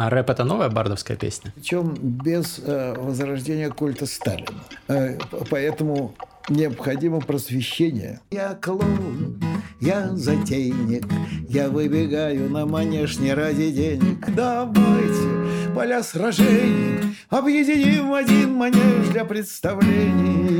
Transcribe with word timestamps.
А 0.00 0.08
рэп 0.08 0.30
это 0.30 0.44
новая 0.44 0.70
бардовская 0.70 1.14
песня? 1.14 1.52
Причем 1.54 1.94
без 2.00 2.58
э, 2.64 2.94
возрождения 2.96 3.68
культа 3.68 4.06
Сталина. 4.06 4.48
Э, 4.88 5.18
поэтому 5.50 6.14
необходимо 6.48 7.20
просвещение. 7.20 8.20
Я 8.30 8.54
клоун, 8.54 9.38
я 9.78 10.08
затейник, 10.16 11.04
я 11.50 11.68
выбегаю 11.68 12.48
на 12.48 12.64
манеж 12.64 13.18
не 13.18 13.34
ради 13.34 13.70
денег. 13.72 14.24
Давайте 14.34 15.74
поля 15.74 16.02
сражений 16.02 17.14
объединим 17.28 18.14
один 18.14 18.54
манеж 18.54 19.08
для 19.12 19.26
представлений. 19.26 20.59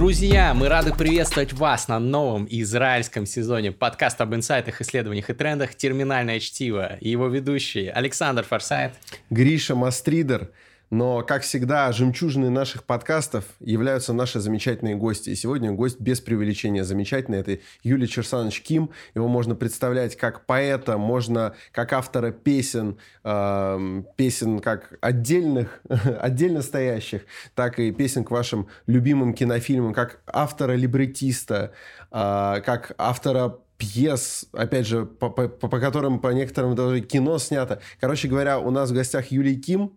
Друзья, 0.00 0.54
мы 0.54 0.70
рады 0.70 0.94
приветствовать 0.94 1.52
вас 1.52 1.86
на 1.86 1.98
новом 1.98 2.46
израильском 2.48 3.26
сезоне 3.26 3.70
подкаста 3.70 4.22
об 4.22 4.34
инсайтах, 4.34 4.80
исследованиях 4.80 5.28
и 5.28 5.34
трендах 5.34 5.74
«Терминальное 5.74 6.40
чтиво» 6.40 6.96
и 7.02 7.10
его 7.10 7.28
ведущие 7.28 7.92
Александр 7.92 8.42
Форсайт, 8.42 8.94
Гриша 9.28 9.74
Мастридер– 9.74 10.52
но, 10.90 11.22
как 11.22 11.42
всегда, 11.42 11.92
жемчужины 11.92 12.50
наших 12.50 12.82
подкастов 12.82 13.44
являются 13.60 14.12
наши 14.12 14.40
замечательные 14.40 14.96
гости. 14.96 15.30
И 15.30 15.36
сегодня 15.36 15.70
гость 15.70 16.00
без 16.00 16.20
преувеличения 16.20 16.82
замечательный. 16.82 17.38
Это 17.38 17.58
Юлий 17.84 18.08
Черсанович 18.08 18.62
Ким. 18.62 18.90
Его 19.14 19.28
можно 19.28 19.54
представлять 19.54 20.16
как 20.16 20.46
поэта, 20.46 20.98
можно 20.98 21.54
как 21.70 21.92
автора 21.92 22.32
песен, 22.32 22.98
э, 23.22 24.02
песен 24.16 24.58
как 24.58 24.94
отдельных, 25.00 25.80
отдельно 26.20 26.60
стоящих, 26.60 27.22
так 27.54 27.78
и 27.78 27.92
песен 27.92 28.24
к 28.24 28.32
вашим 28.32 28.66
любимым 28.88 29.32
кинофильмам, 29.32 29.94
как 29.94 30.20
автора 30.26 30.72
либретиста, 30.72 31.72
э, 32.10 32.60
как 32.64 32.94
автора 32.98 33.58
пьес, 33.80 34.46
опять 34.52 34.86
же, 34.86 35.06
по, 35.06 35.30
по, 35.30 35.48
по 35.48 35.80
которым 35.80 36.18
по 36.18 36.28
некоторым 36.28 36.74
даже 36.74 37.00
кино 37.00 37.38
снято. 37.38 37.80
Короче 37.98 38.28
говоря, 38.28 38.58
у 38.58 38.70
нас 38.70 38.90
в 38.90 38.94
гостях 38.94 39.28
Юлий 39.30 39.56
Ким, 39.56 39.92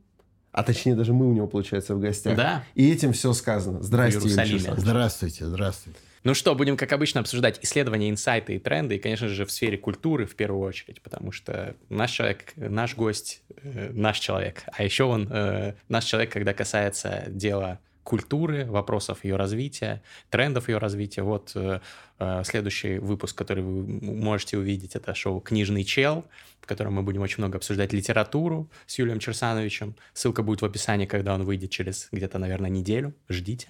а 0.54 0.64
точнее, 0.64 0.96
даже 0.96 1.14
мы 1.14 1.28
у 1.28 1.34
него, 1.34 1.48
получается, 1.48 1.96
в 1.96 2.00
гостях. 2.00 2.38
Да. 2.38 2.64
И 2.76 2.90
этим 2.90 3.12
все 3.12 3.34
сказано. 3.34 3.82
Здравствуйте, 3.82 4.74
Здравствуйте, 4.78 5.46
здравствуйте. 5.46 6.00
Ну 6.24 6.34
что, 6.34 6.56
будем, 6.56 6.78
как 6.78 6.94
обычно, 6.94 7.20
обсуждать 7.20 7.60
исследования, 7.64 8.10
инсайты 8.10 8.56
и 8.56 8.60
тренды, 8.60 8.96
и, 8.96 9.00
конечно 9.00 9.28
же, 9.28 9.46
в 9.46 9.52
сфере 9.52 9.78
культуры 9.78 10.26
в 10.26 10.36
первую 10.36 10.66
очередь, 10.66 11.02
потому 11.02 11.34
что 11.34 11.76
наш 11.90 12.12
человек, 12.12 12.54
наш 12.56 12.96
гость, 12.96 13.42
э, 13.62 13.90
наш 13.92 14.20
человек, 14.20 14.64
а 14.72 14.84
еще 14.84 15.04
он 15.04 15.28
э, 15.30 15.74
наш 15.90 16.06
человек, 16.06 16.32
когда 16.32 16.54
касается 16.54 17.26
дела 17.28 17.80
культуры, 18.04 18.66
вопросов 18.66 19.24
ее 19.24 19.36
развития, 19.36 20.02
трендов 20.30 20.70
ее 20.70 20.78
развития. 20.78 21.24
Вот 21.24 21.52
э, 21.56 21.80
э, 22.20 22.42
следующий 22.46 23.00
выпуск, 23.00 23.38
который 23.38 23.64
вы 23.64 23.84
можете 24.02 24.58
увидеть, 24.58 24.96
это 24.96 25.16
шоу 25.16 25.40
«Книжный 25.40 25.84
чел», 25.84 26.26
в 26.62 26.66
котором 26.66 26.94
мы 26.94 27.04
будем 27.04 27.22
очень 27.22 27.38
много 27.40 27.58
обсуждать 27.58 27.94
литературу 27.94 28.70
с 28.86 29.00
Юлием 29.00 29.20
Черсановичем. 29.20 29.96
Ссылка 30.14 30.44
будет 30.44 30.62
в 30.62 30.66
описании, 30.66 31.06
когда 31.06 31.34
он 31.34 31.44
выйдет 31.44 31.72
через 31.72 32.08
где-то, 32.12 32.40
наверное, 32.40 32.70
неделю. 32.70 33.14
Ждите. 33.30 33.70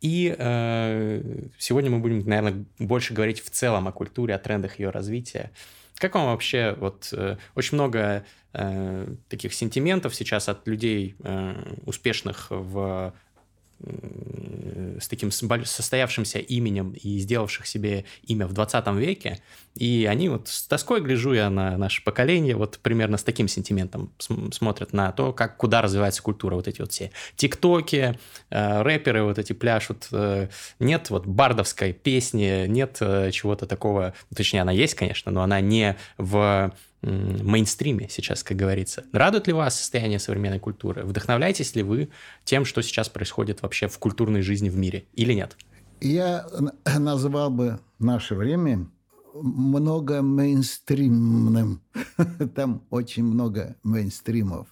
И 0.00 0.34
э, 0.36 1.22
сегодня 1.58 1.90
мы 1.90 1.98
будем, 1.98 2.26
наверное, 2.26 2.64
больше 2.78 3.14
говорить 3.14 3.40
в 3.40 3.50
целом 3.50 3.88
о 3.88 3.92
культуре, 3.92 4.34
о 4.34 4.38
трендах 4.38 4.78
ее 4.78 4.90
развития. 4.90 5.50
Как 6.00 6.14
вам 6.14 6.26
вообще, 6.26 6.74
вот 6.78 7.10
э, 7.12 7.36
очень 7.54 7.74
много 7.74 8.24
э, 8.54 9.06
таких 9.28 9.52
сентиментов 9.52 10.14
сейчас 10.14 10.48
от 10.48 10.66
людей, 10.66 11.14
э, 11.18 11.54
успешных 11.84 12.46
в 12.48 13.12
с 15.00 15.08
таким 15.08 15.30
состоявшимся 15.30 16.38
именем 16.38 16.92
и 16.92 17.18
сделавших 17.18 17.66
себе 17.66 18.04
имя 18.24 18.46
в 18.46 18.52
20 18.52 18.86
веке. 18.96 19.40
И 19.76 20.06
они 20.10 20.28
вот 20.28 20.48
с 20.48 20.62
тоской 20.64 21.00
гляжу 21.00 21.32
я 21.32 21.48
на 21.48 21.76
наше 21.78 22.02
поколение, 22.02 22.56
вот 22.56 22.78
примерно 22.82 23.16
с 23.16 23.22
таким 23.22 23.48
сентиментом 23.48 24.12
смотрят 24.52 24.92
на 24.92 25.12
то, 25.12 25.32
как, 25.32 25.56
куда 25.56 25.80
развивается 25.80 26.22
культура. 26.22 26.56
Вот 26.56 26.68
эти 26.68 26.80
вот 26.80 26.92
все 26.92 27.12
тиктоки, 27.36 28.18
э, 28.50 28.82
рэперы 28.82 29.22
вот 29.22 29.38
эти 29.38 29.52
пляшут. 29.52 30.08
Э, 30.12 30.48
нет 30.80 31.10
вот 31.10 31.26
бардовской 31.26 31.92
песни, 31.92 32.66
нет 32.66 32.98
э, 33.00 33.30
чего-то 33.30 33.66
такого, 33.66 34.14
точнее 34.34 34.62
она 34.62 34.72
есть, 34.72 34.94
конечно, 34.94 35.30
но 35.30 35.42
она 35.42 35.60
не 35.60 35.96
в 36.18 36.72
мейнстриме 37.02 38.08
сейчас, 38.08 38.42
как 38.42 38.56
говорится. 38.56 39.04
Радует 39.12 39.46
ли 39.46 39.52
вас 39.52 39.78
состояние 39.78 40.18
современной 40.18 40.58
культуры? 40.58 41.04
Вдохновляетесь 41.04 41.74
ли 41.74 41.82
вы 41.82 42.10
тем, 42.44 42.64
что 42.64 42.82
сейчас 42.82 43.08
происходит 43.08 43.62
вообще 43.62 43.88
в 43.88 43.98
культурной 43.98 44.42
жизни 44.42 44.68
в 44.68 44.76
мире 44.76 45.04
или 45.14 45.32
нет? 45.32 45.56
Я 46.00 46.46
назвал 46.98 47.50
бы 47.50 47.80
наше 47.98 48.34
время 48.34 48.86
много 49.34 50.22
мейнстримным. 50.22 51.80
Там 52.54 52.82
очень 52.90 53.24
много 53.24 53.76
мейнстримов. 53.82 54.68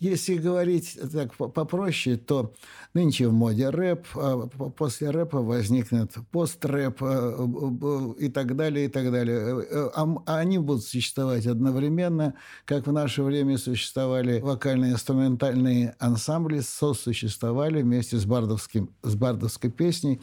Э, 0.00 0.04
если 0.08 0.36
говорить 0.36 0.98
так 1.12 1.34
попроще, 1.34 2.16
то 2.16 2.52
нынче 2.94 3.28
в 3.28 3.32
моде 3.32 3.70
рэп, 3.70 4.06
а 4.14 4.46
после 4.76 5.10
рэпа 5.10 5.40
возникнет 5.40 6.12
пострэп 6.30 6.98
э, 7.00 8.14
и 8.18 8.28
так 8.28 8.56
далее, 8.56 8.86
и 8.86 8.88
так 8.88 9.10
далее. 9.12 9.66
Э, 9.70 9.90
а 9.94 10.38
они 10.38 10.58
будут 10.58 10.84
существовать 10.84 11.46
одновременно, 11.46 12.34
как 12.64 12.86
в 12.86 12.92
наше 12.92 13.22
время 13.22 13.58
существовали 13.58 14.40
вокально-инструментальные 14.40 15.94
ансамбли, 15.98 16.60
сосуществовали 16.60 17.82
вместе 17.82 18.16
с, 18.16 18.24
бардовским, 18.24 18.90
с 19.02 19.14
бардовской 19.14 19.70
песней. 19.70 20.20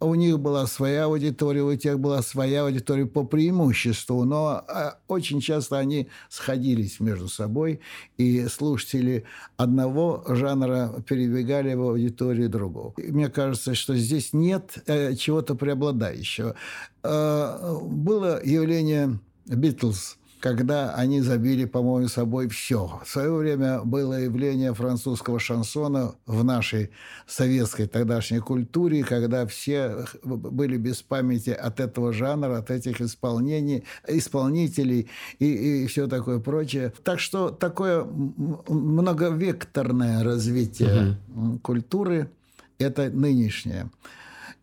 У 0.00 0.14
них 0.14 0.38
была 0.38 0.66
своя 0.66 1.04
аудитория, 1.04 1.62
у 1.62 1.76
тех 1.76 1.98
была 2.00 2.22
своя 2.22 2.64
аудитория 2.64 3.06
по 3.06 3.24
преимуществу, 3.24 4.24
но 4.24 4.64
а, 4.66 4.98
очень 5.06 5.40
часто 5.40 5.78
они 5.78 6.08
сходились 6.28 7.00
между 7.00 7.28
собой, 7.28 7.80
и 8.16 8.46
слушатели 8.48 9.17
одного 9.56 10.24
жанра 10.28 11.02
перебегали 11.06 11.74
в 11.74 11.82
аудиторию 11.82 12.48
другого. 12.48 12.92
И 12.96 13.10
мне 13.12 13.28
кажется, 13.28 13.74
что 13.74 13.94
здесь 13.94 14.32
нет 14.32 14.78
э, 14.86 15.14
чего-то 15.14 15.54
преобладающего. 15.54 16.54
Э, 17.02 17.78
было 17.82 18.40
явление 18.44 19.18
Битлз– 19.46 20.16
когда 20.40 20.94
они 20.94 21.20
забили, 21.20 21.64
по-моему, 21.64 22.08
собой 22.08 22.48
все. 22.48 23.00
В 23.04 23.08
свое 23.08 23.32
время 23.32 23.80
было 23.82 24.20
явление 24.20 24.74
французского 24.74 25.40
шансона 25.40 26.14
в 26.26 26.44
нашей 26.44 26.90
советской 27.26 27.86
тогдашней 27.86 28.40
культуре, 28.40 29.04
когда 29.04 29.46
все 29.46 30.04
были 30.22 30.76
без 30.76 31.02
памяти 31.02 31.50
от 31.50 31.80
этого 31.80 32.12
жанра, 32.12 32.58
от 32.58 32.70
этих 32.70 33.00
исполнений, 33.00 33.84
исполнителей 34.06 35.08
и, 35.38 35.82
и 35.82 35.86
все 35.86 36.06
такое 36.06 36.38
прочее. 36.38 36.92
Так 37.02 37.20
что 37.20 37.50
такое 37.50 38.04
многовекторное 38.04 40.22
развитие 40.22 41.16
угу. 41.34 41.58
культуры– 41.58 42.30
это 42.78 43.10
нынешнее. 43.10 43.90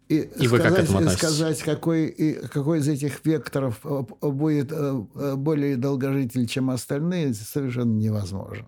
И, 0.07 0.19
и 0.19 0.47
сказать, 0.47 0.89
вы 0.89 1.03
как 1.03 1.11
сказать, 1.11 1.63
какой, 1.63 2.11
какой 2.51 2.79
из 2.79 2.87
этих 2.87 3.25
векторов 3.25 3.79
э, 3.83 4.03
будет 4.21 4.71
э, 4.71 5.03
э, 5.15 5.35
более 5.35 5.77
долгожитель, 5.77 6.45
чем 6.47 6.69
остальные, 6.69 7.33
совершенно 7.33 7.97
невозможно. 7.97 8.67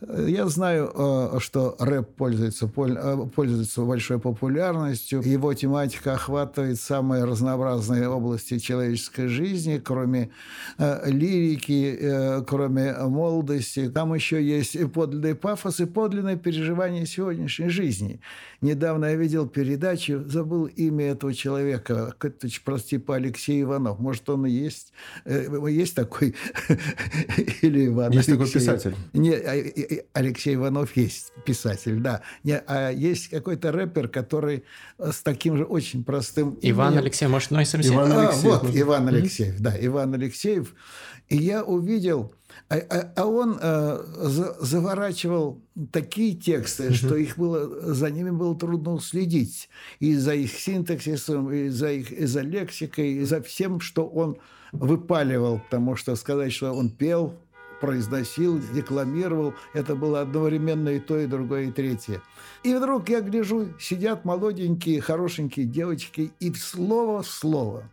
Я 0.00 0.46
знаю, 0.48 0.90
э, 0.94 1.38
что 1.40 1.76
рэп 1.78 2.14
пользуется, 2.16 2.70
э, 2.74 3.16
пользуется 3.34 3.82
большой 3.82 4.18
популярностью. 4.18 5.20
Его 5.20 5.52
тематика 5.52 6.14
охватывает 6.14 6.80
самые 6.80 7.24
разнообразные 7.24 8.08
области 8.08 8.58
человеческой 8.58 9.26
жизни, 9.26 9.78
кроме 9.82 10.30
э, 10.78 11.10
лирики, 11.10 12.42
кроме 12.46 12.94
молодости. 12.94 13.90
Там 13.90 14.14
еще 14.14 14.42
есть 14.42 14.74
и 14.74 14.86
подлинный 14.86 15.34
пафос, 15.34 15.80
и 15.80 15.84
подлинное 15.84 16.36
переживание 16.36 17.04
сегодняшней 17.04 17.68
жизни. 17.68 18.20
Недавно 18.62 19.06
я 19.06 19.16
видел 19.16 19.48
передачу, 19.48 20.24
забыл 20.26 20.64
имя 20.64 21.10
этого 21.12 21.34
человека, 21.34 22.14
какой-то 22.18 22.48
прости 22.64 22.96
по 22.98 23.16
Алексей 23.16 23.62
Иванов. 23.62 23.98
Может, 23.98 24.28
он 24.30 24.46
и 24.46 24.50
есть? 24.50 24.92
Есть 25.26 25.94
такой? 25.94 26.34
Или 27.62 27.86
Иван 27.86 28.12
Есть 28.12 28.30
такой 28.30 28.50
писатель? 28.50 28.94
Нет, 29.12 29.42
а, 29.46 29.54
Алексей 30.12 30.54
Иванов 30.54 30.96
есть 30.96 31.32
писатель, 31.44 32.00
да. 32.00 32.22
Не, 32.44 32.58
а 32.66 32.90
есть 32.90 33.28
какой-то 33.28 33.72
рэпер, 33.72 34.08
который 34.08 34.64
с 34.98 35.22
таким 35.22 35.56
же 35.56 35.64
очень 35.64 36.04
простым 36.04 36.58
Иван 36.62 36.88
именем. 36.88 37.02
Алексеев, 37.04 37.30
может, 37.30 37.50
Ной 37.50 37.66
Самсеев? 37.66 37.94
Иван 37.94 38.12
а, 38.12 38.28
Алексеев. 38.28 38.62
Вот, 38.62 38.76
Иван 38.76 39.08
Алексеев, 39.08 39.54
mm-hmm. 39.54 39.62
да, 39.62 39.74
Иван 39.80 40.14
Алексеев. 40.14 40.74
И 41.28 41.36
я 41.36 41.62
увидел, 41.62 42.34
а, 42.68 42.76
а, 42.76 43.12
а 43.16 43.26
он 43.26 43.58
а, 43.60 44.04
за, 44.18 44.56
заворачивал 44.60 45.62
такие 45.92 46.34
тексты, 46.34 46.88
mm-hmm. 46.88 46.94
что 46.94 47.16
их 47.16 47.38
было, 47.38 47.94
за 47.94 48.10
ними 48.10 48.30
было 48.30 48.58
трудно 48.58 49.00
следить. 49.00 49.68
И 50.00 50.14
за 50.16 50.34
их 50.34 50.52
синтаксисом, 50.52 51.52
и 51.52 51.68
за 51.68 51.92
их 51.92 52.10
и 52.12 52.26
за 52.26 52.42
лексикой, 52.42 53.12
и 53.12 53.24
за 53.24 53.40
всем, 53.42 53.80
что 53.80 54.06
он 54.06 54.38
выпаливал. 54.72 55.60
Потому 55.70 55.96
что 55.96 56.16
сказать, 56.16 56.52
что 56.52 56.72
он 56.72 56.90
пел 56.90 57.34
произносил, 57.80 58.60
декламировал. 58.72 59.54
Это 59.74 59.94
было 59.94 60.20
одновременно 60.20 60.90
и 60.90 61.00
то, 61.00 61.18
и 61.18 61.26
другое, 61.26 61.64
и 61.64 61.72
третье. 61.72 62.22
И 62.62 62.74
вдруг 62.74 63.08
я 63.08 63.20
гляжу, 63.20 63.68
сидят 63.80 64.24
молоденькие, 64.24 65.00
хорошенькие 65.00 65.66
девочки, 65.66 66.32
и 66.40 66.52
слово 66.54 67.22
в 67.22 67.26
слово 67.26 67.90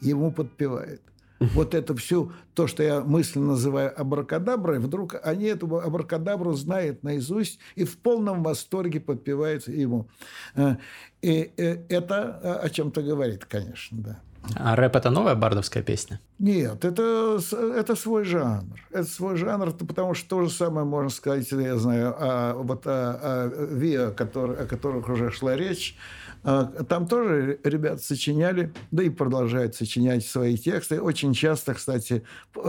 ему 0.00 0.32
подпевают. 0.32 1.02
Вот 1.40 1.74
это 1.74 1.94
все, 1.94 2.32
то, 2.54 2.66
что 2.66 2.82
я 2.82 3.00
мысленно 3.00 3.48
называю 3.48 3.98
абракадаброй, 3.98 4.80
вдруг 4.80 5.14
они 5.22 5.44
эту 5.44 5.78
абракадабру 5.78 6.52
знают 6.54 7.04
наизусть 7.04 7.60
и 7.76 7.84
в 7.84 7.96
полном 7.98 8.42
восторге 8.42 8.98
подпевают 8.98 9.68
ему. 9.68 10.08
Э, 10.56 10.76
и 11.22 11.52
э, 11.56 11.84
это 11.88 12.58
о 12.60 12.68
чем-то 12.68 13.02
говорит, 13.02 13.44
конечно, 13.44 13.98
да. 13.98 14.20
А 14.54 14.76
рэп 14.76 14.96
это 14.96 15.10
новая 15.10 15.34
бардовская 15.34 15.82
песня? 15.82 16.20
Нет, 16.38 16.84
это, 16.84 17.38
это 17.52 17.96
свой 17.96 18.24
жанр. 18.24 18.80
Это 18.90 19.04
свой 19.04 19.36
жанр, 19.36 19.72
потому 19.72 20.14
что 20.14 20.28
то 20.28 20.42
же 20.44 20.50
самое 20.50 20.86
можно 20.86 21.10
сказать, 21.10 21.50
я 21.52 21.76
знаю, 21.76 22.14
о, 22.18 22.54
вот 22.54 22.86
о, 22.86 22.90
о 22.90 23.66
ВИА, 23.70 24.10
который, 24.10 24.56
о 24.56 24.66
которых 24.66 25.08
уже 25.08 25.30
шла 25.30 25.56
речь. 25.56 25.96
А, 26.44 26.64
там 26.64 27.06
тоже 27.06 27.58
ребята 27.64 28.02
сочиняли, 28.02 28.72
да 28.90 29.02
и 29.02 29.10
продолжают 29.10 29.74
сочинять 29.74 30.24
свои 30.24 30.56
тексты. 30.56 31.00
Очень 31.00 31.34
часто, 31.34 31.74
кстати, 31.74 32.22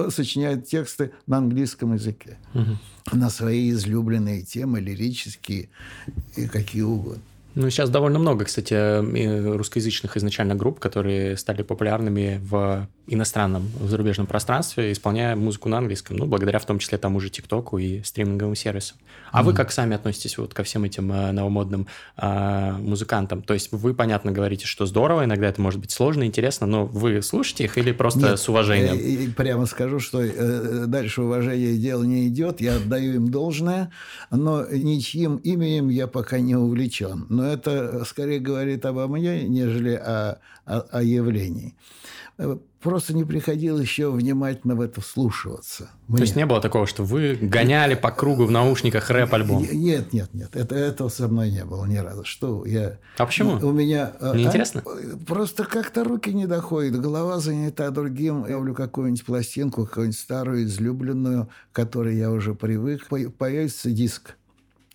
сочиняют 0.09 0.67
тексты 0.67 1.11
на 1.27 1.37
английском 1.37 1.93
языке. 1.93 2.37
Угу. 2.53 3.17
На 3.17 3.29
свои 3.29 3.71
излюбленные 3.71 4.41
темы, 4.41 4.79
лирические 4.79 5.69
и 6.35 6.47
какие 6.47 6.81
угодно. 6.81 7.21
Ну, 7.55 7.69
сейчас 7.69 7.89
довольно 7.89 8.19
много, 8.19 8.45
кстати, 8.45 9.53
русскоязычных 9.55 10.17
изначально 10.17 10.55
групп, 10.55 10.79
которые 10.79 11.35
стали 11.35 11.63
популярными 11.63 12.39
в 12.43 12.87
иностранном, 13.07 13.69
в 13.79 13.89
зарубежном 13.89 14.27
пространстве, 14.27 14.91
исполняя 14.91 15.35
музыку 15.35 15.67
на 15.67 15.79
английском, 15.79 16.15
ну, 16.17 16.25
благодаря 16.25 16.59
в 16.59 16.65
том 16.65 16.77
числе 16.79 16.97
тому 16.97 17.19
же 17.19 17.29
ТикТоку 17.29 17.79
и 17.79 18.03
стриминговым 18.03 18.55
сервисам. 18.55 18.97
А 19.31 19.41
mm-hmm. 19.41 19.45
вы 19.45 19.53
как 19.53 19.71
сами 19.71 19.95
относитесь 19.95 20.37
вот 20.37 20.53
ко 20.53 20.63
всем 20.63 20.83
этим 20.83 21.11
э, 21.11 21.31
новомодным 21.31 21.87
э, 22.17 22.71
музыкантам? 22.73 23.41
То 23.41 23.53
есть 23.53 23.71
вы, 23.71 23.93
понятно, 23.93 24.31
говорите, 24.31 24.65
что 24.65 24.85
здорово, 24.85 25.25
иногда 25.25 25.47
это 25.47 25.61
может 25.61 25.79
быть 25.79 25.91
сложно, 25.91 26.23
интересно, 26.23 26.67
но 26.67 26.85
вы 26.85 27.21
слушаете 27.21 27.65
их 27.65 27.77
или 27.77 27.91
просто 27.91 28.19
Нет, 28.19 28.39
с 28.39 28.47
уважением? 28.47 28.95
Я, 28.95 29.23
я 29.23 29.31
прямо 29.31 29.65
скажу, 29.65 29.99
что 29.99 30.21
э, 30.21 30.85
дальше 30.85 31.23
уважение 31.23 31.77
дело 31.77 32.03
не 32.03 32.27
идет, 32.27 32.61
я 32.61 32.75
отдаю 32.75 33.15
им 33.15 33.31
должное, 33.31 33.91
но 34.29 34.65
ничьим 34.71 35.37
именем 35.37 35.89
я 35.89 36.07
пока 36.07 36.39
не 36.39 36.55
увлечен. 36.55 37.25
Но 37.39 37.47
это 37.47 38.03
скорее 38.03 38.39
говорит 38.39 38.85
обо 38.85 39.07
мне, 39.07 39.47
нежели 39.47 39.93
о, 39.93 40.39
о, 40.65 40.79
о 40.91 41.01
явлении. 41.01 41.73
Просто 42.81 43.13
не 43.13 43.23
приходилось 43.23 43.81
еще 43.81 44.11
внимательно 44.11 44.75
в 44.75 44.81
это 44.81 44.99
вслушиваться. 44.99 45.89
Мне. 46.07 46.17
То 46.17 46.23
есть 46.23 46.35
не 46.35 46.45
было 46.45 46.61
такого, 46.61 46.85
что 46.85 47.03
вы 47.03 47.35
гоняли 47.35 47.95
по 47.95 48.11
кругу 48.11 48.45
в 48.45 48.51
наушниках 48.51 49.09
рэп-альбом? 49.09 49.65
Нет, 49.71 50.11
нет, 50.13 50.33
нет. 50.33 50.55
Это, 50.55 50.75
этого 50.75 51.09
со 51.09 51.27
мной 51.27 51.51
не 51.51 51.63
было 51.63 51.85
ни 51.85 51.97
разу. 51.97 52.23
Что 52.25 52.65
я... 52.65 52.97
А 53.17 53.25
почему? 53.25 53.57
У 53.65 53.71
меня... 53.71 54.13
Не 54.21 54.45
а, 54.45 54.47
интересно? 54.47 54.83
Просто 55.27 55.63
как-то 55.63 56.03
руки 56.03 56.33
не 56.33 56.45
доходят. 56.45 56.99
Голова 56.99 57.39
занята 57.39 57.89
другим. 57.89 58.45
Я 58.45 58.55
люблю 58.55 58.73
какую-нибудь 58.73 59.25
пластинку, 59.25 59.85
какую-нибудь 59.85 60.19
старую, 60.19 60.63
излюбленную, 60.63 61.49
к 61.71 61.75
которой 61.75 62.17
я 62.17 62.31
уже 62.31 62.53
привык. 62.55 63.07
Появится 63.37 63.91
диск 63.91 64.35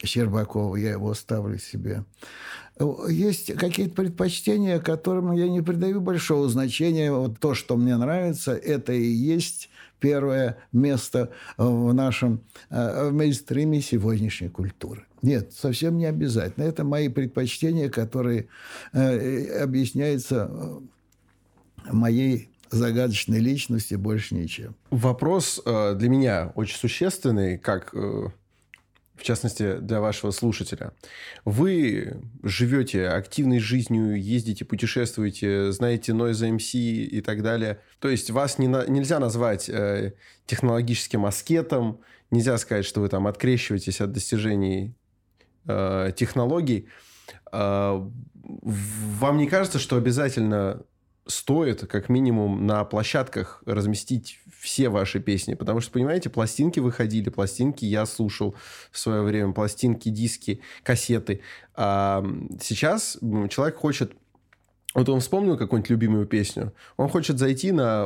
Щербакова, 0.05 0.77
я 0.77 0.93
его 0.93 1.15
ставлю 1.15 1.59
себе. 1.59 2.05
Есть 3.09 3.55
какие-то 3.55 3.95
предпочтения, 3.95 4.81
которым 4.81 5.33
я 5.33 5.49
не 5.49 5.61
придаю 5.61 6.01
большого 6.01 6.49
значения. 6.49 7.12
Вот 7.12 7.39
то, 7.39 7.55
что 7.55 7.77
мне 7.77 7.97
нравится, 7.97 8.53
это 8.53 8.93
и 8.93 9.06
есть 9.06 9.71
первое 10.05 10.59
место 10.73 11.31
в 11.56 11.95
нашем 11.95 12.43
э, 12.69 13.09
в 13.09 13.15
мейнстриме 13.15 13.81
сегодняшней 13.81 14.51
культуры. 14.51 15.06
Нет, 15.23 15.55
совсем 15.55 15.97
не 15.97 16.05
обязательно. 16.05 16.65
Это 16.65 16.85
мои 16.85 17.09
предпочтения, 17.09 17.89
которые 17.89 18.49
э, 18.93 19.62
объясняются 19.62 20.51
э, 20.51 20.81
моей 21.91 22.51
загадочной 22.71 23.39
личности 23.39 23.95
больше 23.95 24.35
ничем. 24.35 24.75
Вопрос 24.91 25.62
для 25.65 26.09
меня 26.09 26.53
очень 26.56 26.77
существенный, 26.77 27.56
как 27.56 27.95
в 29.16 29.22
частности, 29.22 29.76
для 29.78 30.00
вашего 30.00 30.32
слушателя. 30.32 30.93
Вы 31.44 32.20
живете 32.43 33.08
активной 33.08 33.61
жизнью, 33.61 34.20
ездите, 34.20 34.64
путешествуете, 34.64 35.70
знаете 35.72 36.12
Noise 36.12 36.56
MC 36.56 36.78
и 36.78 37.20
так 37.20 37.43
далее. 37.43 37.81
То 38.00 38.08
есть 38.08 38.31
вас 38.31 38.58
не 38.58 38.66
на, 38.66 38.87
нельзя 38.87 39.20
назвать 39.20 39.69
э, 39.69 40.14
технологическим 40.46 41.25
аскетом, 41.26 42.00
нельзя 42.31 42.58
сказать, 42.58 42.84
что 42.84 43.00
вы 43.00 43.08
там 43.08 43.26
открещиваетесь 43.26 44.00
от 44.00 44.12
достижений 44.12 44.94
э, 45.67 46.10
технологий. 46.17 46.88
Э, 47.52 48.05
вам 48.43 49.38
не 49.38 49.46
кажется, 49.46 49.78
что 49.78 49.96
обязательно 49.96 50.82
стоит 51.26 51.87
как 51.87 52.09
минимум 52.09 52.67
на 52.67 52.85
площадках 52.85 53.62
разместить 53.67 54.41
все 54.59 54.88
ваши 54.88 55.21
песни, 55.21 55.55
потому 55.55 55.81
что, 55.81 55.93
понимаете, 55.93 56.31
пластинки 56.31 56.81
выходили, 56.81 57.31
пластинки 57.31 57.85
я 57.85 58.06
слушал 58.06 58.55
в 58.91 58.99
свое 58.99 59.23
время, 59.23 59.53
пластинки, 59.53 60.09
диски, 60.09 60.61
кассеты. 60.82 61.41
А 61.75 62.25
сейчас 62.61 63.19
человек 63.49 63.76
хочет 63.76 64.12
вот 64.94 65.09
он 65.09 65.19
вспомнил 65.19 65.56
какую-нибудь 65.59 65.91
любимую 65.91 66.26
песню, 66.26 66.73
он 66.97 67.09
хочет 67.09 67.38
зайти 67.38 67.73
на 67.73 68.05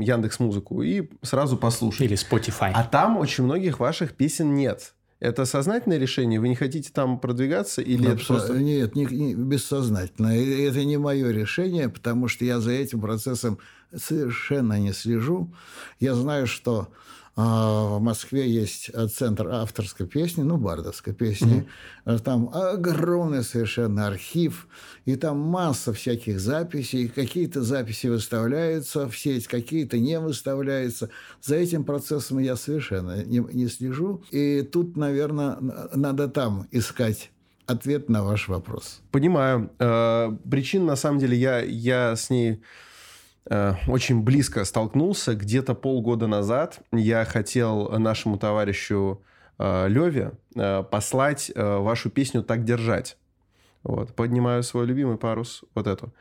Яндекс 0.00 0.38
Музыку 0.38 0.80
и 0.82 1.10
сразу 1.22 1.56
послушать. 1.56 2.02
Или 2.02 2.16
Spotify. 2.16 2.70
А 2.72 2.84
там 2.84 3.16
очень 3.16 3.42
многих 3.42 3.80
ваших 3.80 4.14
песен 4.14 4.54
нет. 4.54 4.94
Это 5.22 5.44
сознательное 5.44 5.98
решение? 5.98 6.40
Вы 6.40 6.48
не 6.48 6.56
хотите 6.56 6.90
там 6.92 7.20
продвигаться? 7.20 7.80
Или 7.80 8.10
это 8.10 8.26
просто... 8.26 8.54
Нет, 8.54 8.96
не, 8.96 9.04
не, 9.04 9.34
бессознательно. 9.36 10.36
Это 10.36 10.84
не 10.84 10.96
мое 10.96 11.30
решение, 11.30 11.88
потому 11.88 12.26
что 12.26 12.44
я 12.44 12.58
за 12.58 12.72
этим 12.72 13.00
процессом 13.00 13.60
совершенно 13.94 14.80
не 14.80 14.92
слежу. 14.92 15.54
Я 16.00 16.16
знаю, 16.16 16.48
что 16.48 16.88
в 17.34 17.98
Москве 18.00 18.50
есть 18.50 18.90
э, 18.92 19.06
центр 19.06 19.48
авторской 19.48 20.06
песни, 20.06 20.42
ну, 20.42 20.58
бардовской 20.58 21.14
песни. 21.14 21.66
Mm-hmm. 22.04 22.18
Там 22.18 22.50
огромный 22.52 23.42
совершенно 23.42 24.06
архив, 24.06 24.68
и 25.06 25.16
там 25.16 25.38
масса 25.38 25.94
всяких 25.94 26.38
записей. 26.38 27.08
Какие-то 27.08 27.62
записи 27.62 28.08
выставляются 28.08 29.08
в 29.08 29.16
сеть, 29.16 29.46
какие-то 29.46 29.98
не 29.98 30.18
выставляются. 30.18 31.08
За 31.40 31.56
этим 31.56 31.84
процессом 31.84 32.38
я 32.38 32.54
совершенно 32.54 33.24
не, 33.24 33.38
не 33.38 33.68
слежу. 33.68 34.22
И 34.30 34.60
тут, 34.62 34.96
наверное, 34.96 35.56
надо 35.94 36.28
там 36.28 36.68
искать 36.70 37.30
ответ 37.66 38.10
на 38.10 38.24
ваш 38.24 38.48
вопрос. 38.48 39.00
Понимаю. 39.10 39.70
Э, 39.78 40.36
причин, 40.50 40.84
на 40.84 40.96
самом 40.96 41.18
деле, 41.18 41.36
я, 41.36 41.60
я 41.60 42.14
с 42.14 42.28
ней 42.28 42.60
очень 43.48 44.22
близко 44.22 44.64
столкнулся. 44.64 45.34
Где-то 45.34 45.74
полгода 45.74 46.26
назад 46.26 46.80
я 46.92 47.24
хотел 47.24 47.88
нашему 47.98 48.38
товарищу 48.38 49.22
э, 49.58 49.88
Леве 49.88 50.32
э, 50.54 50.82
послать 50.84 51.50
вашу 51.54 52.10
песню 52.10 52.42
«Так 52.42 52.64
держать». 52.64 53.16
Вот, 53.82 54.14
поднимаю 54.14 54.62
свой 54.62 54.86
любимый 54.86 55.16
парус, 55.16 55.64
вот 55.74 55.88
эту. 55.88 56.12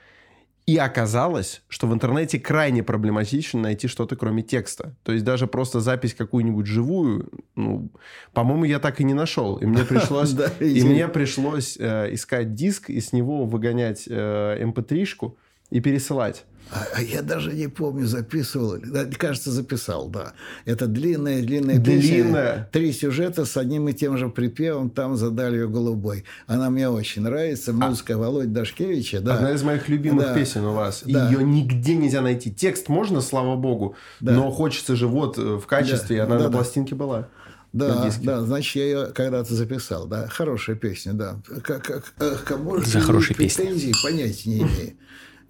И 0.65 0.77
оказалось, 0.77 1.63
что 1.67 1.87
в 1.87 1.93
интернете 1.93 2.39
крайне 2.39 2.83
проблематично 2.83 3.59
найти 3.59 3.87
что-то 3.87 4.15
кроме 4.15 4.41
текста. 4.41 4.95
То 5.03 5.11
есть 5.11 5.25
даже 5.25 5.47
просто 5.47 5.79
запись 5.79 6.13
какую-нибудь 6.13 6.65
живую, 6.65 7.29
ну, 7.55 7.89
по-моему, 8.33 8.65
я 8.65 8.79
так 8.79 8.99
и 8.99 9.03
не 9.03 9.13
нашел. 9.13 9.57
И 9.57 9.65
мне 9.65 9.83
пришлось, 9.89 10.35
и 10.59 10.83
мне 10.83 11.07
пришлось 11.07 11.77
искать 11.77 12.53
диск 12.53 12.89
и 12.89 12.99
с 12.99 13.11
него 13.11 13.45
выгонять 13.45 14.07
mp3-шку 14.07 15.25
эм 15.25 15.35
и 15.71 15.81
пересылать. 15.81 16.45
А, 16.69 16.85
а 16.95 17.01
я 17.01 17.21
даже 17.21 17.51
не 17.53 17.67
помню, 17.67 18.05
записывал. 18.07 18.77
Кажется, 19.17 19.51
записал, 19.51 20.07
да. 20.07 20.33
Это 20.65 20.87
длинная-длинная 20.87 21.79
песня. 21.79 22.23
Длинная. 22.23 22.69
Три 22.71 22.93
сюжета 22.93 23.45
с 23.45 23.57
одним 23.57 23.89
и 23.89 23.93
тем 23.93 24.17
же 24.17 24.29
припевом 24.29 24.89
там 24.89 25.17
за 25.17 25.31
Далью 25.31 25.69
Голубой. 25.69 26.23
Она 26.47 26.69
мне 26.69 26.89
очень 26.89 27.23
нравится. 27.23 27.73
Музыка 27.73 28.13
а... 28.13 28.17
Володь 28.17 28.53
Дашкевича. 28.53 29.19
Да. 29.19 29.35
Одна 29.35 29.51
из 29.51 29.63
моих 29.63 29.89
любимых 29.89 30.27
да. 30.27 30.33
песен 30.33 30.63
у 30.63 30.73
вас. 30.73 31.03
Да. 31.05 31.29
Ее 31.29 31.43
нигде 31.43 31.95
нельзя 31.95 32.21
найти. 32.21 32.51
Текст 32.53 32.87
можно, 32.87 33.19
слава 33.19 33.57
богу. 33.57 33.95
Да. 34.21 34.31
Но 34.31 34.49
хочется 34.51 34.95
же 34.95 35.07
вот 35.07 35.37
э, 35.37 35.57
в 35.57 35.65
качестве. 35.65 36.17
Да. 36.17 36.23
Она 36.23 36.37
да, 36.37 36.43
на 36.43 36.49
да. 36.49 36.57
пластинке 36.57 36.95
была. 36.95 37.27
Да, 37.73 38.09
да, 38.21 38.41
значит, 38.41 38.75
я 38.75 38.83
ее 38.83 39.05
когда-то 39.07 39.53
записал, 39.53 40.05
да. 40.05 40.27
Хорошая 40.27 40.75
песня, 40.75 41.13
да. 41.13 41.39
Как, 41.63 41.83
как, 41.83 42.43
кому 42.43 42.79
За 42.81 42.99
хорошие 42.99 43.35
претензии, 43.35 43.91
песни. 43.91 44.03
понятия 44.03 44.49
не 44.49 44.57
имею. 44.57 44.93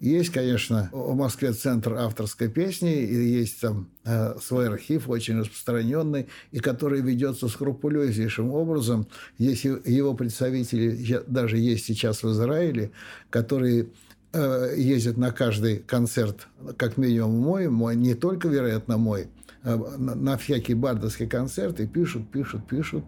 Есть, 0.02 0.30
конечно, 0.30 0.90
в 0.90 1.14
Москве 1.14 1.52
центр 1.52 1.94
авторской 1.94 2.48
песни, 2.48 2.92
и 3.04 3.38
есть 3.38 3.60
там 3.60 3.88
э, 4.04 4.34
свой 4.42 4.66
архив, 4.66 5.08
очень 5.08 5.38
распространенный, 5.38 6.26
и 6.50 6.58
который 6.58 7.00
ведется 7.00 7.46
скрупулезнейшим 7.46 8.50
образом. 8.50 9.06
Есть 9.38 9.62
его 9.62 10.14
представители, 10.14 11.22
даже 11.28 11.56
есть 11.56 11.84
сейчас 11.84 12.24
в 12.24 12.32
Израиле, 12.32 12.90
которые 13.30 13.90
э, 14.32 14.74
ездят 14.76 15.18
на 15.18 15.30
каждый 15.30 15.76
концерт, 15.76 16.48
как 16.76 16.96
минимум 16.96 17.38
мой, 17.38 17.68
мой 17.68 17.94
не 17.94 18.14
только, 18.14 18.48
вероятно, 18.48 18.98
мой, 18.98 19.28
а 19.62 19.76
на, 19.76 20.36
всякие 20.36 20.76
бардовские 20.76 21.28
концерты, 21.28 21.86
пишут, 21.86 22.28
пишут, 22.28 22.66
пишут. 22.66 23.04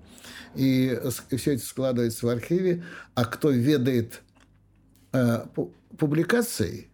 И 0.54 0.96
все 1.36 1.54
это 1.54 1.64
складывается 1.64 2.24
в 2.26 2.28
архиве. 2.28 2.84
А 3.16 3.24
кто 3.24 3.50
ведает 3.50 4.22
публикацией, 5.98 6.88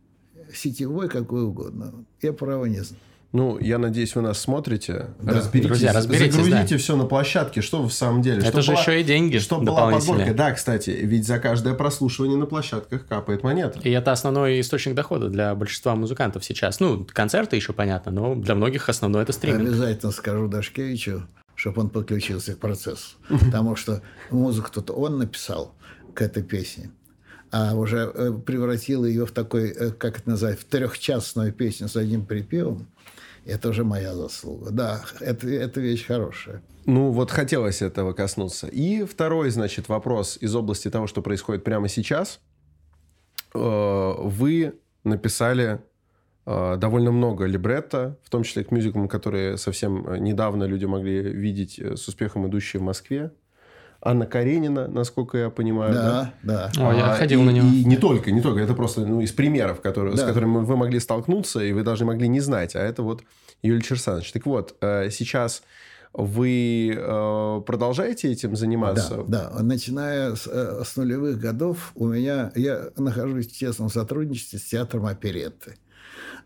сетевой, 0.53 1.09
какой 1.09 1.45
угодно, 1.45 2.05
я 2.23 2.33
права 2.33 2.67
не 2.67 2.81
знаю. 2.81 3.01
Ну, 3.33 3.59
я 3.61 3.79
надеюсь, 3.79 4.17
вы 4.17 4.23
нас 4.23 4.41
смотрите. 4.41 5.11
Да. 5.21 5.35
Разберитесь, 5.35 5.69
Друзья, 5.69 5.93
разберитесь, 5.93 6.35
загрузите 6.35 6.75
да. 6.75 6.79
все 6.79 6.97
на 6.97 7.05
площадке, 7.05 7.61
что 7.61 7.85
в 7.85 7.93
самом 7.93 8.23
деле. 8.23 8.43
Это 8.45 8.61
же 8.61 8.73
была, 8.73 8.81
еще 8.81 9.01
и 9.01 9.05
деньги 9.05 9.39
Что 9.39 9.61
была 9.61 9.93
подборка. 9.93 10.35
Да, 10.35 10.53
кстати, 10.53 10.91
ведь 10.91 11.27
за 11.27 11.39
каждое 11.39 11.75
прослушивание 11.75 12.37
на 12.37 12.47
площадках 12.47 13.07
капает 13.07 13.45
монета. 13.45 13.79
И 13.85 13.91
это 13.91 14.11
основной 14.11 14.61
источник 14.61 14.97
дохода 14.97 15.29
для 15.29 15.55
большинства 15.55 15.95
музыкантов 15.95 16.45
сейчас. 16.45 16.81
Ну, 16.81 17.07
концерты 17.13 17.55
еще 17.55 17.73
понятно, 17.73 18.11
но 18.11 18.35
для 18.35 18.57
многих 18.57 18.89
основной 18.89 19.23
это 19.23 19.33
стриминг. 19.33 19.61
Обязательно 19.61 20.11
скажу 20.11 20.49
Дашкевичу, 20.49 21.23
чтобы 21.55 21.83
он 21.83 21.91
подключился 21.91 22.55
к 22.55 22.59
процессу. 22.59 23.15
Потому 23.29 23.77
что 23.77 24.03
музыку-то 24.31 24.93
он 24.93 25.19
написал 25.19 25.77
к 26.15 26.23
этой 26.23 26.43
песне 26.43 26.91
а 27.51 27.75
уже 27.75 28.11
э, 28.15 28.33
превратил 28.33 29.05
ее 29.05 29.27
в 29.27 29.33
такой, 29.33 29.71
э, 29.71 29.91
как 29.91 30.19
это 30.19 30.31
называется, 30.31 30.65
в 30.65 30.69
трехчастную 30.69 31.53
песню 31.53 31.89
с 31.89 31.97
одним 31.97 32.25
припевом. 32.25 32.87
Это 33.45 33.71
уже 33.71 33.85
моя 33.85 34.15
заслуга. 34.15 34.71
Да, 34.71 35.05
это, 35.21 35.49
это 35.49 35.81
вещь 35.81 36.07
хорошая. 36.07 36.63
Ну, 36.87 37.11
вот 37.11 37.31
хотелось 37.31 37.83
этого 37.83 38.13
коснуться. 38.13 38.69
И 38.69 39.05
второй, 39.05 39.51
значит, 39.51 39.89
вопрос 39.89 40.39
из 40.41 40.55
области 40.55 40.91
того, 40.91 41.07
что 41.07 41.23
происходит 41.23 41.65
прямо 41.65 41.89
сейчас. 41.89 42.41
Э, 43.55 44.15
вы 44.19 44.75
написали 45.03 45.81
довольно 46.47 47.13
много 47.13 47.45
либретто, 47.45 48.19
в 48.25 48.31
том 48.31 48.43
числе 48.43 48.65
к 48.65 48.73
мюзиклам, 48.73 49.09
которые 49.09 49.57
совсем 49.57 50.15
недавно 50.25 50.65
люди 50.65 50.85
могли 50.85 51.21
видеть 51.21 51.79
с 51.79 52.09
успехом 52.09 52.49
идущие 52.49 52.81
в 52.81 52.83
Москве. 52.83 53.31
Анна 54.03 54.27
Каренина, 54.27 54.89
насколько 54.89 55.37
я 55.37 55.51
понимаю. 55.51 55.93
Да, 55.93 56.35
да. 56.43 56.71
да. 56.75 56.89
О, 56.89 56.93
я 56.95 57.13
а, 57.13 57.17
ходил 57.17 57.43
и, 57.43 57.45
на 57.45 57.51
него. 57.51 57.69
И 57.69 57.85
не 57.85 57.97
только, 57.97 58.31
не 58.31 58.41
только. 58.41 58.61
Это 58.61 58.75
просто 58.75 59.03
ну, 59.03 59.21
из 59.21 59.33
примеров, 59.33 59.81
которые, 59.83 60.17
да. 60.17 60.23
с 60.23 60.27
которыми 60.27 60.65
вы 60.65 60.77
могли 60.77 60.99
столкнуться, 61.01 61.61
и 61.61 61.73
вы 61.73 61.83
даже 61.83 62.05
могли 62.05 62.27
не 62.29 62.41
знать. 62.41 62.75
А 62.77 62.81
это 62.81 63.03
вот 63.03 63.23
Юлия 63.63 63.83
Черсанович. 63.83 64.33
Так 64.33 64.47
вот, 64.47 64.75
э, 64.81 65.11
сейчас 65.11 65.63
вы 66.15 66.95
э, 66.97 67.63
продолжаете 67.67 68.33
этим 68.33 68.57
заниматься? 68.57 69.23
Да, 69.29 69.51
да. 69.51 69.63
Начиная 69.63 70.35
с, 70.35 70.47
э, 70.47 70.83
с 70.85 70.97
нулевых 70.97 71.39
годов 71.39 71.93
у 71.95 72.07
меня... 72.07 72.53
Я 72.55 72.91
нахожусь 72.97 73.49
в 73.49 73.59
тесном 73.59 73.91
сотрудничестве 73.91 74.59
с 74.59 74.65
театром 74.65 75.07
оперетты. 75.07 75.77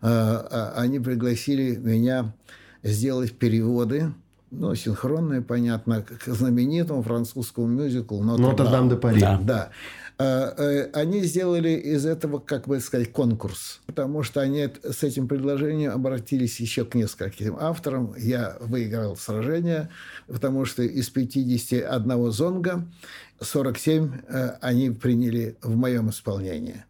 А, 0.01 0.73
они 0.75 0.99
пригласили 0.99 1.77
меня 1.77 2.33
сделать 2.83 3.37
переводы 3.37 4.13
ну, 4.59 4.75
синхронное, 4.75 5.41
понятно, 5.41 6.01
к 6.03 6.27
знаменитому 6.27 7.03
французскому 7.03 7.67
мюзиклу 7.67 8.23
«Нотр-Дам 8.23 8.89
де 8.89 8.95
Пари». 8.95 9.19
Да. 9.19 9.39
да. 9.43 9.69
А, 10.17 10.53
э, 10.57 10.89
они 10.93 11.23
сделали 11.23 11.71
из 11.71 12.05
этого, 12.05 12.39
как 12.39 12.67
бы 12.67 12.79
сказать, 12.79 13.11
конкурс, 13.11 13.81
потому 13.85 14.23
что 14.23 14.39
они 14.39 14.69
с 14.83 15.03
этим 15.03 15.27
предложением 15.27 15.91
обратились 15.91 16.59
еще 16.61 16.85
к 16.85 16.95
нескольким 16.95 17.57
авторам. 17.59 18.15
Я 18.17 18.55
выиграл 18.61 19.17
сражение, 19.17 19.89
потому 20.27 20.63
что 20.63 20.83
из 20.83 21.09
51 21.09 22.31
зонга 22.31 22.87
47 23.41 24.11
э, 24.27 24.51
они 24.61 24.89
приняли 24.89 25.57
в 25.61 25.75
моем 25.75 26.09
исполнении 26.09 26.85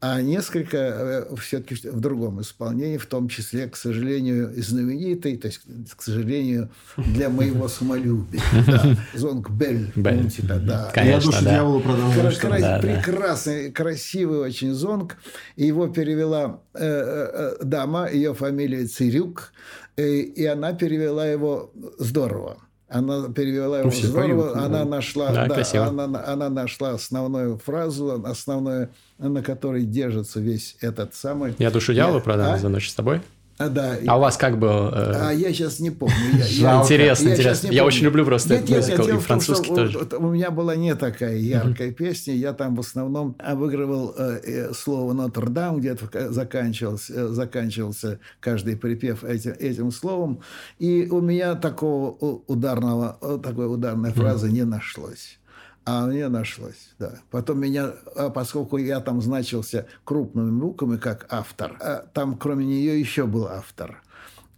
а 0.00 0.22
несколько 0.22 0.76
э, 0.76 1.36
все-таки 1.36 1.88
в 1.88 1.98
другом 1.98 2.40
исполнении, 2.40 2.98
в 2.98 3.06
том 3.06 3.28
числе, 3.28 3.66
к 3.66 3.76
сожалению, 3.76 4.52
знаменитый, 4.56 5.36
то 5.36 5.48
есть, 5.48 5.60
к 5.96 6.02
сожалению, 6.02 6.70
для 6.96 7.28
моего 7.28 7.68
самолюбия. 7.68 8.40
Да, 8.68 8.96
Зонг 9.14 9.50
Бель, 9.50 9.90
помните, 9.94 10.42
да. 10.42 10.92
Я 10.94 11.20
душу 11.20 11.42
дьяволу 11.42 11.80
продолжаю. 11.80 12.80
Прекрасный, 12.80 13.72
красивый 13.72 14.38
очень 14.38 14.72
зонг. 14.72 15.16
Его 15.56 15.88
перевела 15.88 16.60
э, 16.74 17.56
э, 17.60 17.64
дама, 17.64 18.08
ее 18.10 18.34
фамилия 18.34 18.86
Цирюк, 18.86 19.52
и 19.96 20.44
она 20.44 20.74
перевела 20.74 21.26
его 21.26 21.72
здорово. 21.98 22.58
Она 22.88 23.28
перевела 23.28 23.80
его 23.80 23.90
ну, 23.90 23.96
здорово, 23.96 24.42
поют, 24.44 24.56
она 24.56 24.78
да. 24.78 24.84
нашла, 24.86 25.30
да, 25.30 25.46
да, 25.46 25.86
она, 25.86 26.24
она 26.26 26.48
нашла 26.48 26.92
основную 26.92 27.58
фразу, 27.58 28.22
основную, 28.24 28.88
на 29.18 29.42
которой 29.42 29.84
держится 29.84 30.40
весь 30.40 30.76
этот 30.80 31.14
самый. 31.14 31.54
Я 31.58 31.70
душу 31.70 31.92
дьявола 31.92 32.20
продам 32.20 32.54
а? 32.54 32.58
за 32.58 32.70
ночь 32.70 32.88
с 32.88 32.94
тобой. 32.94 33.20
А, 33.58 33.68
да. 33.68 33.96
А 34.06 34.16
у 34.16 34.20
вас 34.20 34.36
как 34.36 34.58
был? 34.58 34.88
Э... 34.88 35.28
А 35.28 35.30
я 35.32 35.52
сейчас 35.52 35.80
не 35.80 35.90
помню. 35.90 36.14
Я, 36.32 36.74
я, 36.74 36.82
интересно, 36.82 37.28
я 37.28 37.34
интересно. 37.34 37.68
Я 37.68 37.84
очень 37.84 38.04
люблю 38.04 38.24
просто 38.24 38.54
нет, 38.54 38.70
этот 38.70 38.98
мюзикл, 38.98 39.16
и 39.16 39.20
французский 39.20 39.66
том, 39.66 39.76
тоже. 39.76 39.98
Вот, 39.98 40.14
у 40.14 40.30
меня 40.30 40.52
была 40.52 40.76
не 40.76 40.94
такая 40.94 41.36
яркая 41.36 41.90
песня. 41.90 42.34
Я 42.34 42.52
там 42.52 42.76
в 42.76 42.80
основном 42.80 43.34
обыгрывал 43.40 44.14
э, 44.16 44.40
э 44.44 44.72
слово 44.74 45.12
«Нотр-Дам», 45.12 45.80
где-то 45.80 46.32
заканчивался, 46.32 47.12
э, 47.12 47.28
заканчивался 47.28 48.20
каждый 48.38 48.76
припев 48.76 49.24
этим, 49.24 49.52
этим 49.58 49.90
словом. 49.90 50.40
И 50.78 51.08
у 51.10 51.20
меня 51.20 51.56
такого 51.56 52.10
ударного, 52.46 53.18
такой 53.42 53.72
ударной 53.72 54.12
фразы 54.12 54.52
не 54.52 54.64
нашлось. 54.64 55.38
А 55.84 56.06
мне 56.06 56.28
нашлось, 56.28 56.90
да. 56.98 57.14
Потом 57.30 57.60
меня, 57.60 57.92
а 58.14 58.30
поскольку 58.30 58.76
я 58.76 59.00
там 59.00 59.22
значился 59.22 59.86
крупными 60.04 60.50
буквами 60.50 60.98
как 60.98 61.26
автор, 61.30 61.76
а 61.80 62.04
там 62.12 62.36
кроме 62.36 62.66
нее 62.66 63.00
еще 63.00 63.26
был 63.26 63.46
автор. 63.46 64.02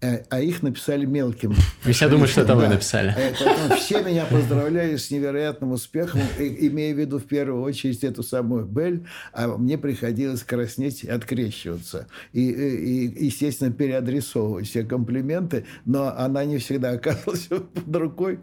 Э, 0.02 0.22
а 0.30 0.40
их 0.40 0.62
написали 0.62 1.04
мелким. 1.04 1.54
И 1.84 1.92
все 1.92 2.08
думают, 2.08 2.30
что 2.30 2.40
это 2.40 2.56
вы 2.56 2.68
написали. 2.68 3.14
Э, 3.16 3.34
поэтому 3.38 3.74
все 3.76 4.02
меня 4.02 4.24
поздравляют 4.24 5.00
с 5.02 5.10
невероятным 5.10 5.72
успехом, 5.72 6.20
имея 6.38 6.94
в 6.94 6.98
виду 6.98 7.18
в 7.18 7.24
первую 7.24 7.62
очередь 7.62 8.02
эту 8.02 8.22
самую 8.22 8.64
Бель, 8.64 9.06
а 9.34 9.48
мне 9.58 9.76
приходилось 9.76 10.42
краснеть 10.42 11.04
и 11.04 11.10
открещиваться. 11.10 12.06
И, 12.32 12.50
и 12.50 13.26
естественно, 13.26 13.72
переадресовывать 13.72 14.68
все 14.68 14.84
комплименты, 14.84 15.66
но 15.84 16.14
она 16.16 16.46
не 16.46 16.56
всегда 16.56 16.92
оказывалась 16.92 17.46
под 17.74 17.96
рукой. 17.96 18.38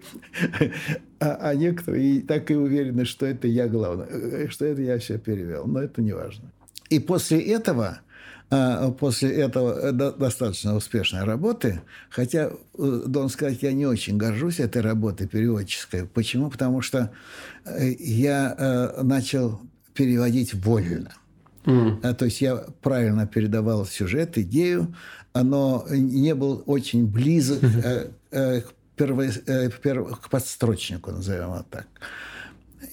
А, 1.19 1.37
а 1.41 1.55
некоторые 1.55 2.21
так 2.21 2.51
и 2.51 2.55
уверены, 2.55 3.03
что 3.05 3.25
это 3.25 3.47
я 3.47 3.67
главное, 3.67 4.07
э, 4.07 4.47
что 4.49 4.65
это 4.65 4.83
я 4.83 4.99
все 4.99 5.17
перевел. 5.17 5.65
Но 5.65 5.81
это 5.81 6.03
не 6.03 6.13
важно. 6.13 6.51
И 6.89 6.99
после 6.99 7.41
этого 7.41 7.99
после 8.49 9.31
этого 9.31 9.73
э, 9.73 9.91
достаточно 9.91 10.75
успешной 10.75 11.25
работы, 11.25 11.81
хотя, 12.09 12.49
э, 12.77 13.03
должен 13.05 13.29
сказать, 13.29 13.61
я 13.61 13.73
не 13.73 13.85
очень 13.85 14.17
горжусь 14.17 14.59
этой 14.59 14.81
работой 14.81 15.27
переводческой. 15.27 16.05
Почему? 16.05 16.49
Потому 16.49 16.81
что 16.81 17.11
э, 17.65 17.91
я 17.99 18.93
начал 19.01 19.59
переводить 19.93 20.53
вольно. 20.53 21.11
Mm. 21.65 22.13
То 22.13 22.25
есть 22.25 22.39
я 22.39 22.55
правильно 22.81 23.27
передавал 23.27 23.85
сюжет, 23.85 24.37
идею, 24.37 24.95
но 25.33 25.85
не 25.89 26.33
был 26.33 26.63
очень 26.65 27.05
близок 27.05 27.59
к, 27.59 28.63
перво, 28.95 30.05
к 30.15 30.29
подстрочнику, 30.29 31.11
назовем 31.11 31.53
это 31.53 31.65
так. 31.69 31.87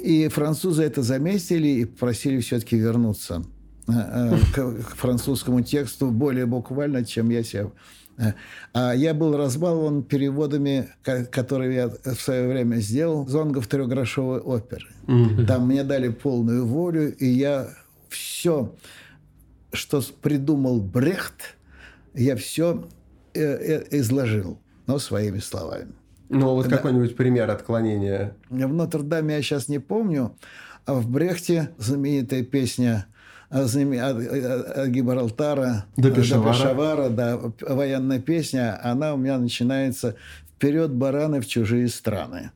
И 0.00 0.26
французы 0.28 0.82
это 0.82 1.02
заметили 1.02 1.68
и 1.68 1.84
просили 1.84 2.40
все-таки 2.40 2.76
вернуться 2.76 3.44
к 3.87 4.97
французскому 4.97 5.62
тексту 5.62 6.11
более 6.11 6.47
буквально, 6.47 7.05
чем 7.05 7.31
я 7.31 7.43
себе. 7.43 7.71
Э, 8.17 8.33
а 8.73 8.93
я 8.95 9.12
был 9.12 9.37
разбалован 9.37 10.03
переводами, 10.03 10.88
которые 11.03 11.75
я 11.75 11.88
в 11.88 12.21
свое 12.21 12.49
время 12.49 12.76
сделал, 12.76 13.26
зонгов 13.26 13.67
трехгрошовой 13.67 14.41
оперы. 14.41 14.87
Там 15.47 15.67
мне 15.67 15.85
дали 15.85 16.09
полную 16.09 16.67
волю, 16.67 17.14
и 17.14 17.26
я 17.26 17.69
все, 18.09 18.75
что 19.73 20.03
придумал 20.23 20.81
Брехт, 20.81 21.57
я 22.14 22.37
все 22.37 22.85
изложил, 23.35 24.61
но 24.87 24.99
своими 24.99 25.41
словами. 25.41 25.93
Ну, 26.29 26.55
вот 26.55 26.69
да. 26.69 26.76
какой-нибудь 26.76 27.17
пример 27.17 27.50
отклонения. 27.50 28.37
В 28.49 28.73
Нотр-Даме 28.73 29.35
я 29.35 29.43
сейчас 29.43 29.69
не 29.69 29.79
помню, 29.79 30.37
а 30.87 30.95
в 30.95 31.09
Брехте 31.09 31.71
знаменитая 31.79 32.45
песня 32.45 33.07
от 33.51 34.89
Гибралтара 34.89 35.85
до 35.97 36.11
Пешавара. 36.11 36.53
до 36.53 36.59
Пешавара, 36.59 37.09
да, 37.09 37.41
военная 37.61 38.21
песня, 38.21 38.81
она 38.83 39.15
у 39.15 39.17
меня 39.17 39.39
начинается 39.39 40.17
«Вперед, 40.57 40.91
бараны, 40.93 41.41
в 41.41 41.47
чужие 41.47 41.89
страны». 41.89 42.51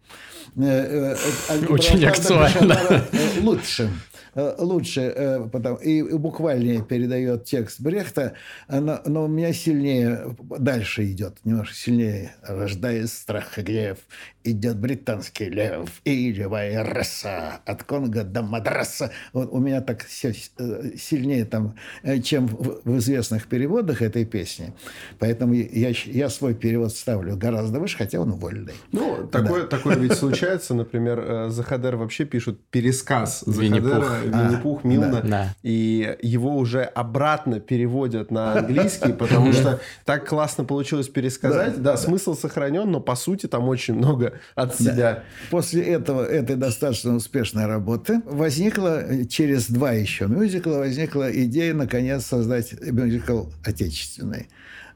Э, 0.57 1.15
э, 1.49 1.67
Очень 1.69 2.05
актуально. 2.05 3.05
Лучше. 3.43 3.91
Э, 4.39 4.55
лучше 4.59 5.01
э, 5.01 5.49
потом, 5.51 5.77
и 5.77 6.03
буквальнее 6.03 6.83
передает 6.83 7.45
текст 7.45 7.81
Брехта, 7.81 8.35
но, 8.69 9.01
но 9.05 9.25
у 9.25 9.29
меня 9.29 9.53
сильнее 9.53 10.37
дальше 10.59 11.05
идет, 11.11 11.39
немножко 11.45 11.75
сильнее. 11.75 12.33
Рождая 12.43 13.07
страх 13.07 13.59
и 13.59 13.63
гнев, 13.63 13.99
идет 14.45 14.79
британский 14.79 15.51
лев 15.51 15.91
и 16.05 16.33
левая 16.33 16.85
раса 16.85 17.61
от 17.65 17.83
Конго 17.85 18.23
до 18.23 18.43
Мадраса. 18.43 19.11
Вот 19.33 19.49
у 19.53 19.59
меня 19.59 19.81
так 19.81 20.05
все 20.05 20.33
э, 20.59 20.91
сильнее 20.97 21.45
там, 21.45 21.75
чем 22.23 22.47
в 22.47 22.99
известных 22.99 23.49
переводах 23.49 24.03
этой 24.03 24.25
песни. 24.25 24.73
Поэтому 25.19 25.55
я, 25.55 25.93
я 26.07 26.29
свой 26.29 26.55
перевод 26.55 26.93
ставлю 26.93 27.37
гораздо 27.37 27.81
выше, 27.81 27.99
хотя 27.99 28.21
он 28.21 28.33
вольный. 28.33 28.75
Ну, 28.93 29.29
такое, 29.31 29.63
да. 29.63 29.69
такое 29.69 29.97
ведь 29.97 30.15
случается. 30.15 30.75
Например, 30.75 31.49
Захадер 31.49 31.97
вообще 31.97 32.25
пишут 32.25 32.61
пересказ 32.71 33.43
Захадера, 33.47 34.28
Винни-Пух, 34.29 34.81
а, 34.85 34.87
Милна. 34.87 35.23
Да. 35.23 35.55
И 35.63 36.17
его 36.23 36.57
уже 36.57 36.83
обратно 36.83 37.61
переводят 37.61 38.31
на 38.31 38.59
английский, 38.59 39.13
потому 39.13 39.53
что 39.53 39.81
так 40.05 40.29
классно 40.29 40.65
получилось 40.65 41.09
пересказать. 41.09 41.83
Да, 41.83 41.97
смысл 41.97 42.35
сохранен, 42.35 42.91
но 42.91 43.01
по 43.01 43.17
сути 43.17 43.47
там 43.47 43.69
очень 43.69 43.95
много 43.95 44.35
от 44.55 44.77
себя. 44.77 45.25
После 45.51 45.83
этого, 45.83 46.25
этой 46.25 46.57
достаточно 46.57 47.15
успешной 47.15 47.67
работы 47.67 48.21
возникла 48.25 49.27
через 49.29 49.71
два 49.71 49.93
еще 49.93 50.27
мюзикла, 50.27 50.79
возникла 50.79 51.31
идея 51.45 51.75
наконец 51.75 52.27
создать 52.27 52.75
мюзикл 52.81 53.45
отечественный. 53.65 54.49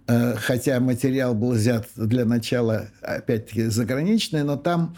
Э, 0.09 0.35
хотя 0.37 0.81
материал 0.81 1.35
был 1.35 1.53
взят 1.53 1.87
для 1.97 2.25
начала, 2.25 2.89
опять-таки, 3.03 3.65
заграничный, 3.65 4.43
но 4.43 4.57
там 4.57 4.97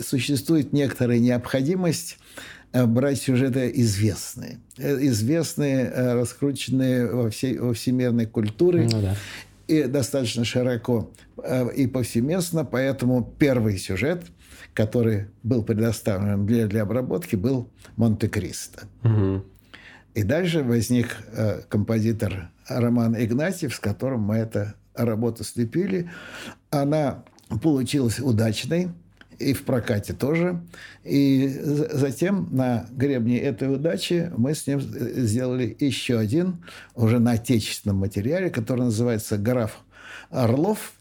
существует 0.00 0.72
некоторая 0.72 1.18
необходимость 1.18 2.16
э, 2.18 2.21
брать 2.72 3.20
сюжеты 3.20 3.70
известные, 3.74 4.60
э, 4.78 4.98
известные, 5.06 5.90
раскрученные 5.90 7.06
во, 7.06 7.30
всей, 7.30 7.58
во 7.58 7.72
всемирной 7.74 8.26
культуре. 8.26 8.88
Ну, 8.90 9.02
да. 9.02 9.16
И 9.68 9.84
достаточно 9.84 10.44
широко 10.44 11.12
и 11.76 11.86
повсеместно, 11.86 12.64
поэтому 12.64 13.34
первый 13.38 13.78
сюжет, 13.78 14.24
который 14.74 15.28
был 15.42 15.62
предоставлен 15.62 16.46
для, 16.46 16.66
для 16.66 16.82
обработки, 16.82 17.36
был 17.36 17.70
«Монте-Кристо». 17.96 18.82
Угу. 19.02 19.44
И 20.14 20.22
дальше 20.24 20.62
возник 20.62 21.16
э, 21.32 21.62
композитор 21.68 22.50
Роман 22.68 23.16
Игнатьев, 23.16 23.74
с 23.74 23.78
которым 23.78 24.20
мы 24.20 24.36
эту 24.36 24.74
работу 24.94 25.42
слепили. 25.42 26.10
Она 26.70 27.24
получилась 27.62 28.20
удачной, 28.20 28.90
и 29.42 29.52
в 29.52 29.64
прокате 29.64 30.12
тоже. 30.12 30.62
И 31.04 31.48
затем 31.62 32.48
на 32.52 32.86
гребне 32.90 33.38
этой 33.40 33.72
удачи 33.74 34.30
мы 34.36 34.54
с 34.54 34.66
ним 34.66 34.80
сделали 34.80 35.76
еще 35.78 36.18
один, 36.18 36.64
уже 36.94 37.18
на 37.18 37.32
отечественном 37.32 37.98
материале, 37.98 38.50
который 38.50 38.84
называется 38.84 39.38
«Граф 39.38 39.80
Орлов». 40.30 40.92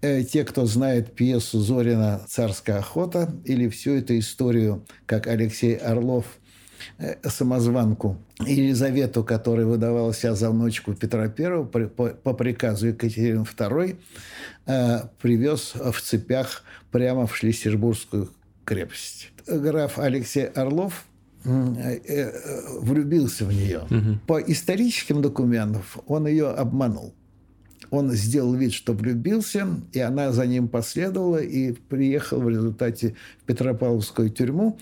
Э, 0.00 0.22
те, 0.22 0.44
кто 0.44 0.64
знает 0.64 1.14
пьесу 1.14 1.58
Зорина 1.60 2.20
«Царская 2.28 2.78
охота» 2.78 3.34
или 3.44 3.68
всю 3.68 3.96
эту 3.96 4.18
историю, 4.18 4.86
как 5.06 5.26
Алексей 5.26 5.74
Орлов– 5.74 6.24
самозванку 7.24 8.16
Елизавету, 8.46 9.24
которая 9.24 9.66
выдавала 9.66 10.14
себя 10.14 10.34
за 10.34 10.50
внучку 10.50 10.94
Петра 10.94 11.24
I 11.24 11.64
по, 11.64 11.80
по, 11.80 12.08
по 12.08 12.34
приказу 12.34 12.88
Екатерины 12.88 13.44
II, 13.44 13.96
э, 14.66 14.98
привез 15.20 15.74
в 15.74 16.00
цепях 16.00 16.62
прямо 16.90 17.26
в 17.26 17.36
Шлиссербургскую 17.36 18.30
крепость. 18.64 19.30
Граф 19.46 19.98
Алексей 19.98 20.46
Орлов 20.46 21.04
э, 21.44 21.50
э, 22.06 22.32
влюбился 22.80 23.44
в 23.44 23.52
нее. 23.52 23.80
Угу. 23.90 24.18
По 24.26 24.40
историческим 24.40 25.22
документам 25.22 25.82
он 26.06 26.26
ее 26.26 26.48
обманул. 26.48 27.14
Он 27.90 28.12
сделал 28.12 28.54
вид, 28.54 28.72
что 28.74 28.92
влюбился, 28.92 29.66
и 29.92 30.00
она 30.00 30.32
за 30.32 30.46
ним 30.46 30.68
последовала 30.68 31.38
и 31.38 31.72
приехал 31.72 32.40
в 32.40 32.48
результате 32.50 33.14
в 33.40 33.44
Петропавловскую 33.46 34.28
тюрьму 34.28 34.78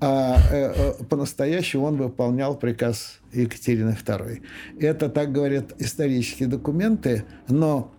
а 0.00 0.38
э, 0.50 0.72
э, 0.74 1.04
по-настоящему 1.04 1.84
он 1.84 1.96
выполнял 1.96 2.56
приказ 2.56 3.20
Екатерины 3.32 3.90
II. 3.90 4.42
Это 4.80 5.08
так 5.08 5.32
говорят 5.32 5.74
исторические 5.78 6.48
документы, 6.48 7.24
но 7.48 7.92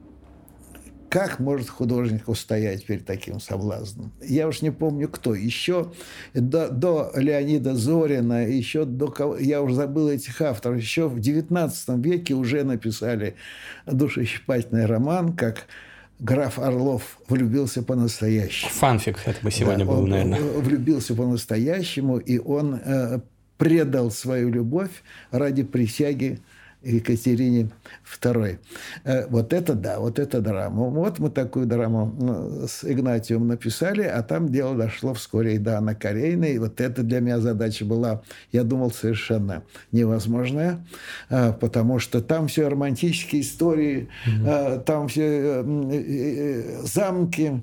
как 1.11 1.39
может 1.39 1.69
художник 1.69 2.29
устоять 2.29 2.85
перед 2.85 3.05
таким 3.05 3.41
соблазном? 3.41 4.13
Я 4.23 4.47
уж 4.47 4.61
не 4.61 4.71
помню, 4.71 5.09
кто. 5.09 5.35
Еще 5.35 5.91
до, 6.33 6.69
до 6.69 7.11
Леонида 7.15 7.75
Зорина, 7.75 8.47
еще 8.47 8.85
до 8.85 9.07
кого... 9.07 9.37
Я 9.37 9.61
уже 9.61 9.75
забыл 9.75 10.09
этих 10.09 10.41
авторов. 10.41 10.77
Еще 10.77 11.09
в 11.09 11.17
XIX 11.17 12.01
веке 12.01 12.33
уже 12.33 12.63
написали 12.63 13.35
душещипательный 13.85 14.85
роман, 14.85 15.35
как 15.35 15.67
граф 16.21 16.59
Орлов 16.59 17.19
влюбился 17.27 17.83
по-настоящему. 17.83 18.71
Фанфик 18.71 19.19
это 19.25 19.41
бы 19.43 19.51
сегодня 19.51 19.85
да, 19.85 19.91
был, 19.91 20.03
он 20.03 20.09
наверное. 20.09 20.39
Влюбился 20.39 21.15
по-настоящему, 21.15 22.17
и 22.17 22.37
он 22.37 22.75
э, 22.75 23.19
предал 23.57 24.11
свою 24.11 24.49
любовь 24.49 25.03
ради 25.31 25.63
присяги 25.63 26.39
Екатерине 26.83 27.69
II. 28.21 28.57
Э, 29.03 29.27
вот 29.27 29.53
это 29.53 29.73
да, 29.73 29.99
вот 29.99 30.19
это 30.19 30.41
драма. 30.41 30.85
Вот 30.85 31.19
мы 31.19 31.29
такую 31.29 31.65
драму 31.65 32.65
с 32.67 32.83
Игнатием 32.83 33.47
написали, 33.47 34.03
а 34.03 34.23
там 34.23 34.49
дело 34.49 34.75
дошло 34.75 35.13
вскоре 35.13 35.55
и 35.55 35.57
до 35.57 35.77
Анны 35.77 35.95
Карениной. 35.95 36.53
И 36.53 36.59
вот 36.59 36.81
это 36.81 37.03
для 37.03 37.19
меня 37.19 37.39
задача 37.39 37.85
была, 37.85 38.21
я 38.51 38.63
думал, 38.63 38.91
совершенно 38.91 39.63
невозможная, 39.91 40.85
э, 41.29 41.53
потому 41.53 41.99
что 41.99 42.21
там 42.21 42.47
все 42.47 42.67
романтические 42.67 43.41
истории, 43.41 44.09
mm-hmm. 44.25 44.83
там 44.83 45.07
все 45.07 45.63
замки, 46.83 47.61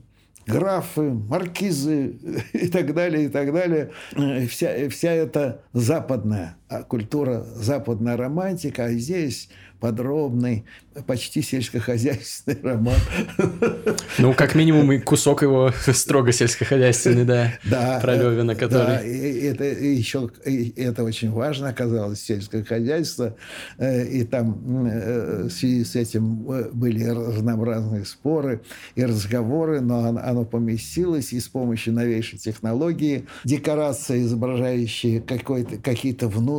графы, 0.49 1.13
маркизы 1.13 2.19
и 2.53 2.69
так 2.69 2.95
далее, 2.95 3.27
и 3.27 3.29
так 3.29 3.53
далее. 3.53 3.91
Вся, 4.49 4.89
вся 4.89 5.13
эта 5.13 5.61
западная 5.73 6.57
культура, 6.89 7.45
западная 7.57 8.17
романтика, 8.17 8.85
а 8.85 8.93
здесь 8.93 9.49
подробный, 9.81 10.65
почти 11.07 11.43
сельскохозяйственный 11.43 12.59
роман. 12.63 12.97
Ну, 14.19 14.35
как 14.35 14.55
минимум, 14.55 14.91
и 14.93 14.99
кусок 14.99 15.43
его 15.43 15.73
строго 15.93 16.33
сельскохозяйственный, 16.33 17.25
да, 17.25 17.53
да 17.65 18.01
про 18.01 18.17
Левина, 18.17 18.55
который... 18.55 18.87
Да, 18.87 19.03
и 19.03 19.43
это 19.43 19.65
еще, 19.65 20.31
и 20.45 20.73
это 20.77 21.05
очень 21.05 21.31
важно 21.31 21.69
оказалось, 21.69 22.21
сельское 22.21 22.65
хозяйство, 22.65 23.37
э, 23.79 24.05
и 24.07 24.25
там 24.25 24.87
э, 24.87 25.45
в 25.45 25.51
связи 25.51 25.85
с 25.85 25.95
этим 25.95 26.51
э, 26.51 26.71
были 26.73 27.05
разнообразные 27.05 28.05
споры 28.05 28.63
и 28.97 29.05
разговоры, 29.05 29.81
но 29.81 30.09
оно 30.09 30.45
поместилось, 30.45 31.33
и 31.33 31.41
с 31.41 31.49
помощью 31.49 31.95
новейшей 31.95 32.39
технологии 32.39 33.27
декорации, 33.45 34.23
изображающие 34.23 35.21
какие-то 35.21 36.29
внутренние 36.29 36.58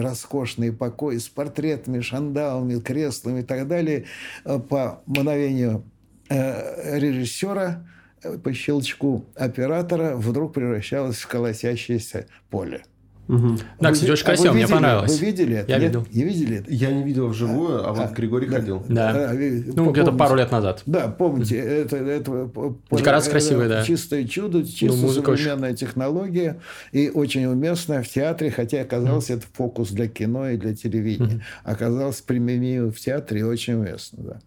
роскошные 0.00 0.72
покои 0.72 1.18
с 1.18 1.28
портретами, 1.28 2.00
шандалами, 2.00 2.80
креслами 2.80 3.40
и 3.40 3.42
так 3.42 3.66
далее, 3.66 3.80
далее, 3.80 4.04
э, 4.44 4.58
по 4.58 5.02
мановению 5.06 5.84
э, 6.28 6.98
режиссера, 6.98 7.86
э, 8.22 8.38
по 8.38 8.52
щелчку 8.52 9.24
оператора 9.34 10.16
вдруг 10.16 10.54
превращалось 10.54 11.16
в 11.16 11.28
колосящееся 11.28 12.26
поле. 12.50 12.82
Угу. 13.30 13.58
Да, 13.78 13.88
вы, 13.88 13.94
кстати, 13.94 14.10
очень 14.10 14.24
красиво, 14.24 14.50
а 14.50 14.52
мне 14.52 14.62
видели, 14.62 14.74
понравилось. 14.74 15.20
Вы 15.20 15.26
видели 15.26 15.56
это? 15.58 15.70
Я 15.70 15.78
Нет? 15.78 15.88
видел. 15.88 16.06
Не 16.12 16.24
видели 16.24 16.56
это? 16.58 16.72
Я 16.72 16.90
не 16.90 17.04
видел 17.04 17.28
вживую, 17.28 17.84
а, 17.84 17.90
а 17.90 17.92
вот 17.92 18.10
а, 18.10 18.12
Григорий 18.12 18.48
да, 18.48 18.56
ходил. 18.56 18.84
Да. 18.88 19.12
да. 19.12 19.32
Ну, 19.32 19.92
где-то 19.92 20.10
пару 20.12 20.34
лет 20.34 20.50
назад. 20.50 20.82
Да, 20.86 21.06
помните, 21.06 21.56
это, 21.56 21.96
это, 21.96 22.50
Декорация 22.90 23.30
красивая, 23.30 23.68
да. 23.68 23.84
Чистое 23.84 24.24
чудо, 24.24 24.66
чисто 24.66 24.96
ну, 24.96 25.12
современная 25.12 25.70
очень... 25.70 25.86
технология 25.86 26.60
и 26.90 27.08
очень 27.08 27.46
уместная 27.46 28.02
в 28.02 28.08
театре, 28.08 28.50
хотя 28.50 28.80
оказалось 28.80 29.30
mm. 29.30 29.36
это 29.36 29.46
фокус 29.52 29.90
для 29.90 30.08
кино 30.08 30.50
и 30.50 30.56
для 30.56 30.74
телевидения. 30.74 31.36
Mm. 31.36 31.40
Оказалось 31.62 32.20
применимо 32.20 32.90
в 32.90 32.98
театре 32.98 33.46
очень 33.46 33.74
уместно, 33.74 34.24
да. 34.24 34.40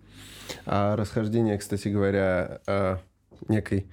А 0.66 0.96
расхождение, 0.98 1.58
кстати 1.58 1.88
говоря, 1.88 2.60
некой 3.48 3.88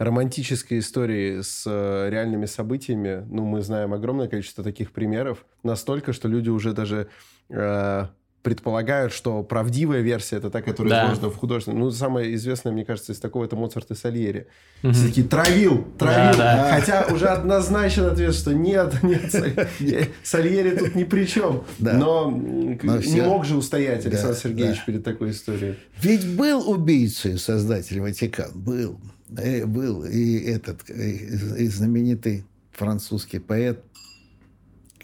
романтической 0.00 0.78
истории 0.78 1.42
с 1.42 1.64
э, 1.66 2.08
реальными 2.08 2.46
событиями, 2.46 3.26
ну, 3.28 3.44
мы 3.44 3.60
знаем 3.60 3.92
огромное 3.92 4.28
количество 4.28 4.64
таких 4.64 4.92
примеров, 4.92 5.44
настолько, 5.62 6.14
что 6.14 6.26
люди 6.26 6.48
уже 6.48 6.72
даже 6.72 7.08
э, 7.50 8.06
предполагают, 8.42 9.12
что 9.12 9.42
правдивая 9.42 10.00
версия 10.00 10.36
это 10.36 10.48
та, 10.48 10.62
которая 10.62 10.90
да. 10.90 11.04
изложена 11.04 11.28
в 11.28 11.36
художественном. 11.36 11.80
Ну, 11.80 11.90
самое 11.90 12.34
известное, 12.34 12.72
мне 12.72 12.86
кажется, 12.86 13.12
из 13.12 13.18
такого 13.18 13.44
это 13.44 13.56
Моцарт 13.56 13.90
и 13.90 13.94
Сальери. 13.94 14.46
Угу. 14.82 14.92
Все 14.92 15.08
такие 15.08 15.26
травил, 15.26 15.86
травил. 15.98 16.38
Да, 16.38 16.56
да. 16.56 16.80
Хотя 16.80 17.06
уже 17.12 17.26
однозначен 17.26 18.06
ответ, 18.06 18.34
что 18.34 18.54
нет, 18.54 19.02
нет, 19.02 20.08
Сальери 20.22 20.76
тут 20.76 20.94
ни 20.94 21.04
при 21.04 21.26
чем. 21.26 21.64
Но 21.78 22.30
не 22.30 23.20
мог 23.20 23.44
же 23.44 23.54
устоять 23.54 24.06
Александр 24.06 24.36
Сергеевич 24.36 24.82
перед 24.86 25.04
такой 25.04 25.32
историей. 25.32 25.74
Ведь 26.00 26.26
был 26.36 26.70
убийцей 26.70 27.38
создатель 27.38 28.00
Ватикан, 28.00 28.52
был. 28.54 28.98
Э, 29.36 29.66
был 29.66 30.04
и 30.04 30.40
этот 30.40 30.88
и 30.90 31.66
знаменитый 31.68 32.44
французский 32.72 33.38
поэт 33.38 33.84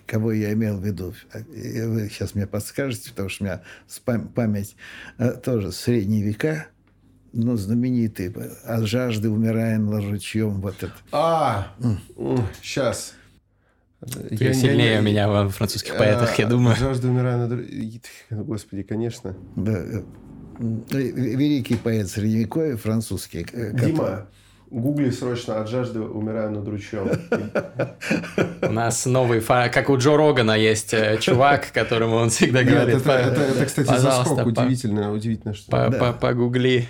кого 0.07 0.31
я 0.31 0.53
имел 0.53 0.79
в 0.79 0.87
виду. 0.87 1.15
Вы 1.33 2.09
сейчас 2.09 2.37
мне 2.37 2.47
подскажете, 2.47 3.11
потому 3.11 3.29
что 3.29 3.43
у 3.43 3.47
меня 3.47 3.63
память 4.35 4.77
тоже 5.43 5.73
средние 5.73 6.23
века 6.23 6.69
ну, 7.37 7.57
знаменитый, 7.57 8.33
от 8.65 8.87
жажды 8.87 9.29
умираем 9.29 9.91
ручьем. 9.91 10.61
Вот 10.61 10.83
это. 10.83 10.93
А, 11.13 11.75
сейчас. 12.63 13.15
Ты 14.01 14.37
я, 14.45 14.53
сильнее 14.53 14.95
я, 14.95 15.01
меня 15.01 15.29
во 15.29 15.49
французских 15.49 15.95
а, 15.95 15.99
поэтах, 15.99 16.39
я 16.39 16.47
думаю. 16.47 16.77
Жажда 16.77 17.09
умирая 17.09 17.47
на... 17.47 18.43
Господи, 18.43 18.83
конечно. 18.83 19.35
Да. 19.57 20.03
Э, 20.59 20.99
великий 20.99 21.77
поэт 21.77 22.09
средневековья, 22.09 22.77
французский. 22.77 23.47
Э, 23.53 23.73
Дима, 23.73 24.27
Гугли 24.71 25.11
срочно 25.11 25.61
от 25.61 25.69
жажды 25.69 26.01
умираю 26.01 26.51
над 26.51 26.67
ручьем. 26.67 27.09
У 28.63 28.73
нас 28.73 29.07
новый, 29.07 29.41
как 29.41 29.89
у 29.91 29.97
Джо 29.97 30.17
Рогана 30.17 30.59
есть 30.59 30.93
э, 30.93 31.19
чувак, 31.21 31.71
которому 31.73 32.17
он 32.17 32.31
всегда 32.31 32.65
говорит. 32.65 32.97
Это, 32.97 33.13
это, 33.13 33.41
это, 33.43 33.67
кстати, 33.67 33.97
заскок 33.97 34.47
удивительно, 34.47 35.13
удивительно, 35.13 35.55
что. 35.55 36.17
Погугли. 36.21 36.89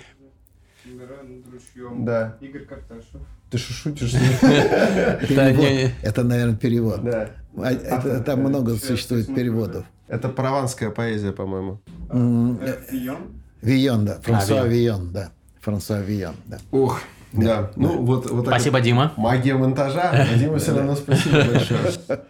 Да. 1.99 2.37
Игорь 2.41 2.65
Карташев. 2.65 3.21
Ты 3.49 3.57
что 3.57 3.73
шутишь? 3.73 4.13
Это, 4.41 6.23
наверное, 6.23 6.55
перевод. 6.55 7.01
Да. 7.03 7.29
А, 7.55 8.19
там 8.19 8.41
много 8.41 8.75
существует 8.75 9.33
переводов. 9.33 9.85
Это 10.07 10.27
прованская 10.27 10.89
поэзия, 10.89 11.31
по-моему. 11.31 11.79
Вион? 12.11 13.36
Вион, 13.61 14.05
да. 14.05 14.19
Франсуа 14.23 14.61
а, 14.61 14.67
Вион, 14.67 15.11
да. 15.11 15.31
Франсуа 15.61 15.99
Вион, 15.99 16.35
да. 16.45 16.59
Ух, 16.71 17.01
да. 17.33 17.71
Ну, 17.75 18.01
вот, 18.03 18.29
вот 18.29 18.45
спасибо, 18.45 18.79
Дима. 18.79 19.13
Магия 19.17 19.55
монтажа. 19.55 20.25
Дима, 20.35 20.57
все 20.57 20.75
равно 20.75 20.95
спасибо 20.95 21.43
большое. 21.43 21.79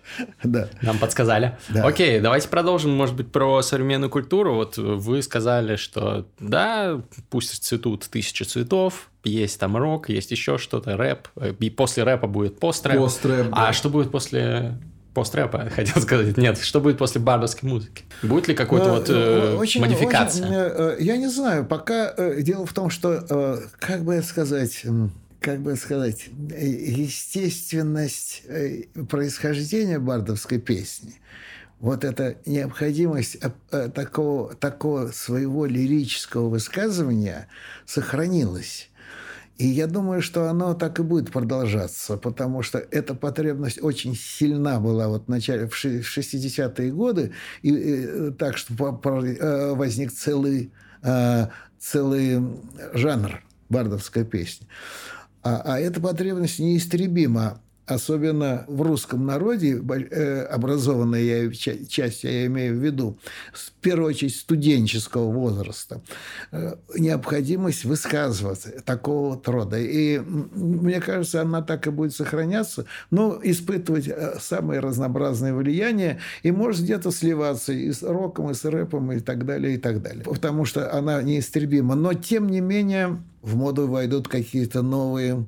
Да. 0.43 0.67
Нам 0.81 0.97
подсказали. 0.97 1.57
Да. 1.69 1.85
Окей, 1.85 2.19
давайте 2.19 2.47
продолжим, 2.47 2.91
может 2.91 3.15
быть, 3.15 3.31
про 3.31 3.61
современную 3.61 4.09
культуру. 4.09 4.55
Вот 4.55 4.77
вы 4.77 5.21
сказали, 5.21 5.75
что 5.75 6.25
да, 6.39 6.99
пусть 7.29 7.63
цветут 7.63 8.07
тысячи 8.09 8.43
цветов, 8.43 9.09
есть 9.23 9.59
там 9.59 9.77
рок, 9.77 10.09
есть 10.09 10.31
еще 10.31 10.57
что-то, 10.57 10.97
рэп. 10.97 11.27
И 11.59 11.69
после 11.69 12.03
рэпа 12.03 12.27
будет 12.27 12.59
пострэп. 12.59 12.97
Пострэп, 12.97 13.47
А 13.51 13.73
что 13.73 13.89
будет 13.89 14.11
после 14.11 14.79
пострэпа, 15.17 15.69
хотел 15.75 15.99
сказать. 16.01 16.37
Нет, 16.37 16.59
что 16.59 16.79
будет 16.79 16.99
после 16.99 17.19
бардовской 17.19 17.67
музыки? 17.67 18.03
Будет 18.21 18.47
ли 18.47 18.53
какой-то 18.53 18.91
вот 18.91 19.09
э, 19.09 19.55
очень, 19.55 19.81
модификация? 19.81 20.45
Очень, 20.45 20.55
э, 20.55 20.97
я 20.99 21.17
не 21.17 21.27
знаю. 21.27 21.65
Пока 21.65 22.13
э, 22.15 22.41
дело 22.43 22.67
в 22.67 22.73
том, 22.73 22.91
что, 22.91 23.59
как 23.79 24.03
бы 24.03 24.21
сказать 24.21 24.85
как 25.39 25.61
бы 25.61 25.75
сказать, 25.75 26.29
естественность 26.59 28.43
происхождения 29.09 29.99
бардовской 29.99 30.57
песни, 30.59 31.13
вот 31.79 32.03
эта 32.03 32.37
необходимость 32.45 33.37
такого, 33.69 34.55
такого 34.55 35.11
своего 35.11 35.67
лирического 35.67 36.49
высказывания 36.49 37.47
сохранилась. 37.85 38.89
И 39.57 39.65
я 39.67 39.87
думаю, 39.87 40.21
что 40.21 40.49
оно 40.49 40.75
так 40.75 40.99
и 40.99 41.03
будет 41.03 41.31
продолжаться, 41.31 42.17
потому 42.17 42.61
что 42.61 42.77
эта 42.77 43.15
потребность 43.15 43.81
очень 43.81 44.15
сильна 44.15 44.79
была 44.79 45.07
вот 45.07 45.25
в 45.25 45.27
начале, 45.29 45.67
в 45.67 45.73
60-е 45.73 46.91
годы, 46.91 47.33
и, 47.63 47.69
и 47.69 48.31
так 48.31 48.57
что 48.57 48.73
э, 48.73 49.73
возник 49.73 50.11
целый, 50.11 50.71
э, 51.01 51.47
целый 51.79 52.39
жанр 52.93 53.43
бардовской 53.69 54.25
песни. 54.25 54.67
А, 55.41 55.61
а 55.65 55.79
эта 55.79 55.99
потребность 56.01 56.59
неистребима 56.59 57.59
особенно 57.87 58.65
в 58.67 58.81
русском 58.81 59.25
народе, 59.25 59.81
э, 59.81 60.41
образованной 60.43 61.25
я, 61.25 61.51
часть 61.87 62.23
я 62.23 62.45
имею 62.45 62.77
в 62.77 62.83
виду, 62.83 63.17
в 63.53 63.71
первую 63.81 64.09
очередь 64.09 64.35
студенческого 64.35 65.31
возраста, 65.31 66.01
э, 66.51 66.75
необходимость 66.97 67.85
высказываться 67.85 68.81
такого 68.85 69.35
вот 69.35 69.47
рода. 69.47 69.79
И 69.79 70.19
мне 70.19 70.99
кажется, 70.99 71.41
она 71.41 71.61
так 71.61 71.87
и 71.87 71.89
будет 71.89 72.13
сохраняться, 72.13 72.85
но 73.09 73.39
испытывать 73.41 74.09
э, 74.09 74.37
самые 74.41 74.81
разнообразные 74.81 75.53
влияния 75.53 76.19
и 76.43 76.51
может 76.51 76.81
где-то 76.81 77.11
сливаться 77.11 77.71
и 77.71 77.91
с 77.91 78.03
роком, 78.03 78.51
и 78.51 78.53
с 78.53 78.65
рэпом, 78.65 79.13
и 79.13 79.21
так 79.21 79.45
далее, 79.45 79.75
и 79.75 79.77
так 79.77 80.01
далее. 80.01 80.25
Потому 80.25 80.65
что 80.65 80.93
она 80.93 81.21
неистребима. 81.21 81.95
Но, 81.95 82.13
тем 82.13 82.49
не 82.49 82.59
менее, 82.59 83.23
в 83.41 83.55
моду 83.55 83.87
войдут 83.87 84.27
какие-то 84.27 84.81
новые 84.81 85.45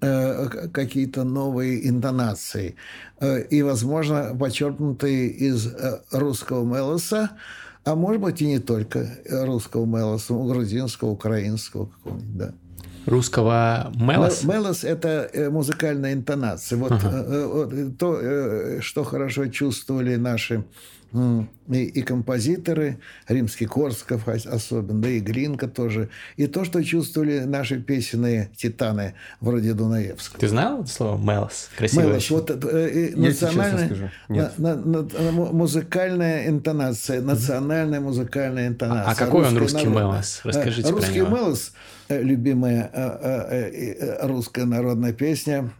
какие-то 0.00 1.24
новые 1.24 1.88
интонации. 1.88 2.76
Э, 3.20 3.42
и, 3.42 3.62
возможно, 3.62 4.36
почерпнутые 4.38 5.28
из 5.28 5.66
э, 5.66 6.00
русского 6.10 6.64
мелоса, 6.64 7.30
а 7.84 7.94
может 7.94 8.20
быть 8.20 8.42
и 8.42 8.46
не 8.46 8.58
только 8.58 9.08
русского 9.30 9.86
мелоса, 9.86 10.34
грузинского, 10.34 11.10
украинского 11.10 11.86
какого-нибудь, 11.86 12.36
да. 12.36 12.52
Русского 13.06 13.92
мелос? 13.96 14.44
Мелос– 14.44 14.84
это 14.84 15.28
музыкальная 15.50 16.12
интонация. 16.12 16.78
Вот, 16.78 16.92
ага. 16.92 17.48
вот 17.48 17.98
то, 17.98 18.80
что 18.80 19.02
хорошо 19.02 19.46
чувствовали 19.48 20.14
наши 20.14 20.64
и, 21.14 21.84
и 21.84 22.02
композиторы, 22.02 22.98
римский 23.28 23.66
Корсков 23.66 24.28
особенно, 24.28 25.00
да 25.00 25.08
и 25.08 25.20
Глинка 25.20 25.68
тоже, 25.68 26.08
и 26.36 26.46
то, 26.46 26.64
что 26.64 26.82
чувствовали 26.82 27.40
наши 27.40 27.80
песенные 27.80 28.50
титаны 28.56 29.14
вроде 29.40 29.74
Дунаевского. 29.74 30.40
Ты 30.40 30.48
знал 30.48 30.82
это 30.82 30.90
слово 30.90 31.22
«мелос»? 31.22 31.70
Красивое. 31.76 32.06
Мелос, 32.06 32.30
вот 32.30 32.50
э, 32.50 33.12
национальная, 33.14 34.12
на, 34.28 34.52
на, 34.56 34.74
на, 34.74 35.32
музыкальная 35.32 36.48
интонация, 36.48 37.20
национальная 37.20 38.00
музыкальная 38.00 38.68
интонация. 38.68 39.08
А, 39.08 39.12
а 39.12 39.14
какой 39.14 39.46
он 39.46 39.56
русский 39.58 39.86
народная. 39.86 40.02
мелос? 40.04 40.40
Расскажите 40.44 40.90
русский 40.90 41.20
про 41.20 41.28
него. 41.28 41.36
мелос 41.36 41.72
э, 42.08 42.22
любимая 42.22 42.90
э, 42.92 44.26
русская 44.26 44.64
народная 44.64 45.12
песня 45.12 45.70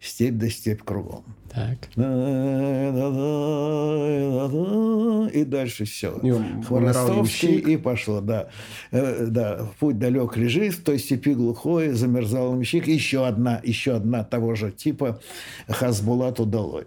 «Степь 0.00 0.34
да 0.34 0.48
степь 0.48 0.82
кругом». 0.82 1.24
Так. 1.54 1.78
И 5.34 5.44
дальше 5.44 5.84
все. 5.84 6.18
Хворостовский 6.66 7.58
и 7.58 7.76
пошло, 7.76 8.20
да. 8.20 8.48
Э, 8.90 9.26
да. 9.28 9.68
Путь 9.78 9.98
далек 9.98 10.36
лежит, 10.36 10.74
в 10.74 10.82
той 10.82 10.98
степи 10.98 11.34
глухой, 11.34 11.90
замерзал 11.90 12.54
мщик. 12.54 12.86
Еще 12.88 13.26
одна, 13.26 13.60
еще 13.62 13.92
одна 13.96 14.24
того 14.24 14.54
же 14.54 14.70
типа 14.70 15.20
Хазбулат 15.68 16.40
удалой. 16.40 16.86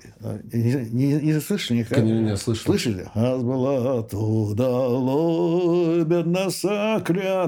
Не, 0.51 0.87
не, 0.91 1.13
не 1.21 1.39
слышали 1.39 1.79
никогда? 1.79 2.01
Не, 2.01 2.21
не 2.21 2.37
слышал. 2.37 2.65
Слышали? 2.65 3.07
Хазбулат 3.13 4.13
удалой, 4.13 6.05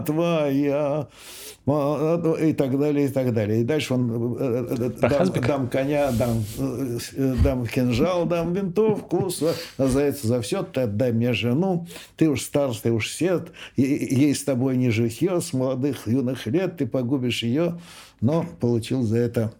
твоя. 0.05 1.07
Ну, 1.07 1.56
и 1.67 2.53
так 2.53 2.79
далее, 2.79 3.07
и 3.07 3.09
так 3.09 3.33
далее. 3.33 3.61
И 3.61 3.63
дальше 3.65 3.93
он 3.93 4.37
э, 4.39 4.67
э, 4.69 4.89
дам, 5.01 5.29
дам 5.33 5.67
коня, 5.67 6.11
дам, 6.11 6.41
э, 6.57 7.35
дам 7.43 7.67
кинжал, 7.67 8.25
дам 8.25 8.53
винтовку, 8.53 9.29
за 9.29 9.53
это 9.77 10.25
за 10.25 10.41
все, 10.41 10.63
ты 10.63 10.81
отдай 10.81 11.11
мне 11.11 11.33
жену, 11.33 11.85
ты 12.15 12.29
уж 12.29 12.41
стар, 12.41 12.71
ты 12.73 12.93
уж 12.93 13.11
сед, 13.11 13.51
ей 13.75 14.33
с 14.33 14.45
тобой 14.45 14.77
не 14.77 14.91
житье, 14.91 15.41
с 15.41 15.51
молодых 15.51 16.07
юных 16.07 16.47
лет 16.47 16.77
ты 16.77 16.87
погубишь 16.87 17.43
ее, 17.43 17.77
но 18.21 18.45
получил 18.61 19.03
за 19.03 19.17
это 19.17 19.53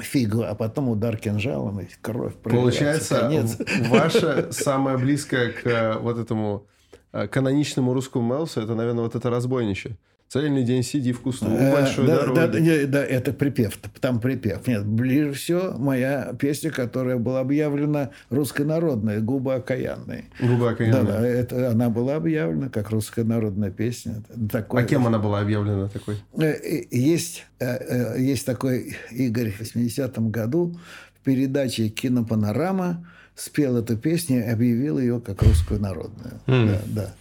фигу, 0.00 0.42
а 0.42 0.56
потом 0.56 0.88
удар 0.88 1.16
кинжалом, 1.16 1.78
и 1.78 1.86
кровь 2.02 2.34
Получается, 2.42 3.20
конец. 3.20 3.56
ваше 3.88 4.48
самое 4.50 4.98
близкое 4.98 5.52
к 5.52 6.00
вот 6.00 6.18
этому 6.18 6.66
каноничному 7.12 7.94
русскому 7.94 8.34
Мелсу, 8.34 8.60
это, 8.60 8.74
наверное, 8.74 9.04
вот 9.04 9.14
это 9.14 9.30
разбойнище. 9.30 9.96
Цельный 10.32 10.62
день 10.62 10.84
сиди 10.84 11.10
в 11.12 11.22
кусту 11.22 11.46
у 11.46 11.72
большой 11.72 12.06
да, 12.06 12.20
дороги. 12.20 12.36
Да, 12.36 12.46
да, 12.46 12.86
да, 12.86 13.04
это 13.04 13.32
припев, 13.32 13.76
там 14.00 14.20
припев. 14.20 14.64
Нет, 14.68 14.86
ближе 14.86 15.32
всего 15.32 15.76
моя 15.76 16.34
песня, 16.38 16.70
которая 16.70 17.16
была 17.16 17.40
объявлена 17.40 18.10
русской 18.28 18.64
народной, 18.64 19.20
«Губы 19.20 19.54
окаянные». 19.54 20.26
«Губы 20.40 20.70
окаянные». 20.70 21.02
Да, 21.02 21.18
да, 21.18 21.26
это, 21.26 21.70
она 21.72 21.90
была 21.90 22.14
объявлена 22.14 22.68
как 22.68 22.90
русская 22.90 23.24
народная 23.24 23.72
песня. 23.72 24.22
Такой, 24.52 24.84
а 24.84 24.86
кем 24.86 25.04
она 25.04 25.18
была 25.18 25.40
объявлена 25.40 25.88
такой? 25.88 26.22
Э, 26.38 26.54
есть, 26.92 27.44
э, 27.58 28.14
э, 28.14 28.20
есть 28.20 28.46
такой 28.46 28.96
Игорь 29.10 29.50
в 29.50 29.60
80-м 29.60 30.30
году 30.30 30.78
в 31.20 31.24
передаче 31.24 31.88
«Кинопанорама» 31.88 33.04
спел 33.34 33.78
эту 33.78 33.96
песню 33.96 34.46
и 34.46 34.48
объявил 34.48 35.00
ее 35.00 35.20
как 35.20 35.42
русскую 35.42 35.80
народную. 35.80 36.40
Mm. 36.46 36.66
Да, 36.66 36.80
да. 36.86 37.14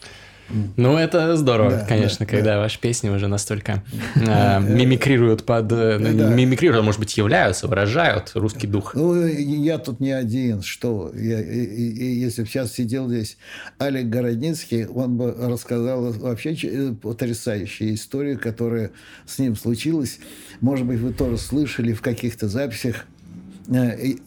Ну, 0.77 0.97
это 0.97 1.35
здорово, 1.37 1.71
да, 1.71 1.85
конечно, 1.85 2.25
да, 2.25 2.31
когда 2.31 2.55
да. 2.55 2.59
ваши 2.59 2.79
песни 2.79 3.09
уже 3.09 3.27
настолько 3.27 3.83
э, 4.15 4.59
мимикрируют 4.61 5.45
под... 5.45 5.71
Э, 5.71 5.99
да. 5.99 6.29
Мимикрируют, 6.29 6.81
а 6.81 6.83
может 6.83 6.99
быть, 6.99 7.15
являются, 7.17 7.67
выражают 7.67 8.31
русский 8.33 8.67
дух. 8.67 8.95
Ну, 8.95 9.25
я 9.25 9.77
тут 9.77 9.99
не 9.99 10.11
один, 10.11 10.61
что... 10.61 11.11
Я, 11.15 11.41
и, 11.41 11.63
и, 11.63 12.19
если 12.19 12.43
бы 12.43 12.47
сейчас 12.47 12.73
сидел 12.73 13.07
здесь 13.07 13.37
Олег 13.77 14.07
Городницкий, 14.07 14.85
он 14.85 15.17
бы 15.17 15.31
рассказал 15.31 16.11
вообще 16.13 16.57
э, 16.63 16.93
потрясающую 16.93 17.93
историю, 17.93 18.39
которая 18.39 18.91
с 19.25 19.39
ним 19.39 19.55
случилась. 19.55 20.19
Может 20.61 20.85
быть, 20.85 20.99
вы 20.99 21.13
тоже 21.13 21.37
слышали 21.37 21.93
в 21.93 22.01
каких-то 22.01 22.47
записях 22.47 23.05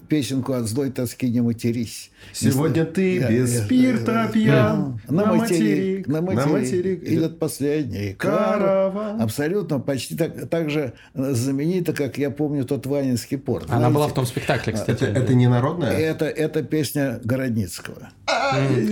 песенку 0.08 0.52
«От 0.52 0.68
злой 0.68 0.90
тоски 0.90 1.28
не 1.28 1.40
матерись». 1.40 2.10
Сегодня 2.32 2.84
ты 2.84 3.18
без 3.18 3.64
спирта 3.64 4.30
пьян 4.32 5.00
на 5.08 5.26
материк, 5.26 6.06
на 6.06 6.20
материк 6.20 7.02
идет 7.02 7.38
последний 7.38 8.14
караван. 8.14 9.20
Абсолютно, 9.20 9.80
почти 9.80 10.16
так, 10.16 10.48
так 10.48 10.70
же 10.70 10.92
знаменита, 11.14 11.92
как 11.92 12.18
я 12.18 12.30
помню 12.30 12.64
тот 12.64 12.86
Ванинский 12.86 13.38
порт. 13.38 13.66
Она 13.70 13.90
была 13.90 14.08
в 14.08 14.14
том 14.14 14.26
спектакле, 14.26 14.72
кстати. 14.72 15.04
Это, 15.04 15.20
это 15.20 15.34
не 15.34 15.48
народная? 15.48 15.90
Это, 15.90 16.26
это 16.26 16.62
песня 16.62 17.20
Городницкого. 17.24 18.10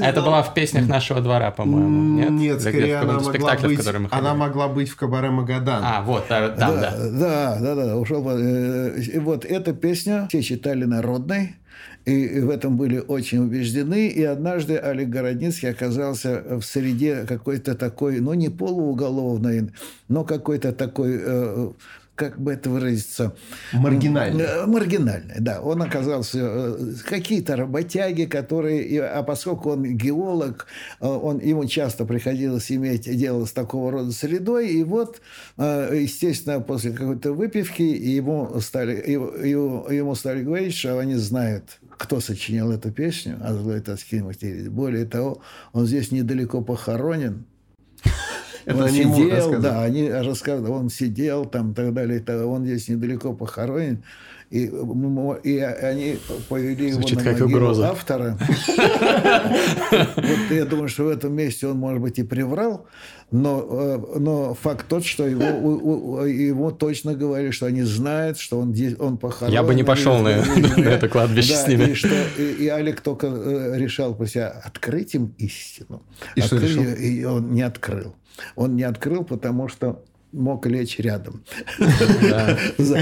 Это 0.03 0.23
была 0.23 0.43
в 0.43 0.55
песнях 0.55 0.89
нашего 0.89 1.21
двора, 1.21 1.51
по-моему. 1.51 2.19
Нет, 2.19 2.31
Нет 2.31 2.61
скорее 2.61 2.99
она 2.99 3.21
могла, 3.21 3.57
быть, 3.57 3.81
она 4.11 4.35
могла 4.35 4.69
быть 4.69 4.89
в 4.89 4.97
Кабаре 4.97 5.31
Магадан. 5.31 5.83
А, 5.85 6.03
вот, 6.03 6.27
там, 6.29 6.53
да. 6.57 6.71
Да, 6.71 7.59
да, 7.61 7.75
да, 7.75 7.87
да, 7.87 7.97
ушел. 7.97 8.23
Вот 8.23 9.45
эта 9.45 9.73
песня 9.73 10.29
все 10.40 10.55
считали 10.55 10.85
народной, 10.85 11.57
и 12.05 12.40
в 12.40 12.50
этом 12.50 12.76
были 12.76 12.98
очень 12.98 13.38
убеждены. 13.38 14.09
И 14.09 14.22
однажды 14.22 14.76
Олег 14.76 15.09
Городницкий 15.09 15.70
оказался 15.70 16.42
в 16.59 16.62
среде 16.62 17.24
какой-то 17.29 17.74
такой, 17.74 18.20
ну, 18.20 18.35
не 18.35 18.48
полууголовной, 18.48 19.70
но 20.09 20.24
какой-то 20.24 20.72
такой 20.72 21.18
э, 21.20 21.72
как 22.21 22.39
бы 22.39 22.53
это 22.53 22.69
выразиться... 22.69 23.35
Маргинальный. 23.73 24.45
Э, 24.45 24.67
маргинальный, 24.67 25.37
да. 25.39 25.63
Он 25.63 25.81
оказался... 25.81 26.39
Э, 26.43 26.93
какие-то 27.09 27.57
работяги, 27.57 28.25
которые... 28.25 29.03
А 29.07 29.23
поскольку 29.23 29.71
он 29.71 29.85
геолог, 29.97 30.67
он, 31.01 31.39
ему 31.39 31.65
часто 31.65 32.05
приходилось 32.05 32.71
иметь 32.71 33.05
дело 33.17 33.47
с 33.47 33.53
такого 33.53 33.91
рода 33.91 34.13
средой, 34.13 34.69
и 34.69 34.85
вот, 34.85 35.23
естественно, 35.57 36.61
после 36.61 36.93
какой-то 36.93 37.33
выпивки 37.33 37.83
ему 37.83 38.61
стали, 38.61 39.03
ему, 39.11 39.89
ему 39.89 40.15
стали 40.15 40.43
говорить, 40.43 40.75
что 40.75 40.99
они 40.99 41.15
знают 41.15 41.81
кто 42.01 42.19
сочинил 42.21 42.73
эту 42.73 42.91
песню 42.91 43.39
«О 43.43 43.53
злой 43.53 43.81
тоске 43.81 44.23
материи». 44.23 44.69
Более 44.69 45.05
того, 45.05 45.43
он 45.75 45.87
здесь 45.87 46.11
недалеко 46.11 46.63
похоронен. 46.63 47.45
Это 48.64 48.83
он 48.85 48.88
сидел, 48.88 49.61
да, 49.61 49.83
они 49.83 50.11
рассказывали, 50.11 50.70
он 50.70 50.90
сидел 50.90 51.44
там 51.44 51.73
и 51.73 51.75
так 51.75 51.94
далее, 51.94 52.23
он 52.46 52.64
здесь 52.64 52.88
недалеко 52.88 53.33
похоронен, 53.33 54.03
и, 54.51 54.65
и 55.45 55.59
они 55.59 56.19
повели 56.49 56.91
Звучит 56.91 57.21
его 57.21 57.31
на 57.31 57.33
могилу 57.33 57.49
угроза. 57.49 57.91
автора. 57.91 58.37
Вот 59.91 60.51
я 60.51 60.65
думаю, 60.65 60.89
что 60.89 61.05
в 61.05 61.09
этом 61.09 61.33
месте 61.35 61.69
он, 61.69 61.79
может 61.79 62.03
быть, 62.03 62.19
и 62.19 62.25
приврал, 62.25 62.87
но, 63.31 63.65
э, 63.71 64.19
но 64.19 64.55
факт 64.55 64.87
тот, 64.89 65.05
что 65.05 65.27
его, 65.27 66.25
ему 66.25 66.73
точно 66.73 67.15
говорили, 67.15 67.53
что 67.53 67.67
они 67.67 67.83
знают, 67.83 68.39
что 68.39 68.59
он, 68.59 68.75
он 68.99 69.19
похоронен. 69.19 69.55
Я 69.55 69.63
бы 69.63 69.75
не 69.77 69.85
пошел 69.85 70.19
на, 70.19 70.45
на 70.45 70.89
это 70.89 71.09
кладбище 71.09 71.55
да, 71.55 71.65
с 71.65 71.69
ними. 71.69 71.91
И, 71.91 71.95
что, 71.95 72.09
и, 72.37 72.43
и 72.65 72.69
Алик 72.69 73.03
только 73.03 73.29
э, 73.29 73.79
решал 73.79 74.17
про 74.17 74.27
себя 74.27 74.49
открыть 74.49 75.15
им 75.15 75.33
истину. 75.39 76.03
И 76.35 76.41
что 76.41 76.57
решил? 76.57 76.83
И 76.83 77.23
он 77.25 77.53
не 77.53 77.63
открыл. 77.63 78.17
Он 78.57 78.75
не 78.75 78.83
открыл, 78.83 79.23
потому 79.23 79.69
что 79.69 80.03
мог 80.33 80.66
лечь 80.66 80.99
рядом. 80.99 81.43
За 82.79 82.97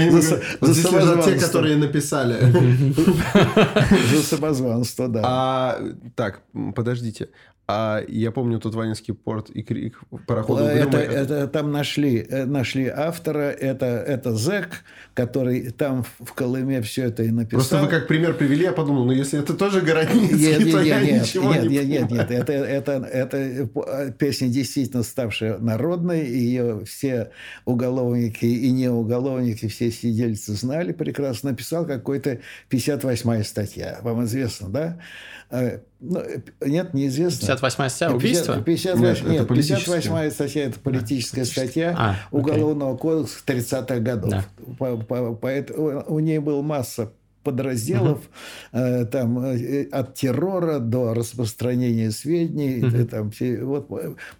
те, 1.23 1.39
которые 1.39 1.77
написали. 1.77 2.37
За 4.15 4.23
самозванство, 4.23 5.07
да. 5.07 5.21
А, 5.23 5.81
так, 6.15 6.41
подождите. 6.75 7.29
А 7.71 8.03
я 8.07 8.31
помню 8.31 8.59
тот 8.59 8.73
Ванинский 8.73 9.13
порт 9.13 9.51
и 9.51 9.61
крик 9.61 9.99
парохода 10.25 10.63
это, 10.63 10.97
это 10.97 11.47
там 11.47 11.71
нашли, 11.71 12.25
э, 12.27 12.45
нашли 12.45 12.87
автора, 12.87 13.51
это, 13.51 13.85
это 13.85 14.35
Зек, 14.35 14.83
который 15.13 15.69
там 15.69 16.03
в 16.17 16.33
Колыме 16.33 16.81
все 16.81 17.03
это 17.03 17.21
и 17.21 17.29
написал. 17.29 17.59
Просто 17.59 17.81
вы 17.81 17.87
как 17.87 18.07
пример 18.07 18.33
привели, 18.33 18.63
я 18.63 18.71
подумал, 18.71 19.05
ну 19.05 19.11
если 19.11 19.37
это 19.37 19.53
тоже 19.53 19.81
Городницкий, 19.81 20.35
нет, 20.35 20.59
нет, 20.61 20.71
то 20.71 20.77
нет, 20.79 20.87
я 20.87 20.99
нет, 20.99 21.21
ничего 21.21 21.53
нет, 21.53 21.63
не 21.65 21.77
нет, 21.77 21.85
нет, 21.85 22.11
нет, 22.11 22.31
это, 22.31 22.53
это, 22.53 22.93
это, 22.93 23.37
это 23.37 24.13
песня 24.17 24.47
действительно 24.47 25.03
ставшая 25.03 25.59
народной, 25.59 26.25
ее 26.25 26.85
все 26.85 27.18
уголовники 27.65 28.45
и 28.45 28.71
не 28.71 28.89
уголовники, 28.89 29.67
все 29.67 29.91
сидельцы 29.91 30.53
знали 30.53 30.91
прекрасно, 30.91 31.51
написал 31.51 31.85
какой-то 31.85 32.39
58-я 32.69 33.43
статья, 33.43 33.99
вам 34.01 34.25
известно, 34.25 34.69
да? 34.69 34.99
Э, 35.51 35.79
ну, 35.99 36.21
нет, 36.61 36.93
неизвестно. 36.93 37.47
58 37.47 37.89
статья 37.89 38.15
убийство? 38.15 38.61
50, 38.61 38.99
нет, 38.99 39.23
нет, 39.23 39.47
58 39.47 40.31
статья– 40.31 40.63
это 40.65 40.79
политическая 40.79 41.45
статья 41.45 41.95
а, 41.97 42.15
Уголовного 42.31 42.95
okay. 42.95 42.97
кодекса 42.97 43.39
30-х 43.47 43.99
годов. 43.99 44.29
Да. 44.29 44.45
По, 44.77 44.97
по, 44.97 45.33
по, 45.33 45.47
у 46.07 46.19
нее 46.19 46.39
была 46.39 46.61
масса 46.61 47.11
подразделов, 47.49 48.29
uh-huh. 48.71 49.05
там, 49.05 49.39
э, 49.39 49.83
от 49.91 50.15
террора 50.15 50.79
до 50.79 51.13
распространения 51.13 52.11
сведений. 52.11 52.79
Uh-huh. 52.79 53.05
Там, 53.05 53.31
все, 53.31 53.63
вот, 53.63 53.87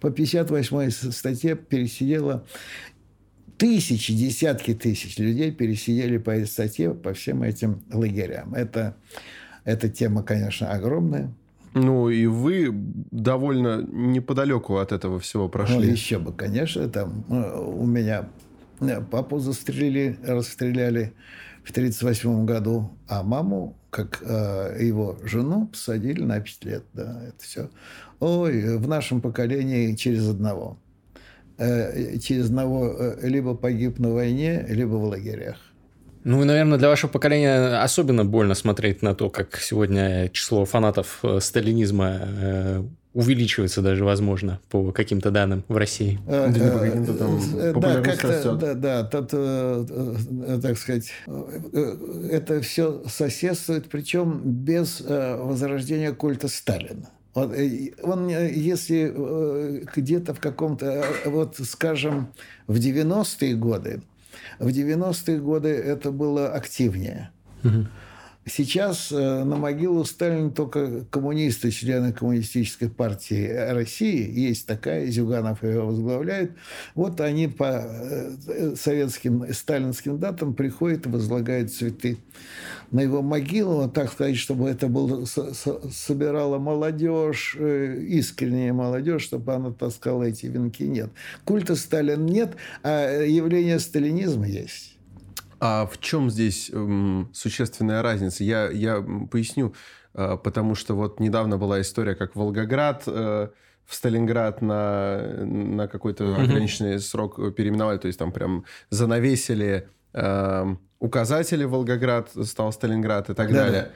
по 0.00 0.10
58 0.10 0.90
статье 1.12 1.56
пересидело 1.56 2.44
тысячи, 3.56 4.14
десятки 4.14 4.74
тысяч 4.74 5.18
людей 5.18 5.50
пересидели 5.50 6.18
по 6.18 6.30
этой 6.30 6.46
статье 6.46 6.94
по 6.94 7.12
всем 7.12 7.42
этим 7.42 7.82
лагерям. 7.92 8.54
Это 8.54 8.96
эта 9.64 9.88
тема, 9.88 10.22
конечно, 10.22 10.70
огромная. 10.70 11.32
Ну, 11.74 12.08
и 12.08 12.26
вы 12.26 12.70
довольно 12.72 13.82
неподалеку 13.82 14.78
от 14.78 14.92
этого 14.92 15.20
всего 15.20 15.48
прошли. 15.48 15.76
Ну, 15.76 15.82
еще 15.82 16.18
бы, 16.18 16.32
конечно. 16.32 16.88
Там 16.88 17.24
э, 17.28 17.60
у 17.60 17.86
меня 17.86 18.28
э, 18.80 19.00
папу 19.00 19.38
застрелили, 19.38 20.18
расстреляли 20.24 21.12
в 21.64 21.70
1938 21.70 22.46
году, 22.46 22.90
а 23.08 23.22
маму, 23.22 23.76
как 23.90 24.22
э, 24.22 24.76
его 24.80 25.18
жену, 25.24 25.66
посадили 25.66 26.22
на 26.22 26.40
5 26.40 26.64
лет. 26.64 26.84
Да, 26.92 27.22
это 27.28 27.44
все. 27.44 27.70
Ой, 28.20 28.76
в 28.76 28.88
нашем 28.88 29.20
поколении 29.20 29.94
через 29.94 30.28
одного. 30.28 30.78
Э, 31.58 32.18
через 32.18 32.46
одного 32.46 32.96
э, 32.98 33.28
либо 33.28 33.54
погиб 33.54 33.98
на 33.98 34.10
войне, 34.10 34.64
либо 34.68 34.94
в 34.94 35.04
лагерях. 35.04 35.56
Ну, 36.24 36.42
и, 36.42 36.44
наверное, 36.44 36.78
для 36.78 36.88
вашего 36.88 37.10
поколения 37.10 37.82
особенно 37.82 38.24
больно 38.24 38.54
смотреть 38.54 39.00
на 39.00 39.14
то, 39.14 39.30
как 39.30 39.56
сегодня 39.56 40.28
число 40.28 40.64
фанатов 40.66 41.20
э, 41.22 41.40
сталинизма 41.40 42.18
э, 42.20 42.82
увеличивается 43.12 43.82
даже, 43.82 44.04
возможно, 44.04 44.60
по 44.70 44.92
каким-то 44.92 45.30
данным 45.30 45.64
в 45.68 45.76
России. 45.76 46.20
Да, 46.26 46.48
не 46.48 46.60
по 46.60 46.78
каким-то 46.78 47.14
там 47.14 47.40
да, 47.80 48.00
как-то, 48.02 48.54
да, 48.54 48.74
да, 48.74 49.04
тут, 49.04 49.30
так 50.62 50.78
сказать, 50.78 51.10
это 52.30 52.60
все 52.60 53.02
соседствует, 53.08 53.88
причем 53.88 54.40
без 54.44 55.00
возрождения 55.00 56.12
культа 56.12 56.48
Сталина. 56.48 57.10
Он, 57.34 57.52
он, 58.02 58.28
если 58.28 59.84
где-то 59.94 60.34
в 60.34 60.40
каком-то, 60.40 61.04
вот, 61.24 61.56
скажем, 61.58 62.28
в 62.66 62.76
90-е 62.76 63.54
годы 63.54 64.02
в 64.58 64.68
90-е 64.68 65.38
годы 65.38 65.68
это 65.68 66.10
было 66.10 66.48
активнее. 66.48 67.30
Угу. 67.64 67.86
Сейчас 68.46 69.12
э, 69.12 69.44
на 69.44 69.56
могилу 69.56 70.02
Сталина 70.04 70.50
только 70.50 71.04
коммунисты, 71.10 71.70
члены 71.70 72.12
Коммунистической 72.12 72.88
партии 72.88 73.46
России, 73.72 74.30
есть 74.30 74.66
такая, 74.66 75.06
Зюганов 75.08 75.62
ее 75.62 75.82
возглавляет, 75.82 76.52
вот 76.94 77.20
они 77.20 77.48
по 77.48 77.84
э, 77.84 78.74
советским 78.76 79.52
сталинским 79.52 80.18
датам 80.18 80.54
приходят 80.54 81.04
и 81.04 81.10
возлагают 81.10 81.70
цветы 81.70 82.16
на 82.90 83.00
его 83.00 83.20
могилу, 83.20 83.90
так 83.90 84.10
сказать, 84.10 84.36
чтобы 84.36 84.70
это 84.70 84.88
было, 84.88 85.26
собирала 85.26 86.58
молодежь, 86.58 87.56
э, 87.58 88.02
искренняя 88.08 88.72
молодежь, 88.72 89.24
чтобы 89.24 89.52
она 89.52 89.70
таскала 89.70 90.24
эти 90.24 90.46
венки. 90.46 90.84
Нет. 90.84 91.10
Культа 91.44 91.76
Сталина 91.76 92.22
нет, 92.22 92.56
а 92.82 93.22
явление 93.22 93.78
сталинизма 93.78 94.46
есть. 94.46 94.89
А 95.60 95.86
в 95.86 96.00
чем 96.00 96.30
здесь 96.30 96.70
эм, 96.72 97.30
существенная 97.34 98.02
разница? 98.02 98.42
Я, 98.44 98.70
я 98.70 99.04
поясню, 99.30 99.74
э, 100.14 100.38
потому 100.42 100.74
что 100.74 100.94
вот 100.94 101.20
недавно 101.20 101.58
была 101.58 101.80
история, 101.82 102.14
как 102.14 102.34
Волгоград 102.34 103.04
э, 103.06 103.48
в 103.84 103.94
Сталинград 103.94 104.62
на, 104.62 105.44
на 105.44 105.86
какой-то 105.86 106.36
ограниченный 106.36 106.98
срок 106.98 107.54
переименовали, 107.54 107.98
то 107.98 108.06
есть 108.06 108.18
там 108.18 108.32
прям 108.32 108.64
занавесили 108.88 109.88
э, 110.14 110.76
указатели 110.98 111.64
Волгоград, 111.64 112.30
стал 112.44 112.72
Сталинград 112.72 113.30
и 113.30 113.34
так 113.34 113.52
да. 113.52 113.64
далее. 113.64 113.92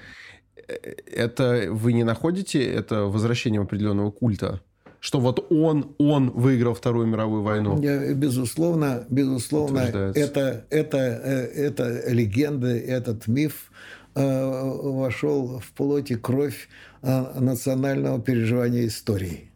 Э, 0.68 0.74
это 0.74 1.68
вы 1.70 1.92
не 1.92 2.04
находите 2.04 2.62
это 2.62 3.04
возвращением 3.04 3.62
определенного 3.62 4.10
культа? 4.10 4.60
Что 5.04 5.20
вот 5.20 5.52
он, 5.52 5.94
он 5.98 6.30
выиграл 6.30 6.72
Вторую 6.72 7.06
мировую 7.06 7.42
войну. 7.42 7.76
Безусловно, 8.14 9.04
безусловно, 9.10 9.80
это, 9.80 10.64
это, 10.70 10.96
э, 10.96 11.66
это 11.66 12.10
легенда, 12.10 12.68
этот 12.68 13.26
миф 13.26 13.70
э, 14.14 14.22
вошел 14.24 15.60
в 15.60 15.72
плоть 15.72 16.10
и 16.10 16.14
кровь 16.14 16.70
э, 17.02 17.38
национального 17.38 18.18
переживания 18.18 18.86
истории. 18.86 19.50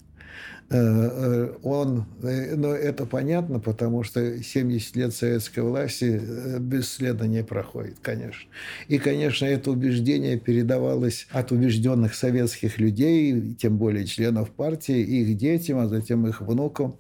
Он, 0.71 2.05
но 2.21 2.75
это 2.75 3.07
понятно, 3.07 3.59
потому 3.59 4.03
что 4.03 4.43
70 4.43 4.97
лет 4.97 5.15
советской 5.15 5.61
власти 5.61 6.21
бесследно 6.59 7.25
не 7.25 7.43
проходит, 7.43 7.97
конечно. 8.03 8.51
И, 8.87 8.99
конечно, 8.99 9.47
это 9.47 9.71
убеждение 9.71 10.39
передавалось 10.39 11.27
от 11.31 11.53
убежденных 11.53 12.15
советских 12.15 12.79
людей, 12.79 13.55
тем 13.55 13.79
более 13.79 14.05
членов 14.05 14.51
партии, 14.51 15.01
их 15.01 15.39
детям, 15.39 15.79
а 15.79 15.89
затем 15.89 16.27
их 16.27 16.43
внукам, 16.43 16.99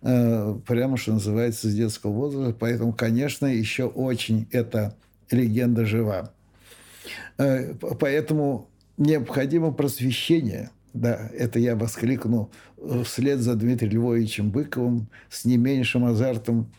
прямо 0.00 0.96
что 0.96 1.12
называется, 1.12 1.68
с 1.68 1.74
детского 1.74 2.12
возраста. 2.12 2.56
Поэтому, 2.58 2.94
конечно, 2.94 3.44
еще 3.44 3.84
очень 3.84 4.48
эта 4.50 4.96
легенда 5.30 5.84
жива. 5.84 6.32
Поэтому 7.36 8.70
необходимо 8.96 9.72
просвещение. 9.72 10.70
Да, 10.92 11.30
это 11.32 11.58
я 11.58 11.76
воскликну 11.76 12.50
вслед 13.04 13.38
за 13.40 13.54
Дмитрием 13.54 13.92
Львовичем 13.92 14.50
Быковым 14.50 15.08
с 15.28 15.44
не 15.44 15.56
меньшим 15.56 16.04
азартом 16.04 16.72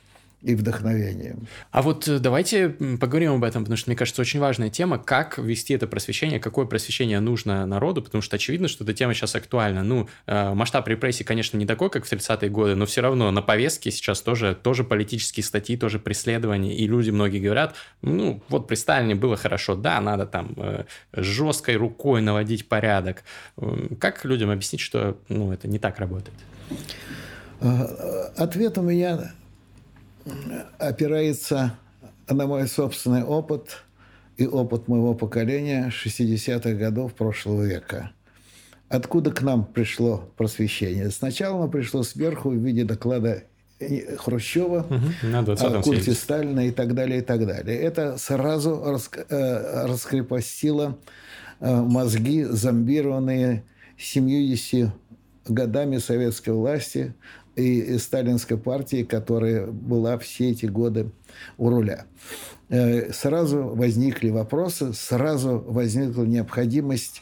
и 0.43 0.55
вдохновением. 0.55 1.47
А 1.71 1.81
вот 1.81 2.07
э, 2.07 2.17
давайте 2.17 2.69
поговорим 2.69 3.33
об 3.33 3.43
этом, 3.43 3.63
потому 3.63 3.77
что, 3.77 3.89
мне 3.89 3.97
кажется, 3.97 4.21
очень 4.21 4.39
важная 4.39 4.69
тема, 4.69 4.97
как 4.97 5.37
вести 5.37 5.75
это 5.75 5.85
просвещение, 5.87 6.39
какое 6.39 6.65
просвещение 6.65 7.19
нужно 7.19 7.65
народу, 7.67 8.01
потому 8.01 8.21
что 8.23 8.37
очевидно, 8.37 8.67
что 8.67 8.83
эта 8.83 8.93
тема 8.93 9.13
сейчас 9.13 9.35
актуальна. 9.35 9.83
Ну, 9.83 10.09
э, 10.25 10.53
масштаб 10.53 10.87
репрессий, 10.87 11.23
конечно, 11.23 11.57
не 11.57 11.67
такой, 11.67 11.91
как 11.91 12.05
в 12.05 12.11
30-е 12.11 12.49
годы, 12.49 12.75
но 12.75 12.87
все 12.87 13.01
равно 13.01 13.29
на 13.29 13.43
повестке 13.43 13.91
сейчас 13.91 14.21
тоже, 14.21 14.57
тоже 14.61 14.83
политические 14.83 15.43
статьи, 15.43 15.77
тоже 15.77 15.99
преследования, 15.99 16.75
и 16.75 16.87
люди 16.87 17.11
многие 17.11 17.39
говорят, 17.39 17.75
ну, 18.01 18.41
вот 18.49 18.67
при 18.67 18.75
Сталине 18.75 19.13
было 19.13 19.37
хорошо, 19.37 19.75
да, 19.75 20.01
надо 20.01 20.25
там 20.25 20.53
э, 20.57 20.85
жесткой 21.13 21.75
рукой 21.75 22.21
наводить 22.21 22.67
порядок. 22.67 23.23
Как 23.99 24.25
людям 24.25 24.49
объяснить, 24.49 24.81
что, 24.81 25.17
ну, 25.29 25.51
это 25.51 25.67
не 25.67 25.77
так 25.77 25.99
работает? 25.99 26.35
Ответ 28.37 28.79
у 28.79 28.81
меня 28.81 29.33
опирается 30.77 31.77
на 32.29 32.47
мой 32.47 32.67
собственный 32.67 33.23
опыт 33.23 33.83
и 34.37 34.47
опыт 34.47 34.87
моего 34.87 35.13
поколения 35.13 35.91
60-х 35.91 36.73
годов 36.73 37.13
прошлого 37.13 37.63
века. 37.63 38.11
Откуда 38.89 39.31
к 39.31 39.41
нам 39.41 39.65
пришло 39.65 40.29
просвещение? 40.35 41.09
Сначала 41.11 41.57
оно 41.57 41.69
пришло 41.69 42.03
сверху 42.03 42.49
в 42.49 42.55
виде 42.55 42.83
доклада 42.83 43.43
Хрущева, 44.17 44.85
угу, 44.89 45.55
о 45.59 45.81
культе 45.81 46.13
Сталина 46.13 46.67
и 46.67 46.71
так 46.71 46.93
далее, 46.93 47.19
и 47.19 47.21
так 47.21 47.47
далее. 47.47 47.77
Это 47.79 48.17
сразу 48.17 48.99
э, 49.29 49.85
раскрепостило 49.87 50.97
э, 51.59 51.81
мозги, 51.81 52.43
зомбированные 52.43 53.63
70 53.97 54.89
годами 55.47 55.97
советской 55.97 56.51
власти, 56.51 57.13
и 57.55 57.97
сталинской 57.97 58.57
партии, 58.57 59.03
которая 59.03 59.67
была 59.67 60.17
все 60.17 60.51
эти 60.51 60.65
годы 60.65 61.11
у 61.57 61.69
руля. 61.69 62.05
Э, 62.69 63.11
сразу 63.11 63.63
возникли 63.63 64.29
вопросы, 64.29 64.93
сразу 64.93 65.59
возникла 65.59 66.23
необходимость 66.23 67.21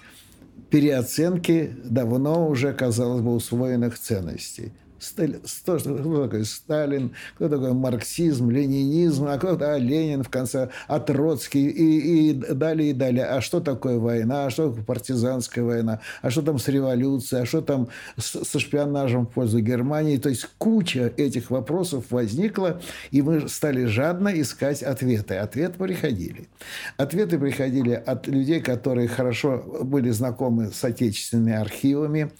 переоценки 0.70 1.76
давно 1.84 2.48
уже, 2.48 2.74
казалось 2.74 3.22
бы, 3.22 3.34
усвоенных 3.34 3.98
ценностей. 3.98 4.72
Кто 5.00 5.80
такой 5.80 6.46
Сталин, 6.46 7.12
кто 7.36 7.50
такой 7.50 7.74
марксизм, 7.74 8.50
ленинизм, 8.50 9.28
а 9.28 9.38
кто 9.38 9.58
а 9.60 9.78
Ленин 9.78 10.24
в 10.24 10.30
конце, 10.30 10.70
а 10.88 11.00
Троцкий 11.00 11.68
и, 11.68 12.30
и 12.30 12.34
далее, 12.34 12.92
и 12.92 12.94
далее. 12.94 13.26
А 13.26 13.42
что 13.42 13.60
такое 13.60 13.98
война, 13.98 14.46
а 14.46 14.50
что 14.50 14.70
такое 14.70 14.84
партизанская 14.84 15.64
война, 15.64 16.02
а 16.22 16.30
что 16.30 16.42
там 16.42 16.60
с 16.60 16.68
революцией, 16.68 17.44
а 17.44 17.46
что 17.46 17.62
там 17.62 17.88
с, 18.18 18.44
со 18.44 18.60
шпионажем 18.60 19.26
в 19.26 19.32
пользу 19.32 19.60
Германии. 19.60 20.18
То 20.18 20.30
есть 20.30 20.48
куча 20.58 21.14
этих 21.18 21.50
вопросов 21.50 22.06
возникла, 22.10 22.82
и 23.12 23.22
мы 23.22 23.48
стали 23.48 23.86
жадно 23.86 24.30
искать 24.30 24.84
ответы. 24.84 25.36
Ответы 25.36 25.78
приходили. 25.78 26.50
Ответы 26.98 27.40
приходили 27.40 27.92
от 27.92 28.28
людей, 28.28 28.60
которые 28.60 29.08
хорошо 29.08 29.64
были 29.84 30.10
знакомы 30.10 30.72
с 30.72 30.84
отечественными 30.84 31.54
архивами. 31.54 32.32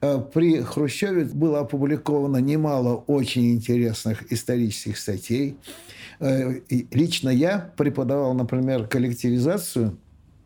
Э, 0.00 0.20
при 0.32 0.60
Хрущеве 0.62 1.24
было 1.24 1.60
опубликовано 1.60 2.03
опубликовано 2.04 2.38
немало 2.38 3.04
очень 3.06 3.54
интересных 3.54 4.32
исторических 4.32 4.98
статей. 4.98 5.56
Э, 6.20 6.60
лично 6.68 7.30
я 7.30 7.72
преподавал, 7.76 8.34
например, 8.34 8.86
коллективизацию, 8.86 9.96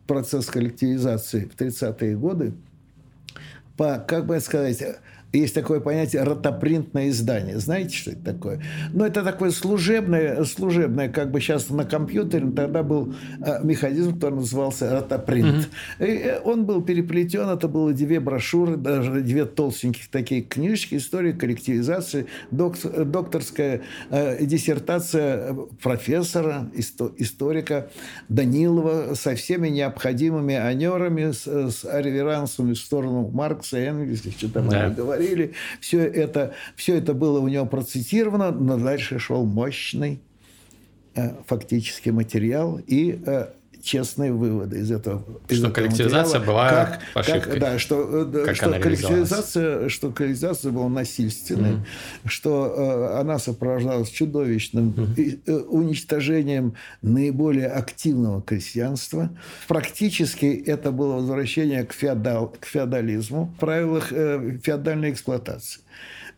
процесс 0.07 0.47
коллективизации 0.47 1.45
в 1.45 1.55
30-е 1.55 2.17
годы 2.17 2.53
по, 3.77 3.97
как 3.99 4.25
бы 4.25 4.39
сказать, 4.39 4.83
есть 5.31 5.53
такое 5.53 5.79
понятие 5.79 6.23
ротопринтное 6.23 7.09
издание. 7.09 7.59
Знаете, 7.59 7.95
что 7.95 8.11
это 8.11 8.33
такое? 8.33 8.61
Ну, 8.93 9.05
это 9.05 9.23
такое 9.23 9.51
служебное, 9.51 10.43
служебное, 10.43 11.07
как 11.07 11.31
бы 11.31 11.39
сейчас 11.39 11.69
на 11.69 11.85
компьютере, 11.85 12.49
тогда 12.49 12.81
был 12.81 13.13
э, 13.45 13.63
механизм, 13.63 14.15
который 14.15 14.35
назывался 14.35 14.91
ротопринт. 14.91 15.69
И 15.99 16.03
э, 16.03 16.39
он 16.43 16.65
был 16.65 16.81
переплетен, 16.81 17.47
это 17.47 17.67
было 17.67 17.93
две 17.93 18.19
брошюры, 18.19 18.75
даже 18.75 19.21
две 19.21 19.45
толстеньких 19.45 20.09
такие 20.09 20.41
книжки, 20.41 20.95
история 20.95 21.33
коллективизации, 21.33 22.25
доктор, 22.49 23.05
докторская 23.05 23.81
э, 24.09 24.43
диссертация 24.43 25.53
профессора, 25.83 26.71
исто, 26.73 27.13
историка 27.17 27.89
Данилова 28.29 29.13
со 29.13 29.35
всеми 29.35 29.67
необходимыми 29.67 30.55
анерами, 30.55 31.31
с, 31.31 31.45
с 31.45 31.83
реверансами 31.83 32.73
в 32.73 32.79
сторону 32.79 33.29
Маркса, 33.31 33.77
Энгельса, 33.77 34.31
что 34.31 34.49
там 34.51 34.69
да. 34.69 34.89
говорили 34.89 35.18
говорили. 35.19 35.53
Все 35.79 35.99
это, 35.99 36.53
все 36.75 36.97
это 36.97 37.13
было 37.13 37.39
у 37.39 37.47
него 37.47 37.65
процитировано, 37.65 38.51
но 38.51 38.77
дальше 38.77 39.19
шел 39.19 39.45
мощный 39.45 40.19
э, 41.15 41.31
фактический 41.45 42.11
материал 42.11 42.79
и 42.87 43.21
э, 43.25 43.47
честные 43.81 44.31
выводы 44.31 44.79
из 44.79 44.91
этого. 44.91 45.23
Что 45.47 45.67
из 45.67 45.73
коллективизация 45.73 46.39
была 46.39 46.69
как, 46.69 46.99
ошибкой. 47.13 47.51
Как, 47.51 47.59
да, 47.59 47.79
что, 47.79 48.25
э, 48.25 48.45
как 48.45 48.55
что, 48.55 48.79
коллективизация, 48.79 49.89
что 49.89 50.11
коллективизация 50.11 50.71
была 50.71 50.89
насильственной, 50.89 51.71
mm 51.71 51.79
что 52.25 52.73
э, 53.15 53.19
она 53.19 53.39
сопровождалась 53.39 54.09
чудовищным 54.09 54.91
mm 54.91 55.39
э, 55.45 55.53
уничтожением 55.53 56.75
наиболее 57.01 57.67
активного 57.67 58.41
крестьянства. 58.41 59.29
Практически 59.67 60.45
это 60.45 60.91
было 60.91 61.15
возвращение 61.15 61.83
к, 61.83 61.93
феодал, 61.93 62.49
к 62.59 62.65
феодализму, 62.65 63.53
в 63.55 63.59
правилах 63.59 64.11
э, 64.11 64.59
феодальной 64.63 65.11
эксплуатации. 65.11 65.81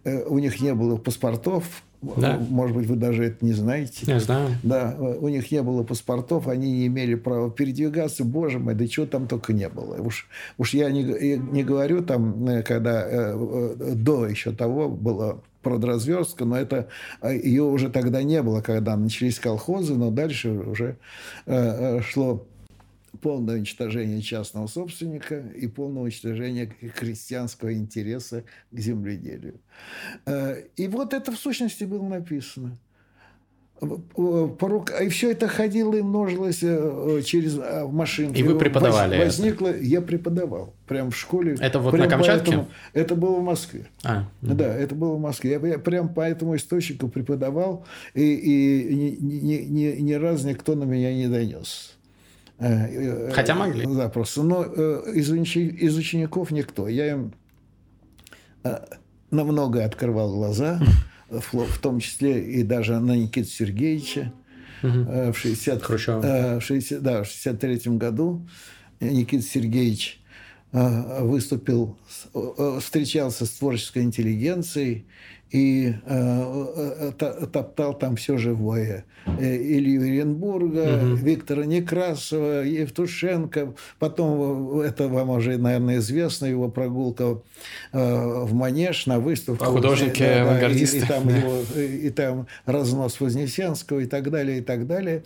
Э, 0.03 0.23
у 0.25 0.39
них 0.39 0.61
не 0.61 0.73
было 0.73 0.97
паспортов, 0.97 1.65
да. 2.01 2.37
Может 2.49 2.75
быть, 2.75 2.87
вы 2.87 2.95
даже 2.95 3.25
это 3.25 3.45
не 3.45 3.53
знаете. 3.53 4.05
Я 4.07 4.19
знаю. 4.19 4.49
Да, 4.63 4.95
у 4.97 5.27
них 5.27 5.51
не 5.51 5.61
было 5.61 5.83
паспортов, 5.83 6.47
они 6.47 6.71
не 6.71 6.87
имели 6.87 7.15
права 7.15 7.51
передвигаться. 7.51 8.23
Боже 8.23 8.57
мой, 8.57 8.73
да 8.73 8.87
чего 8.87 9.05
там 9.05 9.27
только 9.27 9.53
не 9.53 9.69
было. 9.69 10.01
Уж, 10.01 10.27
уж 10.57 10.73
я 10.73 10.89
не, 10.89 11.03
не 11.03 11.63
говорю 11.63 12.01
там, 12.01 12.47
э, 12.47 12.63
когда 12.63 13.03
э, 13.05 13.75
э, 13.79 13.93
до 13.95 14.27
еще 14.27 14.51
того 14.51 14.89
было 14.89 15.41
продразверстка, 15.61 16.43
но 16.43 16.57
это 16.57 16.87
ее 17.23 17.61
уже 17.61 17.89
тогда 17.89 18.23
не 18.23 18.41
было, 18.41 18.61
когда 18.61 18.97
начались 18.97 19.39
колхозы, 19.39 19.93
но 19.93 20.09
дальше 20.09 20.49
уже 20.49 20.97
шло 21.45 22.43
полное 23.21 23.55
уничтожение 23.55 24.21
частного 24.21 24.67
собственника 24.67 25.39
и 25.39 25.67
полное 25.67 26.03
уничтожение 26.03 26.67
крестьянского 26.67 27.73
интереса 27.73 28.43
к 28.71 28.79
земледелию. 28.79 29.59
Э, 30.25 30.63
и 30.75 30.87
вот 30.87 31.13
это 31.13 31.31
в 31.31 31.37
сущности 31.37 31.83
было 31.83 32.07
написано. 32.07 32.77
И 33.81 35.09
все 35.09 35.31
это 35.31 35.47
ходило 35.47 35.95
и 35.95 36.03
множилось 36.03 36.59
э, 36.61 37.21
через 37.25 37.57
машинки. 37.91 38.37
И 38.39 38.43
вы 38.43 38.55
преподавали 38.55 39.17
Возникло, 39.17 39.69
это? 39.69 39.83
я 39.83 40.01
преподавал 40.01 40.75
прямо 40.85 41.09
в 41.09 41.17
школе. 41.17 41.57
Это 41.59 41.79
вот 41.79 41.93
на 41.93 42.07
Камчатке? 42.07 42.51
Поэтому, 42.51 42.67
это 42.93 43.15
было 43.15 43.39
в 43.39 43.43
Москве. 43.43 43.87
А, 44.03 44.25
угу. 44.43 44.53
Да, 44.53 44.67
это 44.67 44.93
было 44.93 45.15
в 45.15 45.19
Москве. 45.19 45.59
Я, 45.63 45.79
прямо 45.79 46.09
по 46.09 46.21
этому 46.21 46.55
источнику 46.55 47.07
преподавал, 47.07 47.83
и, 48.13 48.21
и 48.21 48.93
ни, 48.93 49.17
ни, 49.19 49.55
ни, 49.63 50.01
ни 50.01 50.13
разу 50.13 50.47
никто 50.47 50.75
на 50.75 50.83
меня 50.83 51.11
не 51.15 51.27
донес. 51.27 51.90
Э, 52.61 53.27
э, 53.27 53.31
Хотя 53.33 53.55
могли. 53.55 53.85
Да, 53.87 54.07
просто. 54.07 54.43
Но 54.43 54.63
э, 54.63 55.13
из, 55.15 55.31
из 55.31 55.97
учеников 55.97 56.51
никто. 56.51 56.87
Я 56.87 57.11
им 57.11 57.33
на 58.63 59.43
многое 59.43 59.85
открывал 59.85 60.31
глаза, 60.31 60.79
в 61.29 61.79
том 61.79 61.99
числе 61.99 62.43
и 62.43 62.61
даже 62.61 62.99
на 62.99 63.15
Никиту 63.15 63.49
Сергеевича. 63.49 64.31
В 64.83 65.33
60, 65.33 65.81
в 65.81 66.61
60, 66.61 67.01
да, 67.01 67.23
в 67.23 67.27
63 67.27 67.97
году 67.97 68.47
Никита 68.99 69.43
Сергеевич 69.43 70.19
выступил, 70.71 71.97
встречался 72.79 73.45
с 73.45 73.51
творческой 73.51 74.03
интеллигенцией 74.03 75.05
и 75.51 75.93
э, 76.05 77.11
э 77.19 77.47
топтал 77.51 77.93
там 77.93 78.15
все 78.15 78.37
живое. 78.37 79.05
Э, 79.25 79.55
Илью 79.55 80.01
Оренбурга, 80.01 80.97
угу. 80.97 81.15
Виктора 81.15 81.65
Некрасова, 81.65 82.63
Евтушенко. 82.63 83.73
Потом, 83.99 84.79
это 84.79 85.07
вам 85.09 85.29
уже, 85.31 85.57
наверное, 85.57 85.97
известно, 85.97 86.45
его 86.45 86.69
прогулка 86.69 87.41
э, 87.91 88.43
в 88.45 88.53
Манеж 88.53 89.05
на 89.05 89.19
выставку. 89.19 89.65
Художники, 89.65 90.23
да, 90.23 90.43
авангардисты. 90.43 90.97
И, 90.97 91.01
и, 91.01 91.05
там 91.05 91.27
его, 91.27 91.81
и 91.81 92.09
там 92.09 92.47
разнос 92.65 93.19
Вознесенского 93.19 93.99
и 93.99 94.05
так 94.05 94.31
далее, 94.31 94.59
и 94.59 94.61
так 94.61 94.87
далее. 94.87 95.23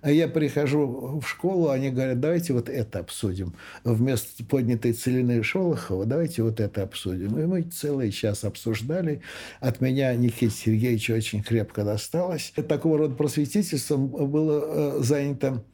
А 0.00 0.10
я 0.10 0.28
прихожу 0.28 1.20
в 1.22 1.28
школу, 1.28 1.70
они 1.70 1.90
говорят, 1.90 2.20
давайте 2.20 2.52
вот 2.52 2.68
это 2.68 3.00
обсудим. 3.00 3.54
Вместо 3.84 4.44
поднятой 4.44 4.92
целины 4.92 5.42
Шолохова, 5.42 6.06
давайте 6.06 6.42
вот 6.42 6.60
это 6.60 6.82
обсудим. 6.82 7.38
И 7.38 7.44
мы 7.44 7.62
целый 7.62 8.10
час 8.10 8.44
обсуждали 8.44 9.20
от 9.66 9.80
меня 9.80 10.14
Никите 10.14 10.50
Сергеевичу 10.50 11.14
очень 11.14 11.42
крепко 11.42 11.82
досталось. 11.82 12.52
Такого 12.68 12.98
рода 12.98 13.14
просветительством 13.14 14.06
было 14.08 14.98
э, 14.98 15.02
занято 15.02 15.64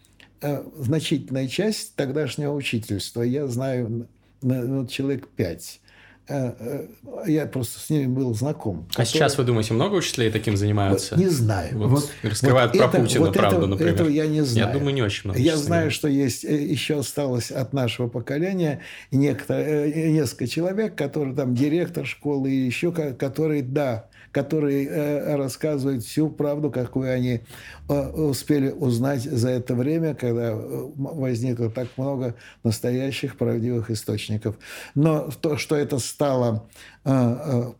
э, 0.40 0.64
значительная 0.78 1.47
часть 1.47 1.95
тогдашнего 1.95 2.55
учительства. 2.55 3.22
Я 3.22 3.47
знаю 3.49 4.09
ну, 4.40 4.86
человек 4.86 5.28
пять. 5.28 5.82
Э, 6.29 6.87
я 7.27 7.47
просто 7.47 7.81
с 7.81 7.91
ними 7.91 8.07
был 8.07 8.35
знаком. 8.35 8.87
А 8.91 8.91
который... 8.91 9.07
сейчас 9.07 9.39
вы 9.39 9.45
думаете, 9.45 9.75
много 9.75 9.95
учителей 9.97 10.31
таким 10.31 10.57
занимаются? 10.57 11.16
Не 11.16 11.29
знаю. 11.29 11.77
Вот, 11.77 11.89
вот 11.89 12.11
раскрывают 12.23 12.73
вот 12.73 12.79
про 12.79 12.89
это, 12.89 13.01
Путина 13.01 13.27
вот 13.27 13.35
правду, 13.35 13.59
это, 13.59 13.66
например. 13.66 13.95
Этого 13.95 14.09
я 14.09 14.27
не 14.27 14.43
знаю. 14.43 14.68
Я 14.68 14.73
думаю, 14.73 14.95
не 14.95 15.03
очень 15.03 15.23
много. 15.25 15.41
Я 15.41 15.57
знаю, 15.57 15.91
что 15.91 16.09
есть 16.09 16.45
еще 16.45 17.01
осталось 17.01 17.51
от 17.51 17.73
нашего 17.73 18.09
поколения 18.09 18.81
некто, 19.11 19.87
несколько 19.87 20.47
человек, 20.47 20.95
которые 20.95 21.35
там 21.35 21.55
директор 21.55 22.07
школы 22.07 22.51
и 22.51 22.66
еще 22.66 22.93
которые, 22.93 23.62
да, 23.62 24.09
которые 24.33 24.87
э, 24.87 25.37
рассказывают 25.37 26.03
всю 26.03 26.30
правду, 26.30 26.70
какую 26.70 27.12
они 27.12 27.43
э, 27.89 28.09
успели 28.09 28.70
узнать 28.70 29.22
за 29.22 29.51
это 29.51 29.74
время, 29.74 30.14
когда 30.14 30.53
э, 30.53 30.89
возникло 30.97 31.70
так 31.70 31.89
много 31.99 32.35
настоящих 32.64 33.37
правдивых 33.37 33.91
источников. 33.91 34.57
Но 34.95 35.30
то, 35.41 35.57
что 35.59 35.76
это 35.76 35.99
стало 35.99 36.66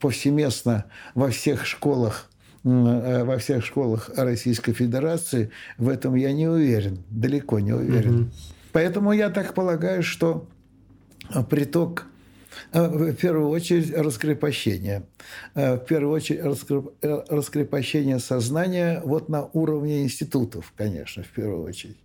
повсеместно 0.01 0.85
во 1.15 1.31
всех 1.31 1.65
школах 1.65 2.29
во 2.65 3.39
всех 3.39 3.65
школах 3.65 4.11
Российской 4.17 4.73
Федерации, 4.73 5.51
в 5.79 5.89
этом 5.89 6.15
я 6.15 6.33
не 6.33 6.47
уверен, 6.47 7.03
далеко 7.11 7.59
не 7.59 7.73
уверен. 7.73 8.21
Mm-hmm. 8.21 8.69
Поэтому 8.73 9.13
я 9.13 9.31
так 9.31 9.55
полагаю, 9.55 10.05
что 10.05 10.47
приток 11.51 12.07
в 12.73 13.13
первую 13.15 13.49
очередь 13.49 13.93
раскрепощение. 13.95 15.05
А, 15.55 15.77
в 15.77 15.85
первую 15.85 16.15
очередь 16.15 16.41
э, 17.03 17.23
раскрепощение 17.29 18.19
сознания 18.19 19.03
вот 19.05 19.29
на 19.29 19.49
уровне 19.53 20.03
институтов, 20.03 20.73
конечно, 20.77 21.23
в 21.23 21.29
первую 21.29 21.65
очередь, 21.65 21.99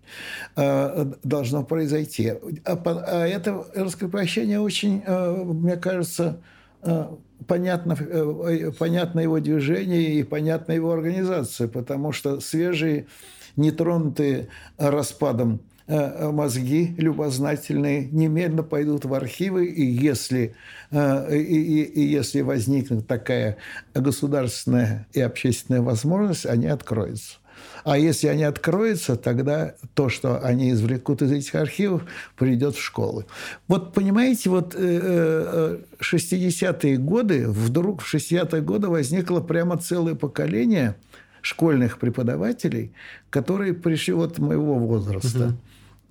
а, 0.55 1.11
должно 1.23 1.63
произойти. 1.63 2.33
А 2.65 3.27
это 3.27 3.65
раскрепощение 3.75 4.59
очень, 4.59 5.03
мне 5.05 5.77
кажется, 5.77 6.39
понятно, 7.47 7.97
э, 7.99 8.71
понятно 8.77 9.19
его 9.19 9.39
движение 9.39 10.15
и 10.15 10.23
понятна 10.23 10.73
его 10.73 10.91
организация, 10.91 11.67
потому 11.67 12.11
что 12.11 12.39
свежие, 12.39 13.07
нетронутые 13.55 14.49
распадом 14.77 15.59
Э, 15.59 15.76
мозги 15.87 16.93
любознательные 16.97 18.09
немедленно 18.11 18.63
пойдут 18.63 19.05
в 19.05 19.13
архивы, 19.13 19.67
и 19.67 19.85
если, 19.85 20.53
э, 20.91 21.37
и, 21.37 21.41
и, 21.41 21.83
и 21.83 22.01
если 22.01 22.41
возникнет 22.41 23.07
такая 23.07 23.55
государственная 23.93 25.07
и 25.13 25.21
общественная 25.21 25.81
возможность, 25.81 26.45
они 26.45 26.67
откроются. 26.67 27.37
А 27.83 27.97
если 27.97 28.27
они 28.27 28.43
откроются, 28.43 29.15
тогда 29.15 29.73
то, 29.93 30.09
что 30.09 30.43
они 30.43 30.71
извлекут 30.71 31.21
из 31.21 31.31
этих 31.31 31.55
архивов, 31.55 32.03
придет 32.35 32.75
в 32.75 32.83
школы. 32.83 33.25
Вот 33.67 33.93
понимаете, 33.93 34.49
вот 34.49 34.75
60-е 34.75 36.93
э, 36.93 36.97
годы, 36.97 37.47
вдруг 37.47 38.01
в 38.01 38.13
60-е 38.13 38.61
годы 38.61 38.89
возникло 38.89 39.39
прямо 39.39 39.77
целое 39.77 40.15
поколение 40.15 40.95
школьных 41.41 41.97
преподавателей, 41.97 42.91
которые 43.29 43.73
пришли 43.73 44.13
вот 44.13 44.37
моего 44.37 44.75
возраста. 44.75 45.45
Угу 45.45 45.57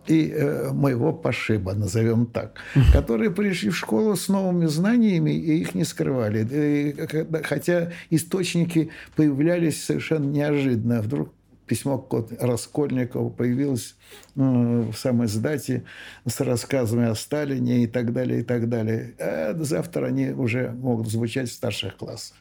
и 0.09 0.31
э, 0.31 0.71
моего 0.73 1.13
пошиба, 1.13 1.75
назовем 1.75 2.27
так, 2.27 2.59
которые 2.93 3.31
пришли 3.31 3.71
в 3.71 3.77
школу 3.77 4.17
с 4.17 4.29
новыми 4.29 4.67
знаниями 4.67 5.31
и 5.31 5.59
их 5.59 5.75
не 5.75 5.85
скрывали. 5.85 6.47
И, 6.51 7.43
хотя 7.45 7.93
источники 8.11 8.91
появлялись 9.15 9.83
совершенно 9.83 10.27
неожиданно. 10.27 11.03
Вдруг 11.03 11.33
письмо 11.67 11.99
код 11.99 12.33
Раскольникова 12.41 13.29
появилось 13.29 13.97
в 14.35 14.95
самой 14.95 15.27
издате 15.27 15.85
с 16.27 16.41
рассказами 16.41 17.09
о 17.09 17.15
Сталине 17.15 17.85
и 17.85 17.87
так 17.87 18.13
далее, 18.13 18.41
и 18.41 18.43
так 18.43 18.69
далее. 18.69 19.15
А 19.19 19.55
завтра 19.59 20.07
они 20.07 20.31
уже 20.31 20.71
могут 20.71 21.09
звучать 21.09 21.51
в 21.51 21.53
старших 21.53 21.97
классах. 21.97 22.37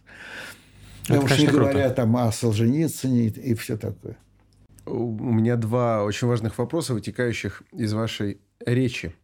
Это, 1.07 1.21
уж 1.21 1.37
не 1.37 1.47
говоря 1.47 1.85
круто. 1.85 1.95
там 1.95 2.17
о 2.17 2.31
Солженицыне 2.31 3.27
и, 3.27 3.51
и 3.51 3.53
все 3.53 3.77
такое. 3.77 4.17
У 4.85 5.31
меня 5.31 5.55
два 5.55 6.03
очень 6.03 6.27
важных 6.27 6.57
вопроса, 6.57 6.93
вытекающих 6.93 7.63
из 7.71 7.93
вашей 7.93 8.39
речи. 8.59 9.15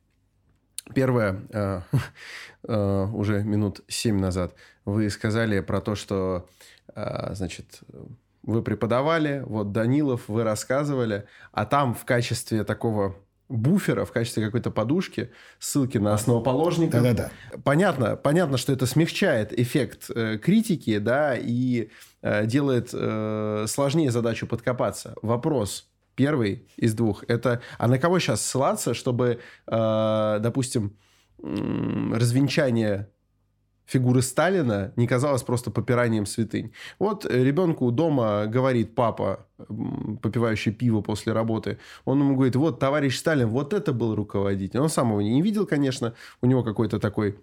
Первое, 0.93 1.41
э, 1.49 1.81
э, 2.67 3.05
уже 3.13 3.43
минут 3.43 3.81
семь 3.87 4.19
назад, 4.19 4.55
вы 4.85 5.09
сказали 5.09 5.59
про 5.59 5.79
то, 5.79 5.95
что, 5.95 6.49
э, 6.95 7.33
значит, 7.33 7.81
вы 8.43 8.63
преподавали, 8.63 9.43
вот 9.45 9.71
Данилов, 9.71 10.27
вы 10.27 10.43
рассказывали, 10.43 11.27
а 11.51 11.65
там 11.65 11.93
в 11.93 12.05
качестве 12.05 12.63
такого 12.63 13.15
буфера, 13.51 14.05
в 14.05 14.11
качестве 14.11 14.45
какой-то 14.45 14.71
подушки, 14.71 15.31
ссылки 15.59 15.97
на 15.97 16.13
основоположников. 16.13 17.03
Да-да-да. 17.03 17.59
Понятно, 17.63 18.15
понятно, 18.15 18.57
что 18.57 18.73
это 18.73 18.85
смягчает 18.85 19.57
эффект 19.57 20.09
э, 20.13 20.37
критики, 20.37 20.97
да, 20.97 21.35
и 21.37 21.89
э, 22.21 22.45
делает 22.45 22.89
э, 22.93 23.65
сложнее 23.67 24.11
задачу 24.11 24.47
подкопаться. 24.47 25.15
Вопрос 25.21 25.87
первый 26.15 26.67
из 26.77 26.93
двух– 26.93 27.23
это, 27.27 27.61
а 27.77 27.87
на 27.87 27.97
кого 27.97 28.19
сейчас 28.19 28.41
ссылаться, 28.45 28.93
чтобы, 28.93 29.39
э, 29.67 30.37
допустим, 30.39 30.97
развенчание 31.39 33.09
фигуры 33.85 34.21
Сталина 34.21 34.91
не 34.95 35.07
казалось 35.07 35.43
просто 35.43 35.71
попиранием 35.71 36.25
святынь. 36.25 36.71
Вот 36.99 37.25
ребенку 37.25 37.91
дома 37.91 38.45
говорит 38.47 38.95
папа, 38.95 39.45
попивающий 40.21 40.71
пиво 40.71 41.01
после 41.01 41.33
работы, 41.33 41.77
он 42.05 42.19
ему 42.19 42.35
говорит, 42.35 42.55
вот 42.55 42.79
товарищ 42.79 43.17
Сталин, 43.17 43.47
вот 43.47 43.73
это 43.73 43.93
был 43.93 44.15
руководитель. 44.15 44.79
Он 44.79 44.89
сам 44.89 45.09
его 45.09 45.21
не 45.21 45.41
видел, 45.41 45.65
конечно, 45.65 46.13
у 46.41 46.45
него 46.45 46.63
какой-то 46.63 46.99
такой 46.99 47.37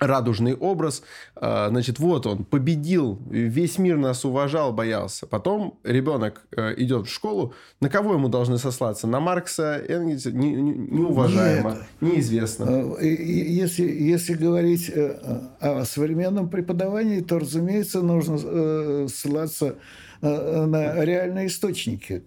радужный 0.00 0.54
образ. 0.54 1.02
А, 1.36 1.68
значит, 1.68 1.98
вот 1.98 2.26
он 2.26 2.44
победил, 2.44 3.18
весь 3.30 3.78
мир 3.78 3.96
нас 3.96 4.24
уважал, 4.24 4.72
боялся. 4.72 5.26
Потом 5.26 5.78
ребенок 5.84 6.42
э, 6.56 6.74
идет 6.78 7.06
в 7.06 7.10
школу. 7.10 7.54
На 7.80 7.88
кого 7.88 8.14
ему 8.14 8.28
должны 8.28 8.58
сослаться? 8.58 9.06
На 9.06 9.20
Маркса, 9.20 9.76
Энгельса? 9.86 10.32
Не, 10.32 10.54
не, 10.54 10.72
неуважаемо, 10.72 11.76
Нет. 12.00 12.12
неизвестно. 12.14 12.96
Э, 12.98 13.06
если, 13.06 13.84
если 13.84 14.34
говорить 14.34 14.90
э, 14.92 15.18
о 15.60 15.84
современном 15.84 16.48
преподавании, 16.48 17.20
то, 17.20 17.38
разумеется, 17.38 18.00
нужно 18.00 19.08
ссылаться 19.08 19.76
на 20.22 21.04
реальные 21.04 21.46
источники. 21.46 22.22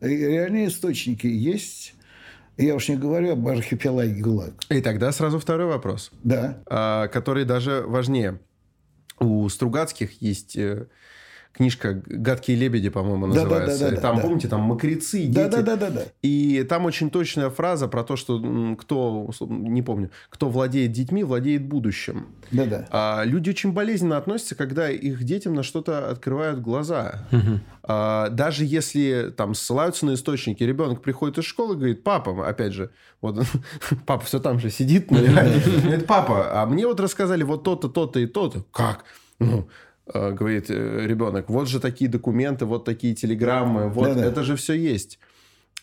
Реальные 0.00 0.68
источники 0.68 1.26
есть 1.26 1.94
я 2.64 2.74
уж 2.74 2.88
не 2.88 2.96
говорю 2.96 3.32
об 3.32 3.46
архипелаге 3.48 4.20
ГУЛАГ. 4.20 4.52
И 4.68 4.80
тогда 4.80 5.12
сразу 5.12 5.38
второй 5.38 5.66
вопрос. 5.66 6.10
Да. 6.22 6.62
А, 6.66 7.08
который 7.08 7.44
даже 7.44 7.82
важнее. 7.86 8.40
У 9.18 9.48
Стругацких 9.48 10.22
есть 10.22 10.56
э, 10.56 10.86
книжка 11.52 12.02
«Гадкие 12.06 12.56
лебеди», 12.56 12.88
по-моему, 12.88 13.26
называется. 13.26 13.78
Да, 13.78 13.90
да, 13.90 13.96
да, 13.96 14.00
там, 14.00 14.16
да, 14.16 14.22
помните, 14.22 14.48
там 14.48 14.60
мокрецы, 14.62 15.24
дети. 15.24 15.34
Да, 15.34 15.48
да, 15.48 15.62
да, 15.62 15.76
да, 15.76 15.90
да. 15.90 16.02
И 16.22 16.64
там 16.68 16.86
очень 16.86 17.10
точная 17.10 17.50
фраза 17.50 17.88
про 17.88 18.04
то, 18.04 18.16
что 18.16 18.40
кто, 18.78 19.30
не 19.40 19.82
помню, 19.82 20.10
кто 20.28 20.48
владеет 20.48 20.92
детьми, 20.92 21.24
владеет 21.24 21.66
будущим. 21.66 22.28
Да, 22.50 22.64
да. 22.64 22.86
А 22.90 23.22
люди 23.24 23.50
очень 23.50 23.72
болезненно 23.72 24.16
относятся, 24.16 24.54
когда 24.54 24.90
их 24.90 25.22
детям 25.24 25.54
на 25.54 25.62
что-то 25.62 26.10
открывают 26.10 26.60
глаза. 26.60 27.26
Угу. 27.32 27.60
А, 27.82 28.28
даже 28.28 28.64
если 28.64 29.32
там 29.36 29.54
ссылаются 29.54 30.06
на 30.06 30.14
источники, 30.14 30.62
ребенок 30.62 31.02
приходит 31.02 31.38
из 31.38 31.44
школы 31.44 31.74
и 31.74 31.78
говорит, 31.78 32.04
папа, 32.04 32.48
опять 32.48 32.72
же, 32.72 32.90
вот 33.20 33.44
папа 34.06 34.24
все 34.24 34.38
там 34.38 34.60
же 34.60 34.70
сидит, 34.70 35.06
говорит, 35.08 36.06
папа, 36.06 36.62
а 36.62 36.66
мне 36.66 36.86
вот 36.86 37.00
рассказали 37.00 37.42
вот 37.42 37.64
то-то, 37.64 37.88
то-то 37.88 38.20
и 38.20 38.26
то-то. 38.26 38.64
Как? 38.70 39.04
Ну, 39.40 39.68
говорит 40.12 40.70
э, 40.70 41.06
ребенок, 41.06 41.48
вот 41.48 41.68
же 41.68 41.80
такие 41.80 42.10
документы, 42.10 42.64
вот 42.66 42.84
такие 42.84 43.14
телеграммы, 43.14 43.88
вот 43.88 44.08
да, 44.08 44.14
да. 44.14 44.24
это 44.24 44.42
же 44.42 44.56
все 44.56 44.74
есть. 44.74 45.18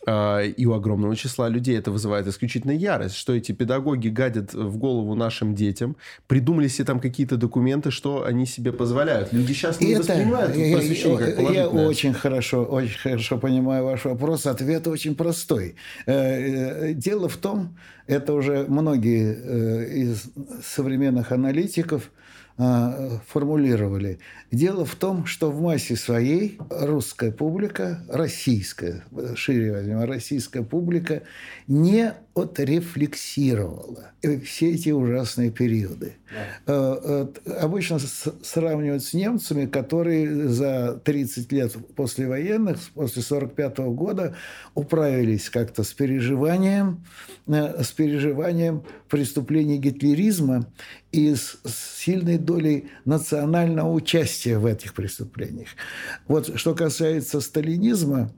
а, 0.06 0.42
и 0.42 0.66
у 0.66 0.74
огромного 0.74 1.16
числа 1.16 1.50
людей 1.50 1.78
это 1.78 1.92
вызывает 1.92 2.28
исключительно 2.28 2.72
ярость, 2.72 3.16
что 3.16 3.34
эти 3.34 3.52
педагоги 3.52 4.10
гадят 4.10 4.54
в 4.54 4.78
голову 4.78 5.16
нашим 5.16 5.56
детям, 5.56 5.96
придумали 6.28 6.68
себе 6.68 6.86
там 6.86 7.00
какие-то 7.00 7.38
документы, 7.38 7.92
что 7.92 8.26
они 8.26 8.46
себе 8.46 8.72
позволяют. 8.72 9.34
Люди 9.34 9.54
сейчас 9.54 9.82
не 9.82 9.92
Это- 9.92 10.00
воспринимают 10.02 10.54
просвещение 10.54 11.18
как 11.18 11.54
я 11.54 11.68
очень 11.68 12.14
хорошо, 12.14 12.64
очень 12.64 13.00
хорошо 13.00 13.38
понимаю 13.38 13.86
ваш 13.86 14.06
вопрос. 14.06 14.46
Ответ 14.46 14.88
очень 14.88 15.16
простой. 15.16 15.76
Э, 16.06 16.90
э, 16.90 16.94
Дело 16.94 17.28
в 17.28 17.38
том, 17.38 17.78
это 18.08 18.34
уже 18.34 18.66
многие 18.68 19.36
э, 19.36 19.94
из 19.94 20.26
современных 20.64 21.32
аналитиков 21.32 22.12
э, 22.58 23.20
формулировали. 23.28 24.20
Дело 24.52 24.86
в 24.86 24.96
том, 24.96 25.26
что 25.26 25.52
в 25.52 25.62
массе 25.62 25.96
своей 25.96 26.58
русская 26.70 27.32
публика, 27.32 28.04
российская, 28.10 29.04
шире 29.36 29.74
возьмем, 29.74 30.04
российская 30.04 30.64
публика 30.64 31.24
не 31.68 32.14
отрефлексировала 32.38 34.12
все 34.44 34.72
эти 34.72 34.90
ужасные 34.90 35.52
периоды. 35.52 36.16
Э, 36.66 37.28
э, 37.46 37.52
Обычно 37.60 38.00
сравнивают 38.00 39.04
с 39.04 39.14
немцами, 39.14 39.66
которые 39.66 40.50
за 40.50 41.00
30 41.04 41.52
лет 41.52 41.76
после 41.96 42.28
военных, 42.28 42.80
после 42.94 43.22
45 43.22 43.78
года, 43.94 44.36
управились 44.76 45.50
как-то 45.50 45.84
с 45.84 45.94
переживанием, 45.94 47.06
э, 47.48 47.84
с 47.84 47.92
переживанием 47.92 48.84
преступлений 49.10 49.78
гитлеризма 49.78 50.68
и 51.12 51.34
с 51.36 51.58
сильной 51.98 52.38
долей 52.38 52.90
национального 53.06 53.92
участия 53.92 54.58
в 54.58 54.66
этих 54.66 54.94
преступлениях. 54.94 55.70
Вот 56.28 56.58
что 56.60 56.76
касается 56.76 57.40
сталинизма, 57.42 58.32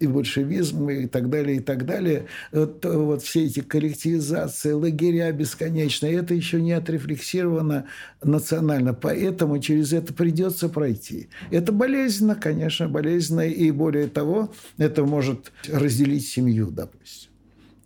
и 0.00 0.06
большевизм, 0.06 0.88
и 0.88 1.06
так 1.06 1.30
далее, 1.30 1.58
и 1.58 1.60
так 1.60 1.86
далее. 1.86 2.26
Вот, 2.52 2.84
вот 2.84 3.22
все 3.22 3.44
эти 3.44 3.60
коллективизации, 3.60 4.72
лагеря 4.72 5.30
бесконечные, 5.30 6.14
это 6.14 6.34
еще 6.34 6.60
не 6.60 6.72
отрефлексировано 6.72 7.84
национально. 8.22 8.94
Поэтому 8.94 9.58
через 9.60 9.92
это 9.92 10.12
придется 10.12 10.68
пройти. 10.68 11.28
Это 11.50 11.70
болезненно, 11.70 12.34
конечно, 12.34 12.88
болезненно. 12.88 13.46
И 13.46 13.70
более 13.70 14.08
того, 14.08 14.52
это 14.78 15.04
может 15.04 15.52
разделить 15.68 16.26
семью, 16.26 16.70
допустим. 16.70 17.30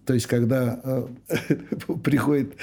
То 0.07 0.15
есть, 0.15 0.27
когда 0.27 0.81
э, 0.85 1.07
приходит 2.05 2.55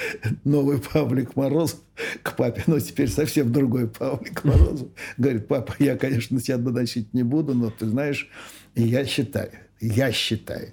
новый 0.44 0.78
Павлик 0.78 1.34
Морозов 1.36 1.80
к 2.22 2.36
папе, 2.36 2.62
но 2.66 2.78
теперь 2.78 3.08
совсем 3.08 3.52
другой 3.52 3.88
Павлик 3.88 4.44
Морозов, 4.44 4.88
говорит, 5.16 5.48
папа, 5.48 5.74
я, 5.78 5.96
конечно, 5.96 6.40
тебя 6.40 6.58
доносить 6.58 7.12
не 7.14 7.22
буду, 7.22 7.54
но 7.54 7.70
ты 7.70 7.86
знаешь, 7.86 8.28
я 8.74 9.04
считаю, 9.04 9.50
я 9.80 10.12
считаю, 10.12 10.68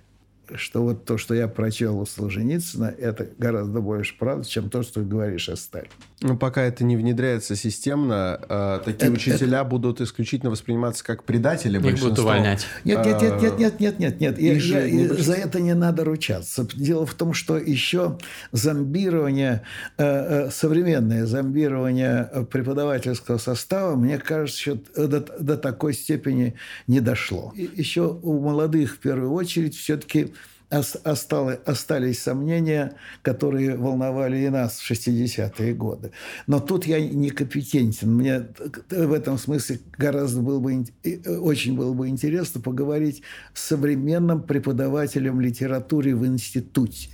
что 0.56 0.84
вот 0.84 1.06
то, 1.06 1.18
что 1.18 1.34
я 1.34 1.48
прочел 1.48 2.00
у 2.00 2.06
Солженицына, 2.06 2.94
это 2.98 3.28
гораздо 3.38 3.82
больше 3.82 4.16
правда, 4.18 4.48
чем 4.48 4.70
то, 4.70 4.84
что 4.84 5.02
ты 5.02 5.08
говоришь 5.08 5.50
о 5.50 5.56
Сталине. 5.56 5.90
Ну, 6.22 6.38
пока 6.38 6.64
это 6.64 6.84
не 6.84 6.98
внедряется 6.98 7.56
системно, 7.56 8.40
э, 8.50 8.80
такие 8.84 9.06
Это- 9.08 9.14
учителя 9.14 9.64
будут 9.64 10.02
исключительно 10.02 10.52
восприниматься 10.52 11.04
как 11.04 11.24
предатели 11.24 11.78
Их 11.78 12.00
будут 12.02 12.20
увольнять. 12.20 12.66
Нет, 12.84 13.06
нет, 13.06 13.22
нет, 13.22 13.42
нет, 13.42 13.60
нет, 13.60 13.80
нет, 13.80 14.00
нет, 14.00 14.20
нет. 14.20 14.40
Я- 14.40 14.54
их 14.54 14.62
же 14.62 14.74
я- 14.74 14.90
не 14.90 15.04
и 15.06 15.08
за 15.08 15.34
это 15.36 15.62
не 15.62 15.74
надо 15.74 16.04
ручаться. 16.04 16.68
Дело 16.76 17.06
в 17.06 17.14
том, 17.14 17.34
что 17.34 17.58
еще 17.58 18.18
зомбирование, 18.52 19.62
э, 19.98 20.48
э, 20.48 20.52
современное 20.52 21.26
зомбирование 21.26 22.30
преподавательского 22.52 23.38
состава, 23.38 23.96
мне 23.96 24.18
кажется, 24.18 24.60
еще 24.60 24.80
до, 24.96 25.22
до 25.22 25.58
такой 25.58 25.94
степени 25.94 26.56
не 26.88 27.00
дошло. 27.00 27.54
И 27.56 27.70
еще 27.76 28.20
у 28.22 28.40
молодых, 28.42 28.96
в 28.96 29.00
первую 29.00 29.32
очередь, 29.32 29.76
все-таки 29.76 30.34
осталось, 30.70 31.60
остались 31.66 32.22
сомнения, 32.22 32.94
которые 33.22 33.76
волновали 33.76 34.38
и 34.38 34.50
нас 34.50 34.80
в 34.80 34.92
60-е 34.92 35.74
годы. 35.74 36.12
Но 36.48 36.60
тут 36.60 36.86
я 36.86 37.00
некомпетентен. 37.00 38.14
Мне 38.14 38.48
в 38.90 39.14
этом 39.14 39.38
смысле 39.38 39.80
гораздо 39.98 40.42
было 40.42 40.60
бы, 40.60 40.86
э, 41.04 41.38
очень 41.38 41.76
было 41.76 41.94
бы 41.94 42.08
интересно 42.08 42.62
поговорить 42.62 43.24
с 43.54 43.64
современным 43.64 44.42
преподавателем 44.44 45.42
литературы 45.42 46.16
в 46.16 46.26
институте. 46.26 47.10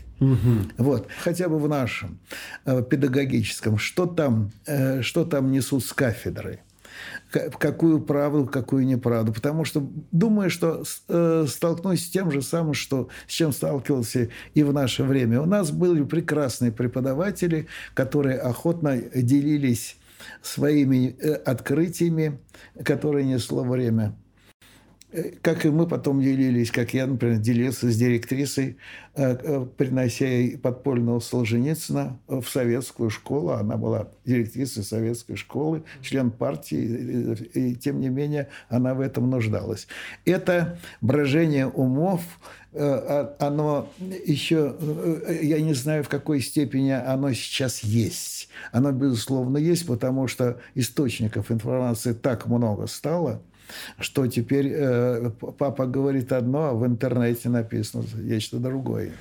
Вот, 0.77 1.07
хотя 1.23 1.49
бы 1.49 1.59
в 1.59 1.67
нашем 1.67 2.19
э, 2.65 2.81
педагогическом, 2.89 3.77
что 3.77 4.05
там, 4.05 4.51
э, 4.65 5.01
что 5.01 5.25
там 5.25 5.51
несут 5.51 5.83
с 5.83 5.91
кафедры, 5.91 6.59
Ка- 6.59 6.59
какую 7.57 8.01
правду, 8.01 8.45
какую 8.45 8.85
неправду. 8.85 9.33
Потому 9.33 9.65
что 9.65 9.87
думаю, 10.11 10.49
что 10.49 10.83
э, 11.07 11.45
столкнусь 11.47 12.05
с 12.05 12.09
тем 12.09 12.31
же 12.31 12.41
самым, 12.41 12.73
что, 12.73 13.09
с 13.27 13.31
чем 13.31 13.51
сталкивался 13.51 14.29
и 14.53 14.63
в 14.63 14.73
наше 14.73 15.03
время. 15.03 15.41
У 15.41 15.45
нас 15.45 15.71
были 15.71 16.03
прекрасные 16.03 16.71
преподаватели, 16.71 17.67
которые 17.93 18.37
охотно 18.37 18.97
делились 18.97 19.97
своими 20.41 21.15
э, 21.19 21.33
открытиями, 21.33 22.39
которые 22.83 23.25
несло 23.25 23.63
время. 23.63 24.15
Э, 25.15 25.31
Как 25.41 25.65
и 25.65 25.69
мы 25.69 25.87
потом 25.87 26.21
делились, 26.21 26.71
как 26.71 26.93
я, 26.93 27.07
например, 27.07 27.37
делился 27.37 27.89
с 27.89 27.95
директрисой, 27.95 28.77
э, 29.15 29.37
э, 29.41 29.65
принося 29.77 30.57
подпольного 30.61 31.19
Солженицына 31.19 32.19
в 32.27 32.43
советскую 32.45 33.09
школу. 33.09 33.51
Она 33.51 33.77
была 33.77 34.09
директрисой 34.25 34.83
советской 34.83 35.35
школы, 35.35 35.83
член 36.01 36.31
партии, 36.31 37.47
и, 37.53 37.75
тем 37.75 38.01
не 38.01 38.09
менее 38.09 38.49
она 38.67 38.93
в 38.93 38.99
этом 38.99 39.29
нуждалась. 39.29 39.87
Это 40.25 40.77
брожение 41.01 41.67
умов, 41.67 42.21
а- 42.73 43.35
оно 43.39 43.87
еще, 44.25 44.75
я 45.41 45.61
не 45.61 45.73
знаю, 45.73 46.03
в 46.03 46.09
какой 46.09 46.41
степени 46.41 46.91
оно 46.91 47.31
сейчас 47.31 47.83
есть. 47.83 48.49
Оно, 48.73 48.91
безусловно, 48.91 49.57
есть, 49.57 49.87
потому 49.87 50.27
что 50.27 50.59
источников 50.75 51.51
информации 51.51 52.11
так 52.11 52.47
много 52.47 52.87
стало– 52.87 53.41
что 53.99 54.27
теперь 54.27 54.71
э, 54.71 55.29
папа 55.57 55.85
говорит 55.85 56.31
одно, 56.31 56.69
а 56.69 56.73
в 56.73 56.85
интернете 56.85 57.49
написано 57.49 58.03
нечто 58.15 58.57
другое. 58.57 59.11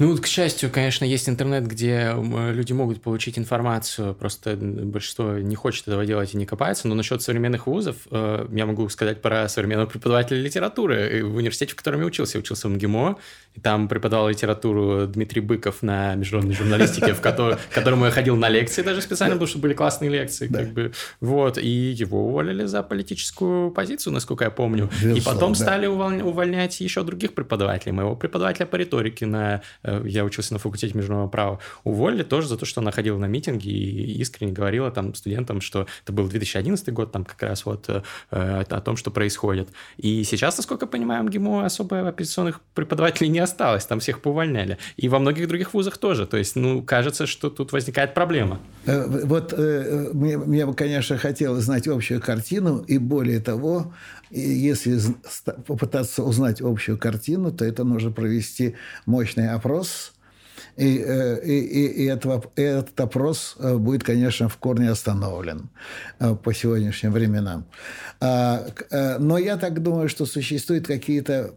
Ну, 0.00 0.12
вот, 0.12 0.20
к 0.20 0.26
счастью, 0.26 0.70
конечно, 0.70 1.04
есть 1.04 1.28
интернет, 1.28 1.66
где 1.66 2.14
люди 2.52 2.72
могут 2.72 3.02
получить 3.02 3.38
информацию, 3.38 4.14
просто 4.14 4.56
большинство 4.56 5.34
не 5.34 5.54
хочет 5.54 5.88
этого 5.88 6.06
делать 6.06 6.32
и 6.32 6.38
не 6.38 6.46
копается, 6.46 6.88
но 6.88 6.94
насчет 6.94 7.20
современных 7.20 7.66
вузов 7.66 7.96
э, 8.10 8.48
я 8.50 8.64
могу 8.64 8.88
сказать 8.88 9.20
про 9.20 9.46
современного 9.50 9.86
преподавателя 9.86 10.40
литературы. 10.40 11.22
В 11.22 11.36
университете, 11.36 11.72
в 11.72 11.76
котором 11.76 12.00
я 12.00 12.06
учился, 12.06 12.38
я 12.38 12.40
учился 12.40 12.68
в 12.68 12.70
МГИМО, 12.70 13.18
и 13.56 13.60
там 13.60 13.88
преподавал 13.88 14.30
литературу 14.30 15.06
Дмитрий 15.06 15.42
Быков 15.42 15.82
на 15.82 16.14
международной 16.14 16.54
журналистике, 16.54 17.12
в 17.12 17.20
которому 17.20 18.06
я 18.06 18.10
ходил 18.10 18.36
на 18.36 18.48
лекции 18.48 18.80
даже 18.80 19.02
специально, 19.02 19.34
потому 19.34 19.48
что 19.48 19.58
были 19.58 19.74
классные 19.74 20.10
лекции, 20.10 20.48
как 20.48 20.72
бы, 20.72 20.92
вот, 21.20 21.58
и 21.58 21.68
его 21.68 22.26
уволили 22.26 22.64
за 22.64 22.82
политическую 22.82 23.70
позицию, 23.70 24.14
насколько 24.14 24.44
я 24.44 24.50
помню, 24.50 24.88
и 25.02 25.20
потом 25.20 25.54
стали 25.54 25.84
увольнять 25.86 26.80
еще 26.80 27.02
других 27.02 27.34
преподавателей. 27.34 27.92
Моего 27.92 28.16
преподавателя 28.16 28.64
по 28.64 28.76
риторике 28.76 29.26
на 29.26 29.60
э, 29.82 29.89
я 30.04 30.24
учился 30.24 30.52
на 30.52 30.58
факультете 30.58 30.96
международного 30.96 31.30
права, 31.30 31.58
уволили 31.84 32.22
тоже 32.22 32.48
за 32.48 32.56
то, 32.56 32.66
что 32.66 32.80
она 32.80 32.90
ходила 32.90 33.18
на 33.18 33.26
митинги 33.26 33.68
и 33.68 34.20
искренне 34.20 34.52
говорила 34.52 34.90
там 34.90 35.14
студентам, 35.14 35.60
что 35.60 35.86
это 36.02 36.12
был 36.12 36.28
2011 36.28 36.92
год, 36.92 37.12
там 37.12 37.24
как 37.24 37.42
раз 37.42 37.64
вот 37.66 37.88
э, 37.88 38.02
э, 38.30 38.62
о 38.68 38.80
том, 38.80 38.96
что 38.96 39.10
происходит. 39.10 39.68
И 39.96 40.24
сейчас, 40.24 40.56
насколько 40.56 40.84
я 40.86 40.90
понимаю, 40.90 41.24
МГИМО 41.24 41.66
особо 41.66 42.08
оппозиционных 42.08 42.60
преподавателей 42.74 43.28
не 43.28 43.38
осталось, 43.38 43.84
там 43.84 44.00
всех 44.00 44.20
поувольняли. 44.20 44.78
И 44.96 45.08
во 45.08 45.18
многих 45.18 45.48
других 45.48 45.74
вузах 45.74 45.98
тоже. 45.98 46.26
То 46.26 46.36
есть, 46.36 46.56
ну, 46.56 46.82
кажется, 46.82 47.26
что 47.26 47.50
тут 47.50 47.72
возникает 47.72 48.14
проблема. 48.14 48.60
Э, 48.86 49.06
Вот 49.06 49.54
э, 49.56 50.10
мне, 50.12 50.38
мне 50.38 50.66
бы, 50.66 50.74
конечно, 50.74 51.18
хотелось 51.18 51.64
знать 51.64 51.88
общую 51.88 52.20
картину, 52.20 52.84
и 52.88 52.98
более 52.98 53.40
того, 53.40 53.92
если 54.30 55.00
попытаться 55.66 56.22
узнать 56.22 56.60
общую 56.60 56.98
картину, 56.98 57.50
то 57.50 57.64
это 57.64 57.84
нужно 57.84 58.12
провести 58.12 58.76
мощный 59.06 59.52
опрос, 59.74 60.12
и, 60.76 60.98
э, 61.06 61.40
и, 61.44 61.58
и- 61.60 62.02
и 62.02 62.06
этого- 62.06 62.42
этот 62.56 63.00
опрос 63.00 63.56
э, 63.58 63.76
будет, 63.76 64.02
конечно, 64.04 64.48
в 64.48 64.56
корне 64.56 64.90
остановлен 64.90 65.68
э, 66.18 66.34
по 66.34 66.52
сегодняшним 66.54 67.12
временам. 67.12 67.64
А, 68.20 68.66
Но 69.18 69.38
я 69.38 69.56
так 69.56 69.82
думаю, 69.82 70.08
что 70.08 70.26
существуют 70.26 70.86
какие-то 70.86 71.54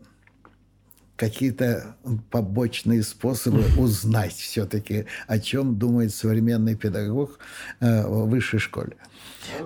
какие-то 1.16 1.96
побочные 2.32 3.04
способы 3.04 3.64
узнать 3.78 4.34
все-таки, 4.34 5.06
о 5.28 5.40
чем 5.40 5.78
думает 5.78 6.14
современный 6.14 6.76
педагог 6.76 7.40
в 7.80 8.26
высшей 8.30 8.60
школе. 8.60 8.96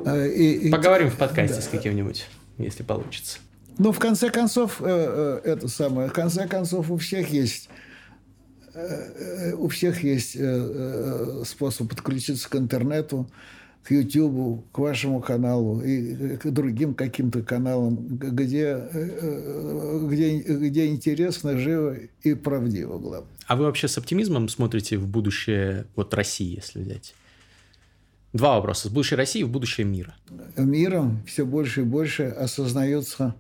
И- 0.06 0.68
и- 0.68 0.72
Поговорим 0.72 1.10
в 1.10 1.16
подкасте 1.16 1.62
с 1.62 1.68
каким-нибудь, 1.68 2.28
если 2.58 2.84
получится. 2.84 3.40
ну, 3.78 3.92
в 3.92 3.98
конце 4.00 4.30
концов, 4.30 4.82
это 4.82 5.68
самое, 5.70 6.10
в 6.10 6.14
конце 6.14 6.48
концов, 6.48 6.92
у 6.92 6.98
всех 6.98 7.30
есть 7.30 7.70
у 9.58 9.68
всех 9.68 10.04
есть 10.04 10.36
э, 10.36 10.40
э, 10.42 11.44
способ 11.46 11.90
подключиться 11.90 12.50
к 12.50 12.56
интернету, 12.56 13.30
к 13.84 13.92
YouTube, 13.92 14.70
к 14.72 14.78
вашему 14.80 15.22
каналу 15.22 15.82
и 15.82 16.36
к 16.38 16.52
другим 16.52 16.94
каким-то 16.94 17.42
каналам, 17.42 17.96
где, 17.96 18.84
где, 20.04 20.40
где 20.40 20.88
интересно, 20.88 21.58
живо 21.58 21.96
и 22.22 22.34
правдиво, 22.34 22.98
главное. 22.98 23.32
А 23.46 23.56
вы 23.56 23.64
вообще 23.64 23.88
с 23.88 23.98
оптимизмом 23.98 24.50
смотрите 24.50 24.98
в 24.98 25.08
будущее 25.08 25.86
вот 25.96 26.14
России, 26.14 26.56
если 26.56 26.82
взять? 26.82 27.16
Два 28.34 28.56
вопроса. 28.58 28.90
В 28.90 28.94
будущее 28.94 29.18
России 29.18 29.40
и 29.40 29.46
в 29.46 29.50
будущее 29.50 29.88
мира. 29.88 30.16
Миром 30.58 31.24
все 31.26 31.46
больше 31.46 31.82
и 31.82 31.84
больше 31.86 32.24
осознаются 32.24 33.36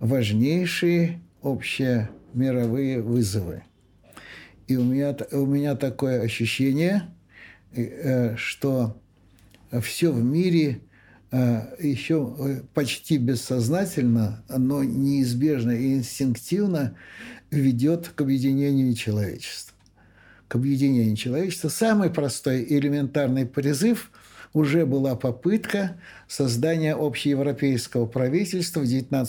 важнейшие 0.00 1.20
общие 1.40 2.10
мировые 2.34 3.00
вызовы. 3.00 3.62
И 4.66 4.76
у 4.76 4.84
меня, 4.84 5.16
у 5.32 5.46
меня 5.46 5.76
такое 5.76 6.22
ощущение, 6.22 7.08
э, 7.72 8.36
что 8.36 8.96
все 9.82 10.10
в 10.10 10.22
мире 10.22 10.80
э, 11.30 11.76
еще 11.80 12.34
э, 12.38 12.60
почти 12.72 13.18
бессознательно, 13.18 14.42
но 14.48 14.82
неизбежно 14.84 15.72
и 15.72 15.94
инстинктивно 15.94 16.96
ведет 17.50 18.08
к 18.08 18.20
объединению 18.20 18.94
человечества. 18.94 19.74
К 20.48 20.56
объединению 20.56 21.16
человечества. 21.16 21.68
Самый 21.68 22.10
простой 22.10 22.64
элементарный 22.68 23.46
призыв– 23.46 24.10
уже 24.54 24.86
была 24.86 25.16
попытка 25.16 25.96
создания 26.28 26.94
общеевропейского 26.94 28.06
правительства 28.06 28.80
в 28.80 28.84
XIX 28.84 29.26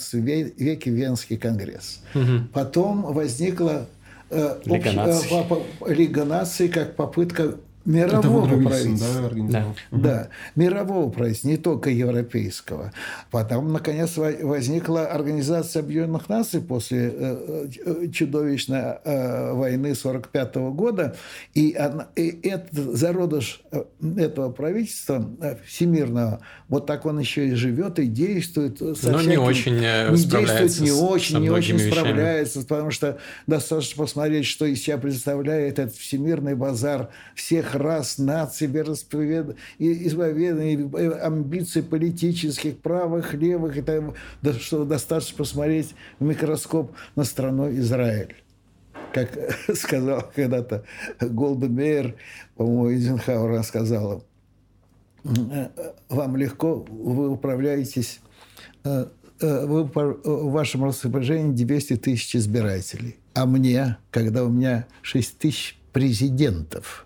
веке 0.56 0.90
Венский 0.90 1.36
конгресс. 1.36 2.00
Угу. 2.14 2.48
Потом 2.54 3.02
возникла 3.02 3.88
э, 4.30 4.60
Лига, 4.64 4.92
наций. 4.92 5.30
Э, 5.30 5.92
Лига 5.94 6.24
наций 6.24 6.68
как 6.68 6.96
попытка 6.96 7.56
мирового 7.86 8.60
правительства. 8.62 9.30
Да, 9.48 9.74
да, 9.90 10.28
мирового 10.56 11.10
правительства, 11.10 11.48
не 11.48 11.56
только 11.56 11.90
европейского. 11.90 12.92
Потом, 13.30 13.72
наконец, 13.72 14.16
возникла 14.16 15.06
Организация 15.06 15.80
Объединенных 15.80 16.28
Наций 16.28 16.60
после 16.60 17.12
э, 17.14 17.68
э, 17.84 18.08
чудовищной 18.08 18.98
э, 19.04 19.52
войны 19.52 19.92
1945 19.92 20.56
года. 20.74 21.16
И, 21.54 21.74
она, 21.74 22.08
и 22.16 22.40
этот 22.42 22.72
зародыш 22.72 23.62
этого 24.18 24.50
правительства 24.50 25.28
всемирного, 25.64 26.40
вот 26.68 26.86
так 26.86 27.06
он 27.06 27.20
еще 27.20 27.48
и 27.48 27.54
живет 27.54 27.98
и 27.98 28.06
действует. 28.06 28.78
Со 28.78 29.12
Но 29.12 29.18
всяким, 29.18 29.30
не 29.30 29.36
очень 29.36 29.74
не 29.76 30.16
действует, 30.16 30.80
не 30.80 30.90
очень, 30.90 31.38
не 31.38 31.50
очень 31.50 31.76
вещами. 31.76 31.90
справляется, 31.90 32.60
потому 32.62 32.90
что 32.90 33.18
достаточно 33.46 34.02
посмотреть, 34.02 34.46
что 34.46 34.66
из 34.66 34.82
себя 34.82 34.98
представляет 34.98 35.78
этот 35.78 35.94
всемирный 35.94 36.54
базар 36.54 37.10
всех 37.34 37.75
рас, 37.76 38.18
наций, 38.18 38.66
вероисповеданий, 38.66 39.54
амбиций 41.20 41.82
политических, 41.82 42.78
правых, 42.78 43.34
левых, 43.34 43.84
там, 43.84 44.14
что 44.58 44.84
достаточно 44.84 45.36
посмотреть 45.38 45.94
в 46.18 46.24
микроскоп 46.24 46.92
на 47.14 47.24
страну 47.24 47.70
Израиль. 47.70 48.36
Как 49.12 49.30
сказал 49.74 50.30
когда-то 50.34 50.84
Голда 51.20 51.68
по-моему, 52.56 52.90
Эйзенхауэр 52.90 53.62
сказала, 53.62 54.22
вам 56.08 56.36
легко, 56.36 56.84
вы 56.88 57.30
управляетесь, 57.30 58.20
э, 58.84 59.06
э, 59.40 59.66
вы, 59.66 59.84
в 59.84 60.50
вашем 60.50 60.84
распоряжении 60.84 61.52
200 61.52 61.96
тысяч 61.96 62.36
избирателей. 62.36 63.16
А 63.34 63.44
мне, 63.46 63.96
когда 64.10 64.44
у 64.44 64.48
меня 64.48 64.86
6 65.02 65.38
тысяч 65.38 65.78
президентов 65.92 67.05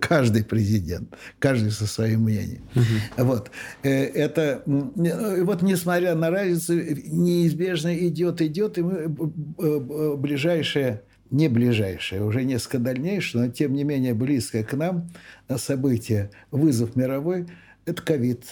каждый 0.00 0.44
президент, 0.44 1.14
каждый 1.38 1.70
со 1.70 1.86
своим 1.86 2.22
мнением. 2.22 2.62
Угу. 2.74 3.24
Вот. 3.24 3.50
Э, 3.82 3.90
это, 3.90 4.62
вот 4.66 5.62
несмотря 5.62 6.14
на 6.14 6.30
разницу, 6.30 6.74
неизбежно 6.74 7.96
идет, 8.06 8.40
идет, 8.40 8.78
и 8.78 8.82
мы 8.82 8.94
э, 8.94 9.06
э, 9.58 10.16
ближайшее 10.16 11.02
не 11.30 11.48
ближайшее, 11.48 12.22
уже 12.22 12.44
несколько 12.44 12.78
дальнейшее, 12.78 13.46
но 13.46 13.50
тем 13.50 13.72
не 13.72 13.84
менее 13.84 14.12
близкое 14.12 14.64
к 14.64 14.74
нам 14.74 15.10
событие, 15.56 16.30
вызов 16.50 16.94
мировой, 16.94 17.46
это 17.86 18.02
ковид. 18.02 18.44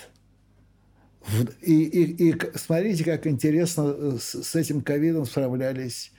И, 1.61 1.83
и, 1.83 2.31
и 2.31 2.37
смотрите, 2.55 3.05
как 3.05 3.27
интересно 3.27 4.19
с 4.19 4.55
этим 4.57 4.81
ковидом 4.81 5.27
справлялись 5.27 6.13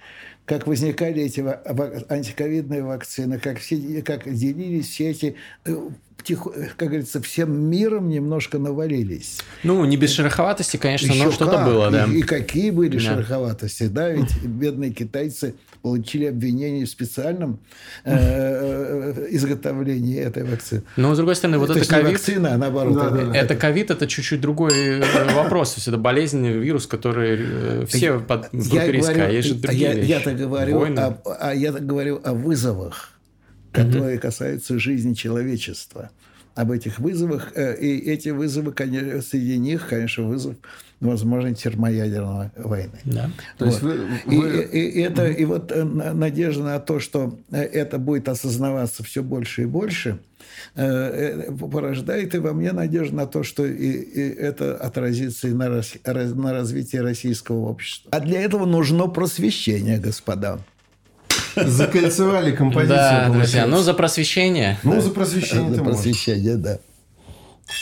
как 0.46 0.68
возникали 0.68 1.24
эти 1.24 1.40
антиковидные 2.12 2.84
вакцины, 2.84 3.40
как, 3.40 3.60
все, 3.60 4.02
как 4.02 4.32
делились 4.32 4.90
все 4.90 5.12
эти 5.12 5.36
э, 6.30 6.68
как 6.78 6.90
говорится, 6.90 7.22
всем 7.22 7.52
миром 7.70 8.10
немножко 8.10 8.60
навалились. 8.60 9.40
Ну, 9.64 9.84
не 9.86 9.98
без 9.98 10.12
шероховатости, 10.12 10.78
конечно, 10.78 11.12
Еще 11.12 11.26
но 11.26 11.32
что-то 11.32 11.66
было, 11.66 11.90
да. 11.90 12.06
И, 12.06 12.20
и 12.20 12.22
какие 12.22 12.72
были 12.72 12.98
да. 12.98 13.00
шероховатости, 13.00 13.88
да, 13.88 14.10
ведь 14.10 14.44
бедные 14.44 14.92
китайцы 14.92 15.56
получили 15.82 16.26
обвинение 16.26 16.86
в 16.86 16.90
специальном 16.90 17.60
э, 18.04 18.14
э, 18.14 19.28
изготовлении 19.32 20.20
этой 20.20 20.44
вакцины. 20.44 20.84
Но, 20.96 21.14
с 21.14 21.18
другой 21.18 21.36
стороны, 21.36 21.58
вот 21.58 21.70
это 21.70 21.88
ковид... 21.88 22.12
вакцина, 22.12 22.54
а 22.54 22.58
наоборот. 22.58 22.96
Да, 22.96 23.22
это, 23.22 23.38
это 23.38 23.56
ковид, 23.56 23.92
это 23.92 24.08
чуть-чуть 24.08 24.42
другой 24.42 24.74
э, 25.00 25.34
вопрос. 25.34 25.74
То 25.74 25.78
есть, 25.78 25.88
это 25.88 25.98
болезнь, 25.98 26.48
вирус, 26.48 26.88
который 26.88 27.86
все 27.88 28.20
под 28.20 28.50
риска, 28.54 29.26
а 29.26 29.30
есть 29.30 29.48
же 29.48 29.56
другие 29.56 29.94
я, 29.94 30.18
Я-то 30.18 30.34
говорю, 30.34 30.84
о, 30.84 31.18
а 31.40 31.54
я 31.54 31.72
говорю 31.72 32.22
о 32.24 32.34
вызовах 32.34 33.12
которые 33.72 34.16
угу. 34.16 34.22
касаются 34.22 34.80
жизни 34.80 35.14
человечества. 35.14 36.10
Об 36.54 36.72
этих 36.72 37.00
вызовах. 37.00 37.54
Э, 37.56 37.78
и 37.80 37.98
эти 38.10 38.30
вызовы, 38.30 38.74
конечно, 38.74 39.22
среди 39.22 39.58
них, 39.58 39.88
конечно, 39.88 40.26
вызов 40.26 40.58
возможной 41.00 41.56
термоядерной 41.56 42.52
войны. 42.58 43.00
Да. 43.06 43.32
То 43.58 43.66
вот. 43.66 43.72
есть 43.72 43.82
вы, 43.82 44.08
вы... 44.26 44.68
И, 44.72 44.80
и, 44.80 45.00
и, 45.00 45.02
это, 45.02 45.28
и 45.28 45.46
вот 45.46 45.72
э, 45.72 45.84
надежда 45.84 46.64
на 46.64 46.80
то, 46.80 47.00
что 47.00 47.40
э, 47.52 47.62
это 47.62 47.98
будет 47.98 48.30
осознаваться 48.30 49.04
все 49.04 49.24
больше 49.24 49.64
и 49.64 49.66
больше, 49.66 50.20
порождает 50.76 52.36
и 52.36 52.40
во 52.40 52.54
мне 52.54 52.72
надежда 52.72 53.16
на 53.16 53.28
то, 53.28 53.44
что 53.44 53.66
и, 53.66 53.92
и 53.92 54.22
это 54.22 54.76
отразится 54.76 55.48
и 55.48 55.54
на, 55.54 55.82
на 56.06 56.54
развитии 56.54 56.98
российского 56.98 57.68
общества. 57.68 58.10
А 58.14 58.20
для 58.20 58.42
этого 58.42 58.66
нужно 58.66 59.08
просвещение, 59.08 59.98
господа. 59.98 60.60
Закольцевали 61.56 62.56
композицию. 62.56 62.98
Да, 62.98 63.30
друзья, 63.30 63.68
ну 63.68 63.78
за 63.80 63.94
просвещение. 63.94 64.78
Ну 64.84 65.02
за 65.02 65.12
просвещение. 65.12 65.74
За 65.74 65.84
просвещение, 65.84 66.56
да. 66.56 66.80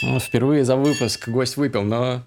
Ну, 0.04 0.20
впервые 0.20 0.64
за 0.64 0.76
выпуск 0.76 1.28
гость 1.30 1.58
выпил, 1.58 1.84
но 1.84 2.24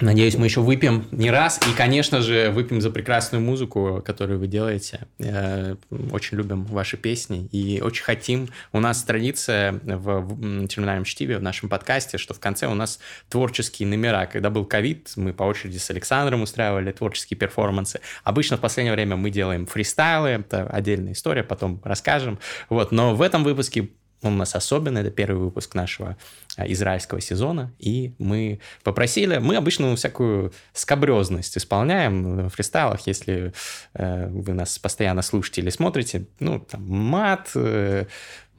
Надеюсь, 0.00 0.36
мы 0.36 0.46
еще 0.46 0.60
выпьем 0.60 1.06
не 1.10 1.30
раз. 1.30 1.60
И, 1.68 1.76
конечно 1.76 2.22
же, 2.22 2.50
выпьем 2.50 2.80
за 2.80 2.90
прекрасную 2.90 3.42
музыку, 3.42 4.02
которую 4.04 4.38
вы 4.38 4.46
делаете. 4.46 5.06
Очень 5.18 6.38
любим 6.38 6.64
ваши 6.64 6.96
песни 6.96 7.46
и 7.52 7.80
очень 7.82 8.04
хотим. 8.04 8.48
У 8.72 8.80
нас 8.80 9.02
традиция 9.02 9.72
в 9.84 10.66
терминальном 10.66 11.04
чтиве, 11.04 11.38
в 11.38 11.42
нашем 11.42 11.68
подкасте, 11.68 12.18
что 12.18 12.34
в 12.34 12.40
конце 12.40 12.66
у 12.66 12.74
нас 12.74 12.98
творческие 13.28 13.88
номера. 13.88 14.26
Когда 14.26 14.48
был 14.50 14.64
ковид, 14.64 15.12
мы 15.16 15.32
по 15.32 15.42
очереди 15.42 15.78
с 15.78 15.90
Александром 15.90 16.42
устраивали 16.42 16.92
творческие 16.92 17.36
перформансы. 17.36 18.00
Обычно 18.24 18.56
в 18.56 18.60
последнее 18.60 18.94
время 18.94 19.16
мы 19.16 19.30
делаем 19.30 19.66
фристайлы, 19.66 20.28
это 20.30 20.66
отдельная 20.68 21.12
история, 21.12 21.42
потом 21.42 21.80
расскажем. 21.84 22.38
Вот. 22.68 22.90
Но 22.92 23.14
в 23.14 23.22
этом 23.22 23.44
выпуске 23.44 23.90
он 24.22 24.34
у 24.34 24.36
нас 24.36 24.54
особенный, 24.54 25.00
это 25.00 25.10
первый 25.10 25.38
выпуск 25.38 25.74
нашего 25.74 26.16
а, 26.56 26.66
израильского 26.70 27.20
сезона, 27.20 27.72
и 27.78 28.14
мы 28.18 28.60
попросили, 28.82 29.38
мы 29.38 29.56
обычно 29.56 29.94
всякую 29.96 30.52
скобрезность 30.72 31.56
исполняем 31.56 32.48
в 32.48 32.50
фристайлах, 32.50 33.06
если 33.06 33.52
э, 33.94 34.28
вы 34.28 34.52
нас 34.52 34.78
постоянно 34.78 35.22
слушаете 35.22 35.62
или 35.62 35.70
смотрите, 35.70 36.26
ну, 36.38 36.60
там, 36.60 36.86
мат, 36.86 37.50
э, 37.54 38.06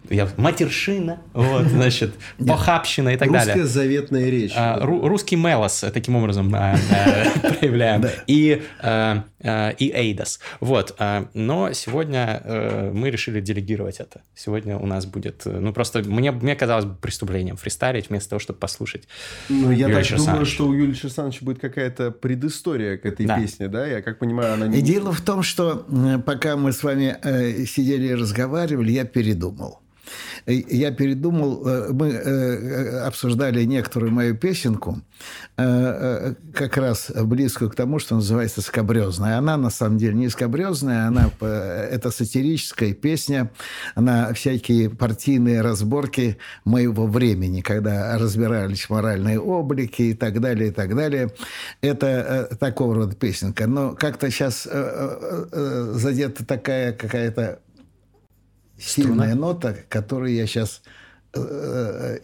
я, 0.09 0.27
матершина, 0.37 1.21
вот, 1.33 1.63
значит, 1.67 2.13
похабщина 2.45 3.09
и 3.09 3.17
так 3.17 3.27
Русская 3.27 3.45
далее. 3.45 3.63
Русская 3.63 3.73
заветная 3.73 4.29
речь. 4.29 4.53
А, 4.55 4.79
ру, 4.79 5.07
русский 5.07 5.35
мелос 5.35 5.85
таким 5.93 6.15
образом 6.15 6.53
а, 6.55 6.75
а, 6.91 7.49
проявляем. 7.49 8.05
И, 8.27 8.63
а, 8.79 9.23
а, 9.23 9.23
и 9.43 9.91
эйдос. 9.91 10.39
Вот. 10.59 10.95
А, 10.99 11.27
но 11.33 11.73
сегодня 11.73 12.41
а, 12.43 12.91
мы 12.91 13.09
решили 13.09 13.41
делегировать 13.41 13.99
это. 13.99 14.21
Сегодня 14.35 14.77
у 14.77 14.85
нас 14.85 15.05
будет... 15.05 15.43
Ну, 15.45 15.73
просто 15.73 16.03
мне, 16.03 16.31
мне 16.31 16.55
казалось 16.55 16.85
бы 16.85 16.95
преступлением 16.95 17.57
фристайлить 17.57 18.09
вместо 18.09 18.31
того, 18.31 18.39
чтобы 18.39 18.59
послушать 18.59 19.07
Ну, 19.49 19.71
я 19.71 19.87
Юрия 19.87 20.03
так 20.03 20.17
думаю, 20.17 20.45
что 20.45 20.67
у 20.67 20.73
Юлии 20.73 20.93
Черсановича 20.93 21.39
будет 21.41 21.59
какая-то 21.59 22.11
предыстория 22.11 22.97
к 22.97 23.05
этой 23.05 23.25
да. 23.25 23.39
песне, 23.39 23.67
да? 23.67 23.85
Я 23.85 24.01
как 24.01 24.19
понимаю, 24.19 24.53
она 24.53 24.67
не... 24.67 24.79
И 24.79 24.81
дело 24.81 25.11
в 25.11 25.21
том, 25.21 25.43
что 25.43 25.85
пока 26.25 26.55
мы 26.55 26.71
с 26.71 26.83
вами 26.83 27.17
э, 27.23 27.65
сидели 27.65 28.07
и 28.07 28.15
разговаривали, 28.15 28.91
я 28.91 29.05
передумал. 29.05 29.81
Я 30.45 30.91
передумал, 30.91 31.67
э, 31.67 31.89
мы 31.91 32.09
э, 32.09 33.05
обсуждали 33.05 33.63
некоторую 33.63 34.11
мою 34.11 34.35
песенку, 34.35 35.01
как 35.55 36.77
раз 36.77 37.11
близкую 37.11 37.69
к 37.69 37.75
тому, 37.75 37.99
что 37.99 38.15
называется 38.15 38.61
«Скобрезная». 38.61 39.37
Она, 39.37 39.55
на 39.55 39.69
самом 39.69 39.99
деле, 39.99 40.15
не 40.15 40.29
скобрезная, 40.29 41.05
она, 41.05 41.29
это 41.39 42.09
сатирическая 42.09 42.95
песня, 42.95 43.51
она 43.93 44.33
всякие 44.33 44.89
партийные 44.89 45.61
разборки 45.61 46.39
моего 46.65 47.05
времени, 47.05 47.61
когда 47.61 48.17
разбирались 48.17 48.89
моральные 48.89 49.39
облики 49.39 50.01
и 50.01 50.13
так 50.15 50.41
далее, 50.41 50.69
и 50.69 50.71
так 50.71 50.95
далее. 50.95 51.31
Это 51.81 52.49
такого 52.59 52.95
рода 52.95 53.15
песенка. 53.15 53.67
Но 53.67 53.91
как-то 53.93 54.31
сейчас 54.31 54.63
задета 54.63 56.45
такая 56.45 56.93
какая-то 56.93 57.59
сильная 58.81 59.35
нота, 59.35 59.75
которую 59.89 60.33
я 60.33 60.47
сейчас 60.47 60.81
э, 61.33 62.17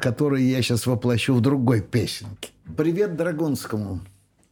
которую 0.00 0.44
я 0.44 0.60
сейчас 0.62 0.86
воплощу 0.86 1.34
в 1.34 1.40
другой 1.40 1.80
песенке. 1.80 2.50
Привет 2.76 3.16
Драгунскому. 3.16 4.00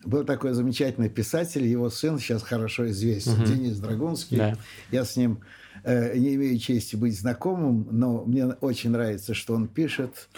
Был 0.05 0.25
такой 0.25 0.55
замечательный 0.55 1.11
писатель, 1.11 1.67
его 1.67 1.91
сын 1.91 2.19
сейчас 2.19 2.43
хорошо 2.43 2.89
известен, 2.89 3.35
угу. 3.35 3.45
Денис 3.45 3.79
Драгунский. 3.79 4.39
Да. 4.39 4.57
Я 4.91 5.05
с 5.05 5.17
ним 5.17 5.41
э, 5.85 6.17
не 6.17 6.37
имею 6.37 6.59
чести 6.59 6.97
быть 6.97 7.19
знакомым, 7.19 7.87
но 7.91 8.25
мне 8.25 8.47
очень 8.47 8.91
нравится, 8.91 9.35
что 9.35 9.55
он 9.55 9.69
пишет. 9.69 10.29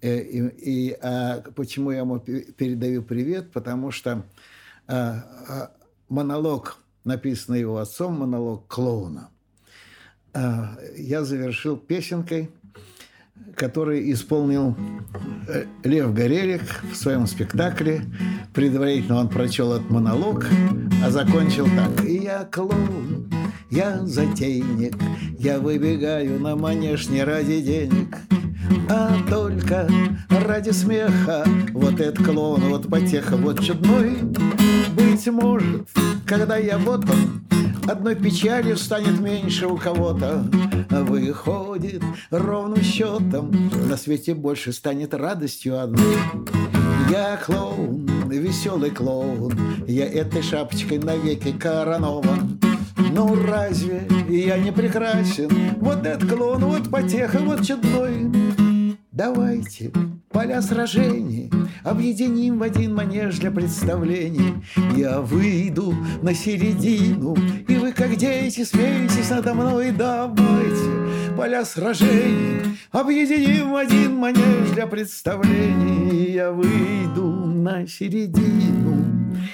Э, 0.00 0.18
и, 0.18 0.40
и 0.48 0.98
а 1.02 1.42
почему 1.54 1.90
я 1.90 1.98
ему 1.98 2.20
передаю 2.20 3.02
привет? 3.02 3.52
Потому 3.52 3.90
что 3.90 4.24
а, 4.86 5.70
монолог, 6.08 6.78
написанный 7.04 7.60
его 7.60 7.78
отцом, 7.78 8.18
монолог 8.18 8.66
клоуна, 8.66 9.28
я 10.34 11.24
завершил 11.24 11.76
песенкой, 11.76 12.50
которую 13.54 14.10
исполнил 14.12 14.76
э, 15.48 15.64
Лев 15.84 16.12
Горелик 16.14 16.62
в 16.90 16.94
своем 16.94 17.26
спектакле. 17.26 18.02
Предварительно 18.54 19.18
он 19.18 19.28
прочел 19.28 19.72
этот 19.74 19.90
монолог, 19.90 20.46
а 21.04 21.10
закончил 21.10 21.66
так. 21.66 22.04
«Я 22.04 22.44
клоун, 22.44 23.30
я 23.70 24.04
затейник, 24.04 24.94
я 25.38 25.58
выбегаю 25.58 26.40
на 26.40 26.56
манеж 26.56 27.08
не 27.08 27.24
ради 27.24 27.60
денег, 27.60 28.16
а 28.88 29.16
только 29.28 29.88
ради 30.28 30.70
смеха. 30.70 31.44
Вот 31.72 32.00
этот 32.00 32.24
клоун, 32.24 32.60
вот 32.68 32.88
потеха, 32.88 33.36
вот 33.36 33.62
чудной. 33.62 34.18
Быть 34.94 35.26
может, 35.28 35.88
когда 36.26 36.56
я 36.56 36.78
вот 36.78 37.08
он, 37.08 37.51
Одной 37.88 38.14
печалью 38.14 38.76
станет 38.76 39.20
меньше 39.20 39.66
у 39.66 39.76
кого-то. 39.76 40.46
Выходит 40.90 42.02
ровным 42.30 42.82
счетом 42.82 43.50
На 43.88 43.96
свете 43.96 44.34
больше 44.34 44.72
станет 44.72 45.14
радостью 45.14 45.80
одной. 45.80 46.16
Я 47.10 47.36
клоун, 47.36 48.06
веселый 48.28 48.90
клоун 48.90 49.52
Я 49.86 50.06
этой 50.06 50.42
шапочкой 50.42 50.98
навеки 50.98 51.52
коронован. 51.52 52.60
Ну 53.12 53.34
разве 53.34 54.06
я 54.28 54.58
не 54.58 54.72
прекрасен? 54.72 55.50
Вот 55.80 56.06
этот 56.06 56.28
клоун, 56.30 56.64
вот 56.64 56.90
потеха, 56.90 57.38
вот 57.40 57.66
чудной. 57.66 58.30
Давайте 59.10 59.92
поля 60.32 60.62
сражений 60.62 61.50
Объединим 61.84 62.58
в 62.58 62.62
один 62.62 62.94
манеж 62.94 63.38
для 63.38 63.50
представлений 63.50 64.54
Я 64.96 65.20
выйду 65.20 65.94
на 66.22 66.34
середину 66.34 67.36
И 67.68 67.76
вы, 67.76 67.92
как 67.92 68.16
дети, 68.16 68.64
смеетесь 68.64 69.30
надо 69.30 69.54
мной 69.54 69.92
Давайте 69.92 71.34
поля 71.36 71.64
сражений 71.64 72.78
Объединим 72.90 73.72
в 73.72 73.76
один 73.76 74.16
манеж 74.16 74.70
для 74.74 74.86
представлений 74.86 76.32
Я 76.32 76.50
выйду 76.50 77.30
на 77.46 77.86
середину 77.86 78.82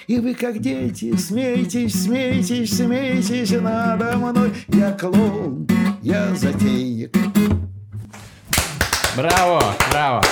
и 0.06 0.18
вы, 0.18 0.34
как 0.34 0.58
дети, 0.58 1.14
смейтесь, 1.16 2.04
смейтесь, 2.04 2.76
смейтесь 2.76 3.50
надо 3.50 4.16
мной. 4.16 4.52
Я 4.68 4.92
клоун, 4.92 5.68
я 6.00 6.34
затейник, 6.34 7.14
Браво, 9.14 9.62
браво. 9.90 10.22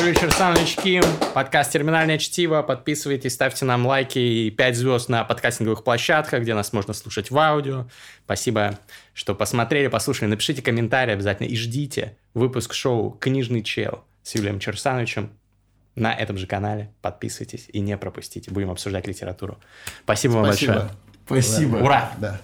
Юрий 0.00 0.14
Черсанович 0.14 0.76
Ким, 0.76 1.02
подкаст 1.34 1.72
«Терминальное 1.72 2.18
чтиво». 2.18 2.62
Подписывайтесь, 2.62 3.34
ставьте 3.34 3.64
нам 3.64 3.84
лайки 3.84 4.18
и 4.18 4.50
5 4.50 4.76
звезд 4.76 5.08
на 5.08 5.24
подкастинговых 5.24 5.82
площадках, 5.82 6.42
где 6.42 6.54
нас 6.54 6.72
можно 6.72 6.94
слушать 6.94 7.32
в 7.32 7.38
аудио. 7.38 7.86
Спасибо, 8.24 8.78
что 9.12 9.34
посмотрели, 9.34 9.88
послушали. 9.88 10.28
Напишите 10.28 10.62
комментарий 10.62 11.12
обязательно 11.12 11.48
и 11.48 11.56
ждите 11.56 12.16
выпуск 12.32 12.74
шоу 12.74 13.10
«Книжный 13.10 13.64
чел» 13.64 14.04
с 14.22 14.36
Юлием 14.36 14.60
Черсановичем 14.60 15.30
на 15.96 16.14
этом 16.14 16.38
же 16.38 16.46
канале. 16.46 16.92
Подписывайтесь 17.02 17.68
и 17.72 17.80
не 17.80 17.96
пропустите. 17.98 18.52
Будем 18.52 18.70
обсуждать 18.70 19.08
литературу. 19.08 19.58
Спасибо, 20.04 20.44
Спасибо. 20.44 20.72
вам 20.72 20.80
большое. 20.80 20.90
Спасибо. 21.26 21.76
Ура! 21.78 22.12
Да. 22.18 22.40